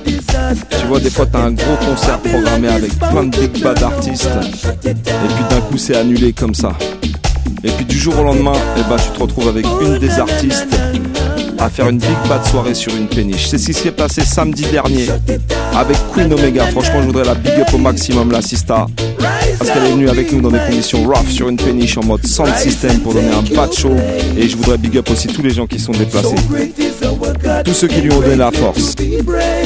Tu 0.70 0.86
vois, 0.86 1.00
des 1.00 1.10
fois, 1.10 1.26
t'as 1.26 1.40
un 1.40 1.52
gros 1.52 1.76
concert 1.76 2.18
programmé 2.20 2.68
avec 2.68 2.98
plein 2.98 3.24
de 3.24 3.36
big 3.36 3.62
bad 3.62 3.82
artistes. 3.82 4.28
Et 4.84 4.94
puis 4.94 5.44
d'un 5.50 5.60
coup, 5.60 5.78
c'est 5.78 5.96
annulé 5.96 6.32
comme 6.32 6.54
ça. 6.54 6.72
Et 7.62 7.70
puis 7.70 7.84
du 7.84 7.98
jour 7.98 8.18
au 8.18 8.24
lendemain, 8.24 8.52
eh 8.76 8.88
ben, 8.88 8.96
tu 8.96 9.10
te 9.10 9.22
retrouves 9.22 9.48
avec 9.48 9.66
une 9.82 9.98
des 9.98 10.18
artistes 10.18 10.68
à 11.60 11.68
faire 11.68 11.88
une 11.88 11.98
big 11.98 12.16
bad 12.28 12.44
soirée 12.46 12.74
sur 12.74 12.94
une 12.96 13.06
péniche. 13.06 13.48
C'est 13.48 13.58
ce 13.58 13.66
qui 13.66 13.74
s'est 13.74 13.90
passé 13.90 14.22
samedi 14.22 14.64
dernier 14.70 15.06
avec 15.76 15.96
Queen 16.12 16.32
Omega. 16.32 16.66
Franchement, 16.66 17.00
je 17.00 17.06
voudrais 17.06 17.24
la 17.24 17.34
big 17.34 17.52
up 17.60 17.68
au 17.74 17.78
maximum, 17.78 18.30
la 18.32 18.40
Sista. 18.40 18.86
parce 19.58 19.70
qu'elle 19.70 19.84
est 19.84 19.92
venue 19.92 20.08
avec 20.08 20.32
nous 20.32 20.40
dans 20.40 20.50
des 20.50 20.58
conditions 20.58 21.04
rough 21.04 21.28
sur 21.28 21.48
une 21.48 21.56
péniche 21.56 21.98
en 21.98 22.04
mode 22.04 22.26
sound 22.26 22.54
system 22.56 23.00
pour 23.00 23.12
donner 23.12 23.30
un 23.30 23.54
bad 23.54 23.72
show. 23.72 23.94
Et 24.36 24.48
je 24.48 24.56
voudrais 24.56 24.78
big 24.78 24.96
up 24.96 25.10
aussi 25.10 25.28
tous 25.28 25.42
les 25.42 25.50
gens 25.50 25.66
qui 25.66 25.78
sont 25.78 25.92
déplacés. 25.92 26.36
Tous 27.64 27.74
ceux 27.74 27.88
qui 27.88 28.00
lui 28.00 28.12
ont 28.12 28.20
donné 28.20 28.36
la 28.36 28.50
force. 28.50 28.96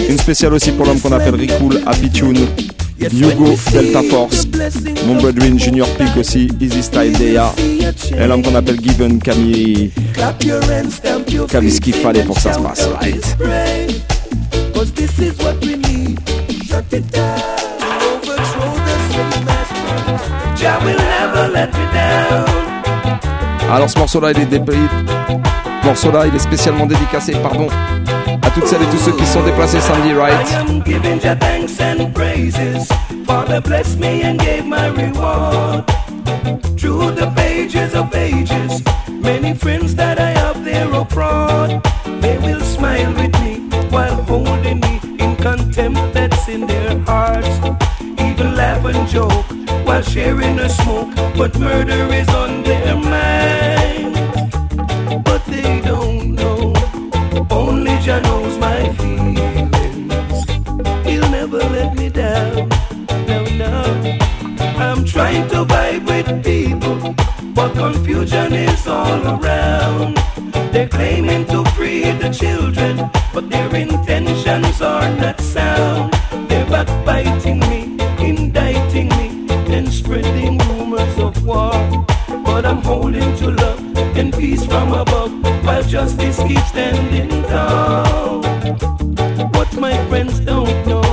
Une 0.08 0.18
spéciale 0.18 0.54
aussi 0.54 0.72
pour 0.72 0.86
l'homme 0.86 1.00
qu'on 1.00 1.12
appelle 1.12 1.36
Ricool, 1.36 1.80
Happy 1.86 2.10
Tune, 2.10 2.46
Hugo, 3.00 3.56
Delta 3.72 4.02
Force, 4.02 4.46
mon 5.06 5.16
brethren 5.16 5.58
Junior 5.58 5.88
Peak 5.90 6.16
aussi, 6.16 6.48
Easy 6.60 6.82
Style 6.82 7.12
Deya, 7.18 7.52
et 8.18 8.26
l'homme 8.26 8.42
qu'on 8.42 8.54
appelle 8.54 8.80
Given, 8.80 9.18
Camille, 9.18 9.90
Camille 11.48 11.72
ce 11.72 11.80
qu'il 11.80 11.94
fallait 11.94 12.22
pour 12.22 12.36
que 12.36 12.42
ça 12.42 12.52
se 12.54 12.60
passe. 12.60 12.88
Right. 13.00 13.34
Alors 23.70 23.90
ce 23.90 23.98
morceau-là, 23.98 24.30
il 24.32 24.40
est 24.42 24.46
débris. 24.46 24.76
morceau-là, 25.84 26.26
il 26.26 26.34
est 26.34 26.38
spécialement 26.38 26.86
dédicacé, 26.86 27.32
pardon, 27.42 27.66
à 28.42 28.50
toutes 28.50 28.66
celles 28.66 28.82
et 28.82 28.86
tous 28.86 28.98
ceux 28.98 29.12
qui 29.12 29.26
sont 29.26 29.42
déplacés 29.42 29.80
samedi, 29.80 30.12
right? 30.14 30.36
Many 39.24 39.54
friends 39.54 39.94
that 39.94 40.18
I 40.20 40.30
have 40.42 40.64
there 40.64 40.92
abroad, 40.92 41.82
they 42.20 42.36
will 42.38 42.60
smile 42.60 43.10
with 43.14 43.32
me 43.40 43.54
while 43.88 44.22
holding 44.24 44.80
me 44.80 45.00
in 45.18 45.34
contempt 45.36 46.12
that's 46.12 46.46
in 46.46 46.66
their 46.66 46.98
hearts. 47.00 47.48
Even 48.20 48.54
laugh 48.54 48.84
and 48.84 49.08
joke 49.08 49.46
while 49.86 50.02
sharing 50.02 50.58
a 50.58 50.68
smoke, 50.68 51.14
but 51.38 51.58
murder 51.58 52.04
is 52.12 52.28
on 52.28 52.62
their 52.64 52.96
mind. 52.96 54.14
But 55.24 55.42
they 55.46 55.80
don't 55.80 56.34
know, 56.34 56.74
only 57.50 57.96
Jah 58.04 58.20
knows 58.20 58.58
my 58.58 58.92
feelings. 58.98 60.44
He'll 61.06 61.30
never 61.30 61.58
let 61.58 61.94
me 61.96 62.10
down, 62.10 62.68
no, 63.26 63.44
no. 63.62 64.18
I'm 64.76 65.02
trying 65.04 65.48
to 65.48 65.64
vibe 65.64 66.04
with 66.06 66.28
people, 66.44 67.14
but 67.54 67.72
confusion 67.74 68.52
is 68.52 68.86
all 68.86 69.22
around. 69.26 70.16
They're 70.72 70.88
claiming 70.88 71.46
to 71.46 71.64
free 71.70 72.02
the 72.10 72.30
children, 72.30 73.10
but 73.32 73.48
their 73.48 73.74
intentions 73.74 74.82
are 74.82 75.08
not 75.16 75.40
sound. 75.40 76.12
They're 76.48 76.66
backbiting 76.66 77.60
me, 77.60 77.96
indicting 78.18 79.08
me 79.10 79.46
and 79.72 79.92
spreading 79.92 80.58
rumors 80.58 81.18
of 81.18 81.44
war. 81.44 81.72
But 82.44 82.66
I'm 82.66 82.82
holding 82.82 83.36
to 83.36 83.50
love 83.50 83.80
and 84.16 84.32
peace 84.32 84.64
from 84.64 84.92
above 84.92 85.32
while 85.64 85.82
justice 85.82 86.42
keeps 86.42 86.68
standing 86.68 87.42
tall. 87.44 88.42
What 89.54 89.72
my 89.76 89.96
friends 90.08 90.40
don't 90.40 90.86
know, 90.86 91.04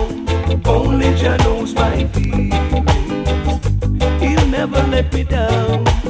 only 0.65 1.13
Jah 1.15 1.37
knows 1.37 1.73
my 1.75 2.05
feelings. 2.07 2.55
He'll 4.21 4.47
never 4.47 4.81
let 4.87 5.13
me 5.13 5.23
down. 5.23 6.00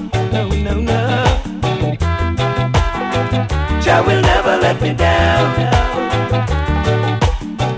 Jah 3.91 4.03
will 4.07 4.21
never 4.21 4.55
let 4.55 4.81
me 4.81 4.93
down. 4.93 5.51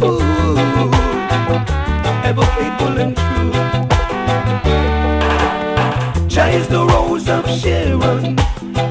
Ooh, 0.03 0.91
ever 2.29 2.45
faithful 2.55 2.95
and 3.03 3.17
true. 3.17 3.51
Jah 6.27 6.49
is 6.49 6.67
the 6.67 6.85
rose 6.85 7.27
of 7.27 7.49
Sharon, 7.49 8.35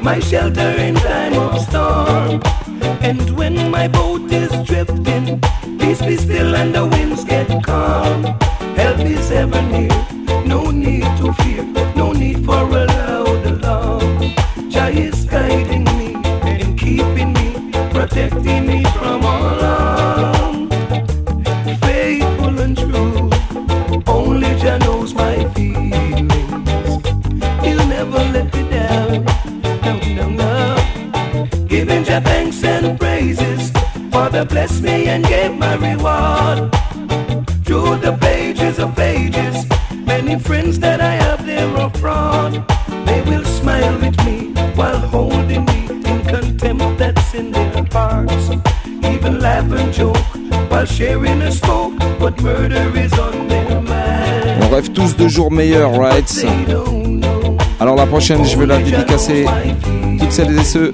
my 0.03 0.19
shelter 0.19 0.71
in 0.87 0.97
time 0.97 1.35
of 1.35 1.61
storm. 1.61 2.43
And 3.09 3.31
when 3.37 3.71
my 3.71 3.87
boat 3.87 4.33
is 4.33 4.51
drifting, 4.67 5.41
peace 5.79 6.03
be 6.03 6.17
still 6.17 6.57
and 6.57 6.75
the 6.75 6.87
winds 6.87 7.23
get 7.23 7.47
calm. 7.63 8.25
Help 8.75 8.99
is 8.99 9.31
ever 9.31 9.63
near, 9.63 9.95
no 10.45 10.73
need 10.73 11.07
to 11.19 11.33
fear, 11.35 11.63
no 11.95 12.11
need 12.11 12.45
for 12.45 12.65
a 12.81 12.85
loud 12.85 13.47
alarm. 13.47 14.35
Jah 14.69 14.89
is 14.89 15.25
guiding 15.25 15.92
protecting 18.13 18.67
me 18.67 18.85
from 18.85 19.25
all 19.25 19.61
harm. 19.65 20.69
Faithful 21.81 22.59
and 22.61 22.77
true, 22.77 23.31
only 24.07 24.55
Jah 24.61 24.79
knows 24.81 25.15
my 25.15 25.49
feelings. 25.55 26.35
He'll 27.65 27.87
never 27.87 28.23
let 28.35 28.55
me 28.55 28.63
down. 28.69 29.25
No, 29.87 29.95
no, 30.19 30.29
no. 30.29 31.67
Giving 31.67 32.05
Jah 32.05 32.21
thanks 32.21 32.63
and 32.63 33.01
praises. 33.01 33.71
Father 34.11 34.45
blessed 34.45 34.83
me 34.83 35.07
and 35.09 35.25
gave 35.25 35.55
my 35.55 35.75
reward. 35.77 36.71
Through 37.65 37.97
the 37.97 38.15
pages 38.21 38.79
of 38.79 38.95
pages, 38.95 39.67
many 40.05 40.39
friends 40.39 40.79
that 40.81 41.01
I 41.01 41.15
have 41.25 41.47
there 41.47 41.75
abroad. 41.77 42.53
They 43.07 43.23
will 43.23 43.45
smile 43.45 43.99
with 44.01 44.19
me 44.27 44.53
while 44.75 44.99
holding 44.99 45.65
me 45.65 45.82
laugh 49.43 49.71
and 49.73 49.93
joke 49.93 50.17
while 50.71 50.87
sharing 50.87 51.43
a 51.43 51.51
smoke, 51.51 51.93
but 52.21 52.41
murder 52.43 52.97
is 52.97 53.13
on 53.19 53.49
their 53.49 53.81
mind. 53.83 54.63
On 54.63 54.69
rêve 54.69 54.91
tous 54.93 55.17
de 55.17 55.29
jours 55.29 55.51
meilleurs, 55.51 55.93
right? 55.99 56.47
Alors 57.81 57.97
la 57.97 58.07
prochaine, 58.07 58.45
je 58.45 58.57
veux 58.57 58.67
la 58.67 58.79
dédicacer 58.79 59.45
toutes 60.21 60.31
celles 60.31 60.57
et 60.57 60.65
ceux 60.65 60.93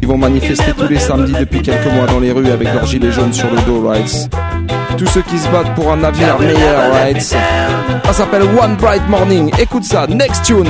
qui 0.00 0.06
vont 0.06 0.18
manifester 0.18 0.72
tous 0.76 0.88
les 0.88 0.98
samedis 0.98 1.34
depuis 1.38 1.62
quelques 1.62 1.86
mois 1.86 2.06
dans 2.06 2.18
les 2.18 2.32
rues 2.32 2.50
avec 2.50 2.74
leurs 2.74 2.86
gilets 2.86 3.12
jaunes 3.12 3.32
sur 3.32 3.48
le 3.50 3.60
dos, 3.62 3.88
right? 3.88 4.28
Tous 4.98 5.06
ceux 5.06 5.22
qui 5.22 5.38
se 5.38 5.48
battent 5.48 5.74
pour 5.76 5.92
un 5.92 6.02
avenir 6.02 6.38
meilleur, 6.40 6.92
right? 6.92 7.20
Ça 7.22 8.12
s'appelle 8.12 8.42
One 8.42 8.74
Bright 8.76 9.08
Morning. 9.08 9.52
Écoute 9.60 9.84
ça, 9.84 10.06
next 10.08 10.44
tune. 10.44 10.66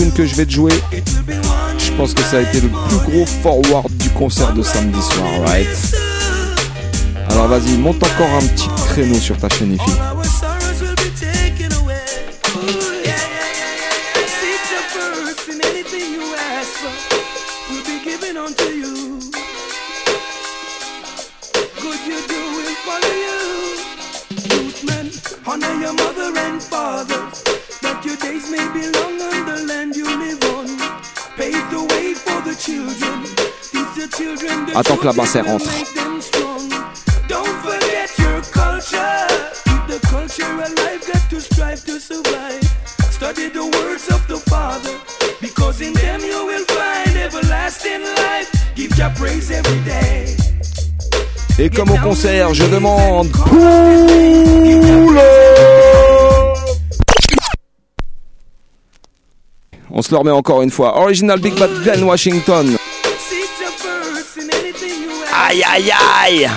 Meet 0.00 0.06
Le 0.06 0.10
prochain 0.10 0.10
tune 0.10 0.12
que 0.12 0.26
je 0.26 0.34
vais 0.34 0.46
te 0.46 0.52
jouer, 0.52 0.72
je 1.78 1.92
pense 1.92 2.14
que 2.14 2.22
ça 2.22 2.38
a 2.38 2.40
été 2.40 2.60
le 2.60 2.68
plus 2.68 3.10
gros 3.10 3.26
forward 3.26 3.90
du 3.96 4.10
concert 4.10 4.52
de 4.52 4.62
samedi 4.62 5.00
soir, 5.00 5.28
right 5.46 5.68
Alors 7.30 7.48
vas-y, 7.48 7.76
monte 7.78 8.02
encore 8.02 8.30
un 8.30 8.46
petit 8.46 8.68
créneau 8.88 9.18
sur 9.18 9.36
ta 9.38 9.48
chaîne 9.48 9.74
IFI. 9.74 9.82
our 10.00 10.24
sorrows 10.24 10.80
will 10.80 10.94
be 10.96 11.10
taken 11.18 11.72
away. 11.80 12.04
Ooh, 12.56 13.02
yeah, 13.04 13.14
yeah, 13.14 13.50
yeah, 13.60 13.72
yeah, 13.82 13.94
yeah. 14.14 14.26
Seek 14.38 14.62
your 14.70 14.84
first 14.94 15.48
in 15.48 15.60
anything 15.60 16.12
you 16.14 16.34
ask 16.34 16.70
for 16.78 16.94
will 17.72 17.84
be 17.84 17.98
given 18.04 18.36
unto 18.36 18.64
you. 18.64 19.20
Good 21.80 22.00
you 22.06 22.18
do 22.28 22.40
will 22.56 22.74
follow 22.86 23.14
you. 23.26 23.40
Youth 24.50 24.80
men, 24.84 25.10
honor 25.46 25.74
your 25.80 25.94
mother 25.94 26.30
and 26.38 26.62
father, 26.62 27.22
that 27.32 27.63
your 28.04 28.16
days 28.16 28.50
may 28.50 28.66
be 28.72 28.84
long 28.98 29.20
on 29.20 29.46
the 29.46 29.64
land 29.66 29.96
you 29.96 30.04
live 30.04 30.42
on. 30.56 30.66
Pave 31.36 31.64
the 31.70 31.82
way 31.90 32.14
for 32.14 32.40
the 32.42 32.54
children. 32.54 33.24
Teach 33.72 33.92
the 33.96 34.08
children 34.16 34.66
the 34.66 34.78
Attends 34.78 34.98
que 34.98 35.06
la 35.06 35.12
basse, 35.12 35.40
rentre. 35.40 35.70
Don't 37.28 37.56
forget 37.64 38.10
your 38.18 38.40
culture. 38.52 39.26
Keep 39.64 39.86
the 39.88 40.00
culture 40.08 40.52
alive, 40.52 41.00
got 41.06 41.30
to 41.30 41.40
strive 41.40 41.84
to 41.84 41.98
survive. 41.98 42.62
Study 43.10 43.48
the 43.48 43.64
words 43.64 44.08
of 44.08 44.26
the 44.28 44.38
Father, 44.50 44.98
because 45.40 45.80
in 45.80 45.94
them 45.94 46.20
you 46.20 46.46
will 46.46 46.64
find 46.66 47.16
everlasting 47.16 48.02
life. 48.02 48.50
Give 48.74 48.96
your 48.98 49.10
praise 49.10 49.50
every 49.50 49.80
day. 49.84 50.36
Et 51.58 51.70
comme 51.70 51.90
au 51.90 51.98
concert, 51.98 52.52
je 52.52 52.64
demande 52.64 53.30
pull 53.30 54.04
On 59.96 60.02
se 60.02 60.10
le 60.10 60.18
remet 60.18 60.32
encore 60.32 60.60
une 60.62 60.70
fois. 60.70 61.00
Original 61.00 61.38
Big 61.38 61.54
Bad 61.58 61.70
Glenn 61.82 62.02
Washington. 62.02 62.76
Aïe 65.32 65.62
aïe 65.62 65.92
aïe 66.22 66.50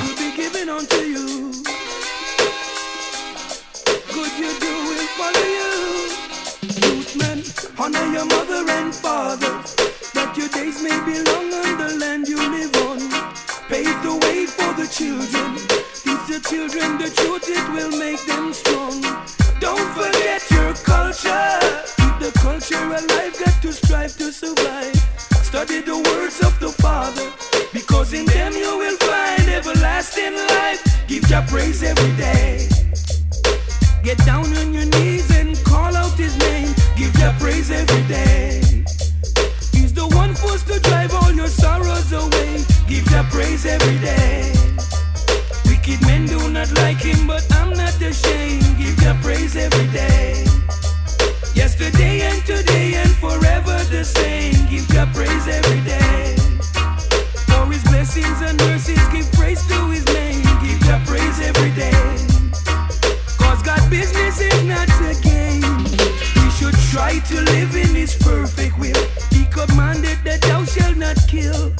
children. 14.97 15.55
Teach 15.93 16.27
the 16.27 16.39
children 16.49 16.97
the 16.97 17.09
truth, 17.09 17.43
it 17.47 17.71
will 17.73 17.91
make 17.99 18.25
them 18.25 18.53
strong. 18.53 19.01
Don't 19.59 19.93
forget 19.93 20.41
your 20.49 20.73
culture. 20.73 21.96
The 22.19 22.31
culture 22.39 22.83
alive, 22.83 23.37
got 23.37 23.61
to 23.61 23.71
strive 23.71 24.17
to 24.17 24.31
survive. 24.31 24.95
Study 25.43 25.81
the 25.81 25.95
words 25.95 26.41
of 26.41 26.59
the 26.59 26.69
Father, 26.69 27.31
because 27.71 28.11
in 28.11 28.25
them 28.25 28.53
you 28.53 28.77
will 28.77 28.97
find 28.97 29.47
everlasting 29.47 30.33
life. 30.33 30.81
Give 31.07 31.29
your 31.29 31.43
praise 31.43 31.83
every 31.83 32.11
day. 32.17 32.67
Get 34.03 34.17
down 34.25 34.45
on 34.57 34.73
your 34.73 34.85
knees 34.85 35.29
and 35.29 35.55
call 35.63 35.95
out 35.95 36.17
his 36.17 36.35
name. 36.39 36.73
Give 36.97 37.15
your 37.19 37.33
praise 37.33 37.69
every 37.69 38.03
day. 38.07 38.61
He's 39.71 39.93
the 39.93 40.07
one 40.11 40.33
forced 40.33 40.67
to 40.67 40.79
drive 40.79 41.13
all 41.13 41.31
your 41.31 41.47
sorrows 41.47 42.11
away. 42.11 42.65
Give 42.87 43.09
your 43.11 43.25
praise 43.25 43.65
every 43.65 43.99
day. 43.99 44.51
Wicked 45.65 46.01
men 46.01 46.25
do 46.25 46.49
not 46.49 46.71
like 46.81 46.97
him, 46.97 47.27
but 47.27 47.45
I'm 47.53 47.69
not 47.73 48.01
ashamed. 48.01 48.65
Give 48.79 48.99
your 49.03 49.15
praise 49.21 49.55
every 49.55 49.87
day. 49.93 50.56
Today 52.47 52.93
and 52.95 53.11
forever 53.17 53.77
the 53.91 54.05
same. 54.05 54.53
Give 54.69 54.87
your 54.95 55.05
praise 55.07 55.47
every 55.49 55.81
day. 55.81 56.33
For 57.51 57.65
his 57.69 57.83
blessings 57.83 58.41
and 58.41 58.57
mercies, 58.59 59.05
give 59.09 59.29
praise 59.33 59.59
to 59.67 59.75
his 59.91 60.05
name. 60.05 60.43
Give 60.63 60.79
your 60.87 60.99
praise 61.03 61.41
every 61.41 61.71
day. 61.71 61.91
Cause 63.35 63.61
God 63.63 63.83
business 63.89 64.39
is 64.39 64.63
not 64.63 64.87
a 65.03 65.13
game. 65.19 65.83
We 66.39 66.49
should 66.51 66.79
try 66.87 67.19
to 67.19 67.41
live 67.51 67.75
in 67.75 67.93
his 67.93 68.15
perfect 68.15 68.79
will. 68.79 69.03
He 69.29 69.43
commanded 69.51 70.19
that 70.23 70.39
thou 70.43 70.63
shalt 70.63 70.95
not 70.95 71.17
kill. 71.27 71.73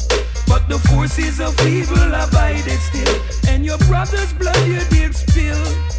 But 0.48 0.68
the 0.68 0.80
forces 0.92 1.40
of 1.40 1.56
evil 1.66 2.14
abided 2.14 2.80
still. 2.82 3.16
And 3.48 3.64
your 3.64 3.78
brother's 3.88 4.34
blood 4.34 4.68
you 4.68 4.82
did 4.90 5.16
spill. 5.16 5.97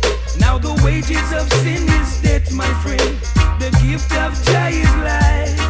Now 0.48 0.56
the 0.56 0.80
wages 0.82 1.30
of 1.38 1.44
sin 1.60 1.84
is 2.00 2.22
death, 2.22 2.50
my 2.54 2.72
friend. 2.80 3.12
The 3.60 3.68
gift 3.84 4.10
of 4.16 4.32
joy 4.48 4.80
is 4.80 4.94
life. 5.04 5.60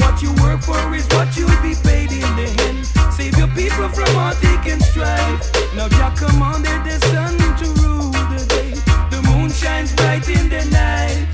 What 0.00 0.22
you 0.22 0.32
work 0.40 0.62
for 0.62 0.80
is 0.94 1.06
what 1.08 1.36
you'll 1.36 1.60
be 1.60 1.74
paid 1.84 2.10
in 2.10 2.30
the 2.40 2.48
end. 2.64 2.86
Save 3.12 3.36
your 3.36 3.48
people 3.48 3.90
from 3.90 4.08
heartache 4.16 4.72
and 4.72 4.82
strife. 4.82 5.44
Now 5.76 5.88
Jah 5.90 6.14
commanded 6.16 6.80
the 6.88 6.96
sun 7.12 7.36
to 7.60 7.66
rule 7.82 8.10
the 8.32 8.40
day. 8.56 8.72
The 9.12 9.20
moon 9.28 9.50
shines 9.50 9.92
bright 9.92 10.26
in 10.30 10.48
the 10.48 10.64
night. 10.72 11.28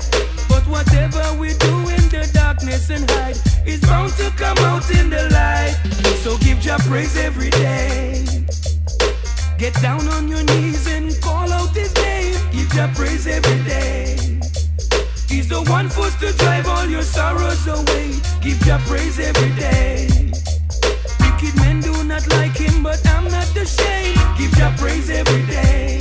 But 0.49 0.67
whatever 0.67 1.23
we 1.39 1.53
do 1.63 1.73
in 1.87 2.03
the 2.11 2.29
darkness 2.33 2.89
and 2.89 3.09
hide 3.11 3.39
is 3.65 3.79
bound 3.79 4.11
to 4.19 4.29
come 4.35 4.57
out 4.57 4.83
in 4.91 5.09
the 5.09 5.23
light. 5.31 5.79
So 6.19 6.37
give 6.39 6.59
Jah 6.59 6.79
praise 6.81 7.15
every 7.15 7.49
day. 7.49 8.25
Get 9.57 9.73
down 9.81 10.05
on 10.09 10.27
your 10.27 10.43
knees 10.43 10.85
and 10.87 11.12
Jah 12.83 12.91
praise 12.95 13.27
every 13.27 13.63
day. 13.63 14.17
He's 15.29 15.47
the 15.47 15.63
one 15.69 15.87
forced 15.87 16.19
to 16.19 16.33
drive 16.33 16.67
all 16.67 16.85
your 16.85 17.01
sorrows 17.01 17.65
away. 17.65 18.11
Give 18.41 18.59
Jah 18.59 18.81
praise 18.85 19.19
every 19.19 19.51
day. 19.51 20.09
Wicked 21.21 21.55
men 21.61 21.79
do 21.79 22.03
not 22.03 22.27
like 22.27 22.57
him, 22.57 22.83
but 22.83 22.99
I'm 23.07 23.31
not 23.31 23.55
ashamed. 23.55 24.19
Give 24.37 24.51
Jah 24.57 24.75
praise 24.77 25.09
every 25.09 25.45
day. 25.45 25.92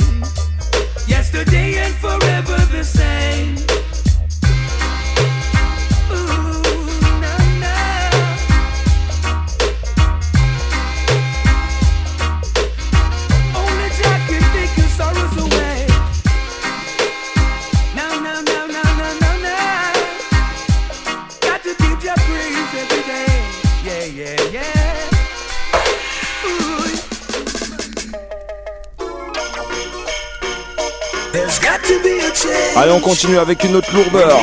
Continue 33.12 33.38
avec 33.38 33.62
une 33.64 33.76
autre 33.76 33.94
lourdeur. 33.94 34.38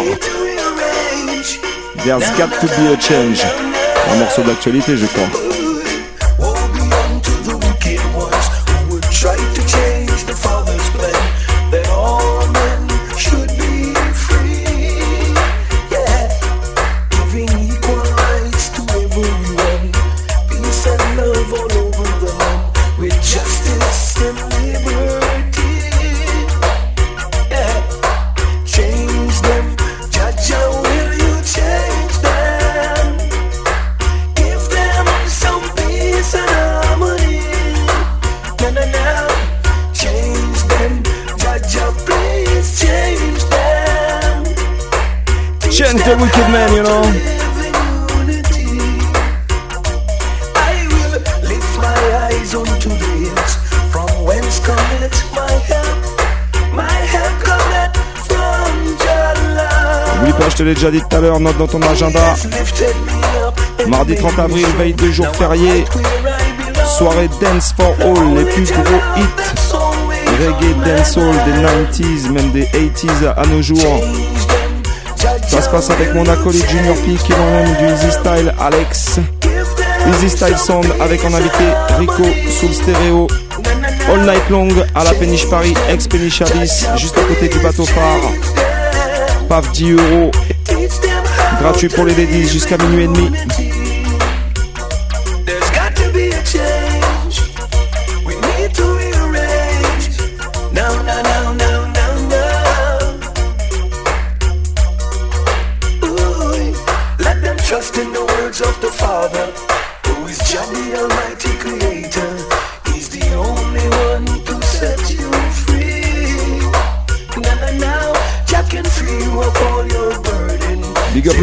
There's 2.05 2.29
got 2.37 2.51
to 2.61 2.67
be 2.67 2.93
a 2.93 3.01
change. 3.01 3.41
Un 4.11 4.19
morceau 4.19 4.43
d'actualité, 4.43 4.95
je 4.95 5.07
crois. 5.07 5.58
Déjà 60.79 60.91
dit 60.91 61.01
tout 61.09 61.17
à 61.17 61.19
l'heure, 61.19 61.41
note 61.41 61.57
dans 61.57 61.67
ton 61.67 61.81
agenda. 61.81 62.35
Mardi 63.87 64.15
30 64.15 64.39
avril, 64.39 64.65
veille 64.77 64.93
de 64.93 65.11
jour 65.11 65.27
férié. 65.35 65.83
Soirée 66.97 67.29
Dance 67.41 67.73
for 67.75 67.93
All, 67.99 68.37
les 68.37 68.45
plus 68.45 68.71
gros 68.71 69.01
hits. 69.17 69.73
Reggae, 70.39 70.73
dancehall 70.85 71.35
des 71.45 72.01
90s, 72.01 72.31
même 72.31 72.51
des 72.51 72.63
80s 72.63 73.33
à 73.35 73.45
nos 73.47 73.61
jours. 73.61 74.01
Ça 75.49 75.61
se 75.61 75.69
passe 75.69 75.89
avec 75.89 76.13
mon 76.15 76.25
acolyte 76.29 76.69
Junior 76.69 76.95
P 76.95 77.15
qui 77.25 77.33
est 77.33 77.35
même 77.35 77.75
du 77.75 77.93
Easy 77.93 78.11
Style 78.11 78.53
Alex. 78.57 79.19
Easy 80.07 80.29
Style 80.29 80.57
Sound 80.57 80.87
avec 81.01 81.25
en 81.25 81.33
invité 81.33 81.65
Rico 81.97 82.23
sous 82.57 82.67
le 82.69 82.73
stéréo. 82.73 83.27
All 84.09 84.21
Night 84.21 84.49
Long 84.49 84.69
à 84.95 85.03
la 85.03 85.13
péniche 85.13 85.49
Paris, 85.49 85.73
ex-péniche 85.89 86.41
Abyss, 86.41 86.87
juste 86.95 87.17
à 87.17 87.23
côté 87.23 87.49
du 87.49 87.59
bateau 87.59 87.85
phare. 87.85 88.31
Paf 89.49 89.69
10 89.73 89.91
euros. 89.91 90.31
Gratuit 91.59 91.89
pour 91.89 92.05
les 92.05 92.15
ladies 92.15 92.47
jusqu'à 92.47 92.77
minuit 92.77 93.03
et 93.03 93.07
demi. 93.07 93.68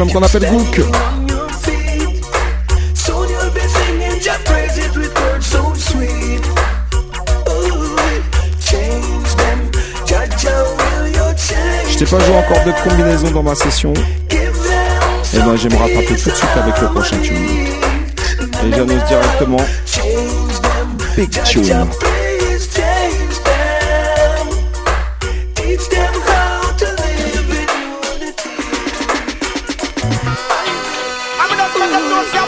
Qu'on 0.05 0.23
appelle 0.23 0.47
Gook. 0.51 0.81
Je 11.89 11.99
t'ai 11.99 12.05
pas 12.05 12.21
joué 12.21 12.37
encore 12.37 12.65
de 12.65 12.73
combinaison 12.85 13.31
dans 13.31 13.43
ma 13.43 13.55
session. 13.55 13.95
Et 13.95 14.37
eh 15.35 15.39
ben 15.39 15.57
j'aimerais 15.57 15.85
rattraper 15.85 16.07
tout 16.07 16.15
de 16.15 16.19
suite 16.19 16.51
avec 16.57 16.79
le 16.81 16.89
prochain 16.89 17.17
tune. 17.23 17.37
Et 17.37 18.73
j'annonce 18.73 19.05
directement 19.07 19.65
Big 21.17 21.43
Tune. 21.45 21.87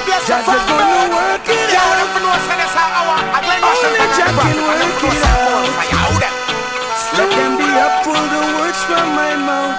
Gonna 0.09 1.13
work 1.13 1.45
it 1.45 1.75
out. 1.77 2.09
Only 3.61 4.07
Jah 4.17 4.33
can 4.41 4.57
work 4.65 5.05
it 5.05 5.23
out. 5.29 5.69
Let 7.13 7.31
them 7.31 7.53
be 7.59 7.69
up 7.77 8.05
for 8.05 8.17
the 8.17 8.41
words 8.57 8.81
from 8.85 9.07
my 9.15 9.37
mouth. 9.37 9.77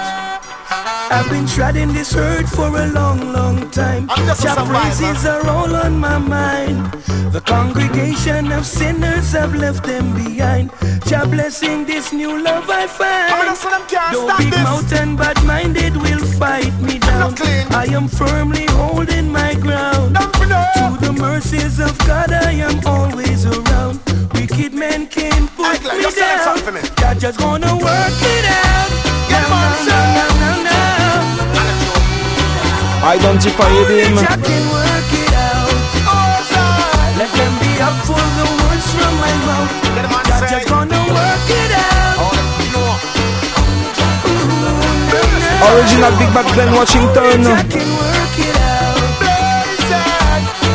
I've 1.10 1.28
been 1.28 1.46
treading 1.46 1.92
this 1.92 2.14
earth 2.14 2.48
for 2.54 2.68
a 2.68 2.86
long, 2.86 3.32
long 3.32 3.70
time. 3.70 4.06
Jah 4.40 4.64
praises 4.66 5.26
are 5.26 5.44
all 5.48 5.74
on 5.74 5.98
my 5.98 6.18
mind. 6.18 6.92
The 7.32 7.40
congregation 7.40 8.52
of 8.52 8.64
sinners 8.66 9.32
have 9.32 9.54
left 9.56 9.82
them 9.84 10.14
behind. 10.14 10.70
Jah 11.06 11.26
blessing 11.26 11.86
this 11.86 12.12
new 12.12 12.40
love 12.40 12.70
I 12.70 12.86
find. 12.86 13.32
Though 14.12 14.30
big 14.38 14.54
mouth 14.62 14.92
and 14.92 15.18
bad 15.18 15.42
minded 15.44 15.96
will 15.96 16.24
fight 16.38 16.72
me 16.80 16.99
down. 17.20 17.72
I 17.72 17.84
am 17.92 18.08
firmly 18.08 18.66
holding 18.70 19.30
my 19.30 19.54
ground. 19.54 20.16
To 20.16 20.96
the 21.00 21.12
mercies 21.12 21.78
of 21.78 21.96
God, 22.06 22.32
I 22.32 22.52
am 22.52 22.80
always 22.86 23.44
around. 23.46 24.00
Wicked 24.34 24.72
men 24.72 25.06
can't 25.06 25.50
put 25.56 25.82
me 25.82 26.02
down. 26.16 26.58
God 26.96 27.18
just 27.20 27.38
gonna 27.38 27.74
work 27.76 28.20
it 28.34 28.44
out. 28.44 28.90
Now, 29.30 29.48
now, 29.86 30.04
now, 30.16 30.30
now, 30.42 30.56
now. 30.68 31.20
Identify 33.12 33.70
him. 33.70 34.16
Jah 34.16 34.36
can 34.36 34.64
work 34.70 35.12
it 35.22 35.32
out. 35.34 35.70
Let 37.18 37.30
them 37.36 37.52
be 37.60 37.70
up 37.82 37.96
for 38.08 38.24
the 38.38 38.46
words 38.60 38.86
from 38.94 39.14
my 39.20 39.34
mouth. 39.46 39.70
God 40.26 40.48
just 40.48 40.68
gonna 40.68 40.99
Original 45.60 46.12
Big 46.18 46.32
Bad 46.32 46.48
Glen 46.54 46.72
Washington. 46.74 47.44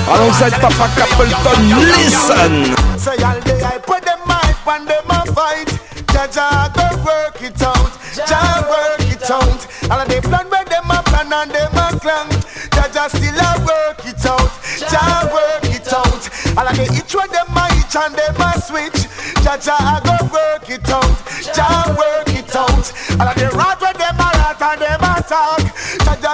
Alongside 0.06 0.54
Papa 0.62 0.86
Capleton, 0.94 1.60
listen. 1.82 2.76
Say 2.98 3.18
all 3.24 3.40
day 3.42 3.60
I 3.64 3.80
put 3.82 4.06
them 4.06 4.20
mic 4.30 4.56
when 4.66 4.86
them 4.86 5.10
a 5.10 5.26
fight. 5.34 5.70
Jaja 6.14 6.70
go 6.78 6.86
work 7.04 7.42
it 7.42 7.62
out. 7.62 7.92
Jah 8.14 8.62
work 8.70 9.02
it 9.10 9.30
out. 9.30 9.68
All 9.90 10.00
of 10.00 10.08
the 10.08 10.22
plan 10.22 10.48
where 10.50 10.66
them 10.66 10.92
a 10.92 11.02
plan 11.02 11.34
and 11.34 11.52
them 11.52 11.74
a 11.74 12.00
clang. 12.00 12.30
Jaja 12.70 13.10
still 13.10 13.42
a 13.42 13.50
work 13.66 14.06
it 14.06 14.26
out. 14.26 14.52
Jah 14.78 15.26
work 15.34 15.66
it 15.74 15.92
out. 15.92 16.24
All 16.58 16.68
of 16.68 16.76
the 16.78 16.86
each 16.94 17.16
one 17.16 17.32
them 17.34 17.58
a 17.58 17.66
each 17.74 17.96
and 17.98 18.14
them 18.14 18.38
a 18.38 18.62
switch. 18.62 19.10
Jaja 19.42 20.00
go 20.06 20.16
work 20.30 20.70
it 20.70 20.90
out. 20.90 21.18
Jah 21.54 21.96
work 21.98 22.30
it 22.30 22.56
out. 22.56 22.94
All 23.20 23.28
of 23.28 23.36
the 23.36 23.50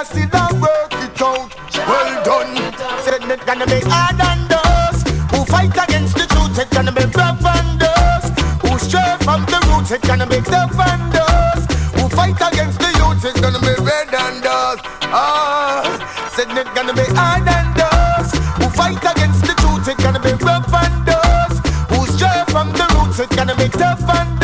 Jaja 0.02 0.26
still 0.26 0.60
work 0.60 0.92
it 0.94 1.22
out. 1.22 1.54
Well 1.86 2.24
done. 2.24 2.56
Said 3.02 3.22
it 3.30 3.46
gonna 3.46 3.66
be 3.66 3.80
hard 3.84 4.20
and 4.20 4.48
dust. 4.48 5.08
Who 5.30 5.44
fight 5.44 5.70
against 5.70 6.16
the 6.16 6.26
truth? 6.26 6.58
It 6.58 6.70
gonna 6.70 6.92
be 6.92 7.04
rough 7.16 7.44
and 7.44 7.78
dust. 7.78 8.38
Who 8.62 8.78
stray 8.78 9.16
from 9.20 9.44
the 9.46 9.60
roots? 9.70 9.90
It 9.90 10.02
gonna 10.02 10.26
be 10.26 10.40
tough 10.40 10.78
and 10.78 11.12
dust. 11.12 11.72
Who 11.96 12.08
fight 12.08 12.40
against 12.52 12.78
the 12.80 12.90
youth? 12.98 13.24
It's 13.24 13.40
gonna 13.40 13.60
be 13.60 13.74
red 13.82 14.14
and 14.14 14.42
dust. 14.42 14.84
Ah, 15.14 16.30
said 16.34 16.50
it 16.56 16.74
gonna 16.74 16.94
be 16.94 17.06
hard 17.14 17.46
and 17.46 17.74
dust. 17.76 18.36
Who 18.58 18.68
fight 18.70 18.98
against 18.98 19.42
the 19.42 19.54
truth? 19.54 19.88
It 19.88 19.98
gonna 19.98 20.20
be 20.20 20.32
rough 20.44 20.72
and 20.74 21.06
dust. 21.06 21.66
Who 21.90 22.06
stray 22.06 22.42
from 22.48 22.72
the 22.72 22.86
roots? 22.94 23.18
It 23.20 23.30
gonna 23.36 23.54
be 23.54 23.68
tough 23.68 24.00
and 24.08 24.40
dust. 24.40 24.41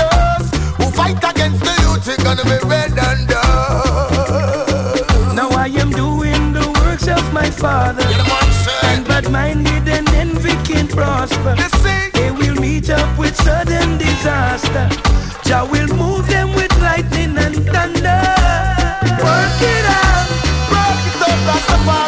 It 21.70 22.07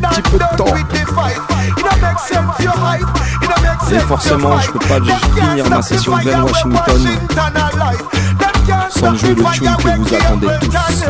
tout 0.00 0.08
petit 0.08 0.22
peu 0.22 0.38
de 0.38 0.56
temps. 0.56 0.74
Et 3.92 3.98
forcément, 4.00 4.58
je 4.60 4.70
peux 4.70 4.78
pas 4.78 5.00
finir 5.00 5.68
ma 5.68 5.82
session 5.82 6.16
de 6.16 6.22
Glen 6.22 6.42
Washington. 6.42 7.08
sans 8.90 9.14
jouer 9.16 9.34
le 9.34 9.44
tune 9.52 9.76
que 9.76 9.96
vous 9.96 10.14
attendez 10.14 10.48
tous. 10.60 11.04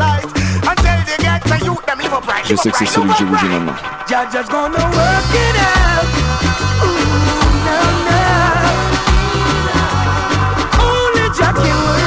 Je 2.45 2.55
sais 2.55 2.71
que 2.71 2.77
c'est 2.77 2.85
celui 2.85 3.09
que 3.09 3.17
j'ai 3.17 3.25
bougé 3.25 3.47
maintenant. 3.47 3.73
Only 10.79 11.29
Jah 11.37 11.53
can 11.53 11.63
work 11.63 12.00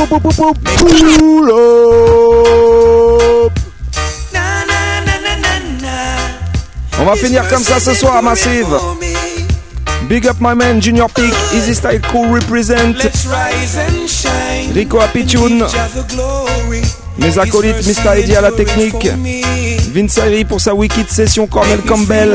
Pull 0.00 1.50
up. 1.50 3.52
On 6.98 7.04
va 7.04 7.14
finir 7.16 7.46
comme 7.48 7.62
ça 7.62 7.78
ce 7.78 7.92
soir, 7.92 8.22
Massive. 8.22 8.78
Big 10.08 10.26
up 10.26 10.36
my 10.40 10.54
man 10.54 10.80
Junior 10.80 11.10
Peak, 11.10 11.34
Easy 11.54 11.74
Style 11.74 12.00
Crew 12.00 12.32
represent. 12.32 12.94
Rico 14.74 14.98
Happy 15.00 15.26
Tune. 15.26 15.66
Jah 15.70 15.88
the 15.94 16.08
glory. 16.08 16.80
Mes 17.18 17.38
acolytes, 17.38 17.86
Mr. 17.86 18.16
Eddie 18.18 18.36
à 18.36 18.40
la 18.40 18.52
technique. 18.52 19.06
Vince 19.92 20.18
Ayri 20.18 20.44
pour 20.44 20.60
sa 20.60 20.74
Wicked 20.74 21.10
Session, 21.10 21.46
Cornel 21.46 21.80
Campbell. 21.82 22.34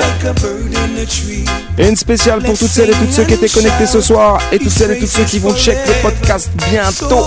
Et 1.77 1.87
une 1.87 1.95
spéciale 1.95 2.41
pour 2.43 2.57
toutes 2.57 2.71
celles 2.71 2.89
et 2.91 2.93
tous 2.93 3.11
ceux 3.11 3.23
qui 3.23 3.33
étaient 3.33 3.49
connectés 3.49 3.87
ce 3.87 4.01
soir 4.01 4.39
et 4.51 4.59
toutes 4.59 4.69
celles 4.69 4.91
et 4.91 4.99
tous 4.99 5.07
ceux 5.07 5.23
qui 5.23 5.39
vont 5.39 5.55
check 5.55 5.77
le 5.87 5.93
podcast 6.01 6.49
bientôt. 6.69 7.25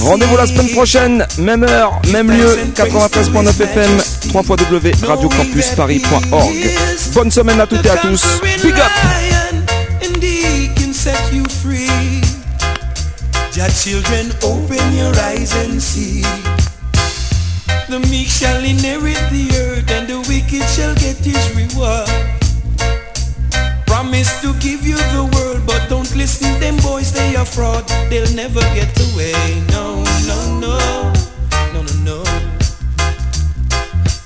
Rendez-vous 0.00 0.36
la 0.36 0.46
semaine 0.46 0.68
prochaine, 0.70 1.26
même 1.38 1.62
heure, 1.64 2.00
même 2.12 2.30
lieu, 2.30 2.58
93.9 2.74 3.48
FM, 3.48 3.90
3 4.28 4.42
www.radiocampusparis.org. 4.42 6.54
Bonne 7.14 7.30
semaine 7.30 7.58
à 7.60 7.66
toutes 7.66 7.86
et 7.86 7.90
à 7.90 7.96
tous. 7.96 8.22
Big 8.62 8.74
up! 8.74 8.90
The 17.88 18.00
meek 18.10 18.26
shall 18.26 18.64
inherit 18.64 19.14
the 19.30 19.48
earth, 19.56 19.88
and 19.92 20.08
the 20.08 20.18
wicked 20.28 20.68
shall 20.70 20.92
get 20.96 21.18
his 21.18 21.38
reward. 21.54 22.08
Promise 24.16 24.40
to 24.40 24.54
give 24.66 24.86
you 24.86 24.96
the 24.96 25.28
world, 25.34 25.66
but 25.66 25.90
don't 25.90 26.08
listen 26.16 26.58
them 26.58 26.78
boys, 26.78 27.12
they 27.12 27.36
are 27.36 27.44
fraud. 27.44 27.86
They'll 28.08 28.34
never 28.34 28.60
get 28.72 28.88
away. 29.12 29.34
No, 29.68 30.02
no, 30.24 30.38
no, 30.56 30.78
no, 31.74 31.82
no, 31.84 31.92
no. 32.00 32.24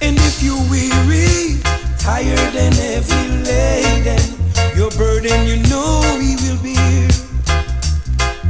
And 0.01 0.15
if 0.31 0.45
you 0.45 0.55
weary, 0.71 1.59
tired 1.99 2.55
and 2.55 2.73
heavy 2.73 3.43
laden, 3.43 4.23
your 4.77 4.91
burden 4.93 5.45
you 5.45 5.57
know 5.67 6.07
he 6.23 6.39
will 6.39 6.62
bear. 6.62 7.11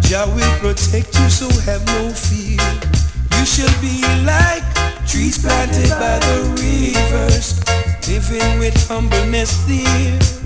Jah 0.02 0.28
will 0.36 0.54
protect 0.60 1.18
you, 1.18 1.30
so 1.30 1.48
have 1.64 1.80
no 1.86 2.12
fear. 2.12 2.60
You 3.38 3.46
shall 3.46 3.72
be 3.80 4.04
like 4.28 4.66
trees 5.08 5.38
planted 5.40 5.88
by 5.88 6.18
the 6.20 6.52
rivers, 6.60 7.64
living 8.06 8.58
with 8.58 8.76
humbleness 8.88 9.56
there 9.64 10.39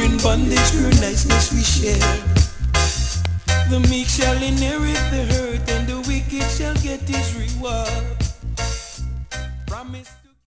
are 0.00 0.04
in 0.04 0.16
bondage, 0.18 0.70
her 0.80 0.90
niceness 1.00 1.52
we 1.52 1.62
share. 1.62 1.98
The 3.70 3.80
meek 3.88 4.08
shall 4.08 4.36
inherit 4.42 5.02
the 5.10 5.24
hurt, 5.32 5.70
and 5.70 5.86
the 5.86 6.00
wicked 6.08 6.48
shall 6.50 6.74
get 6.76 7.00
his 7.00 7.34
reward. 7.34 8.19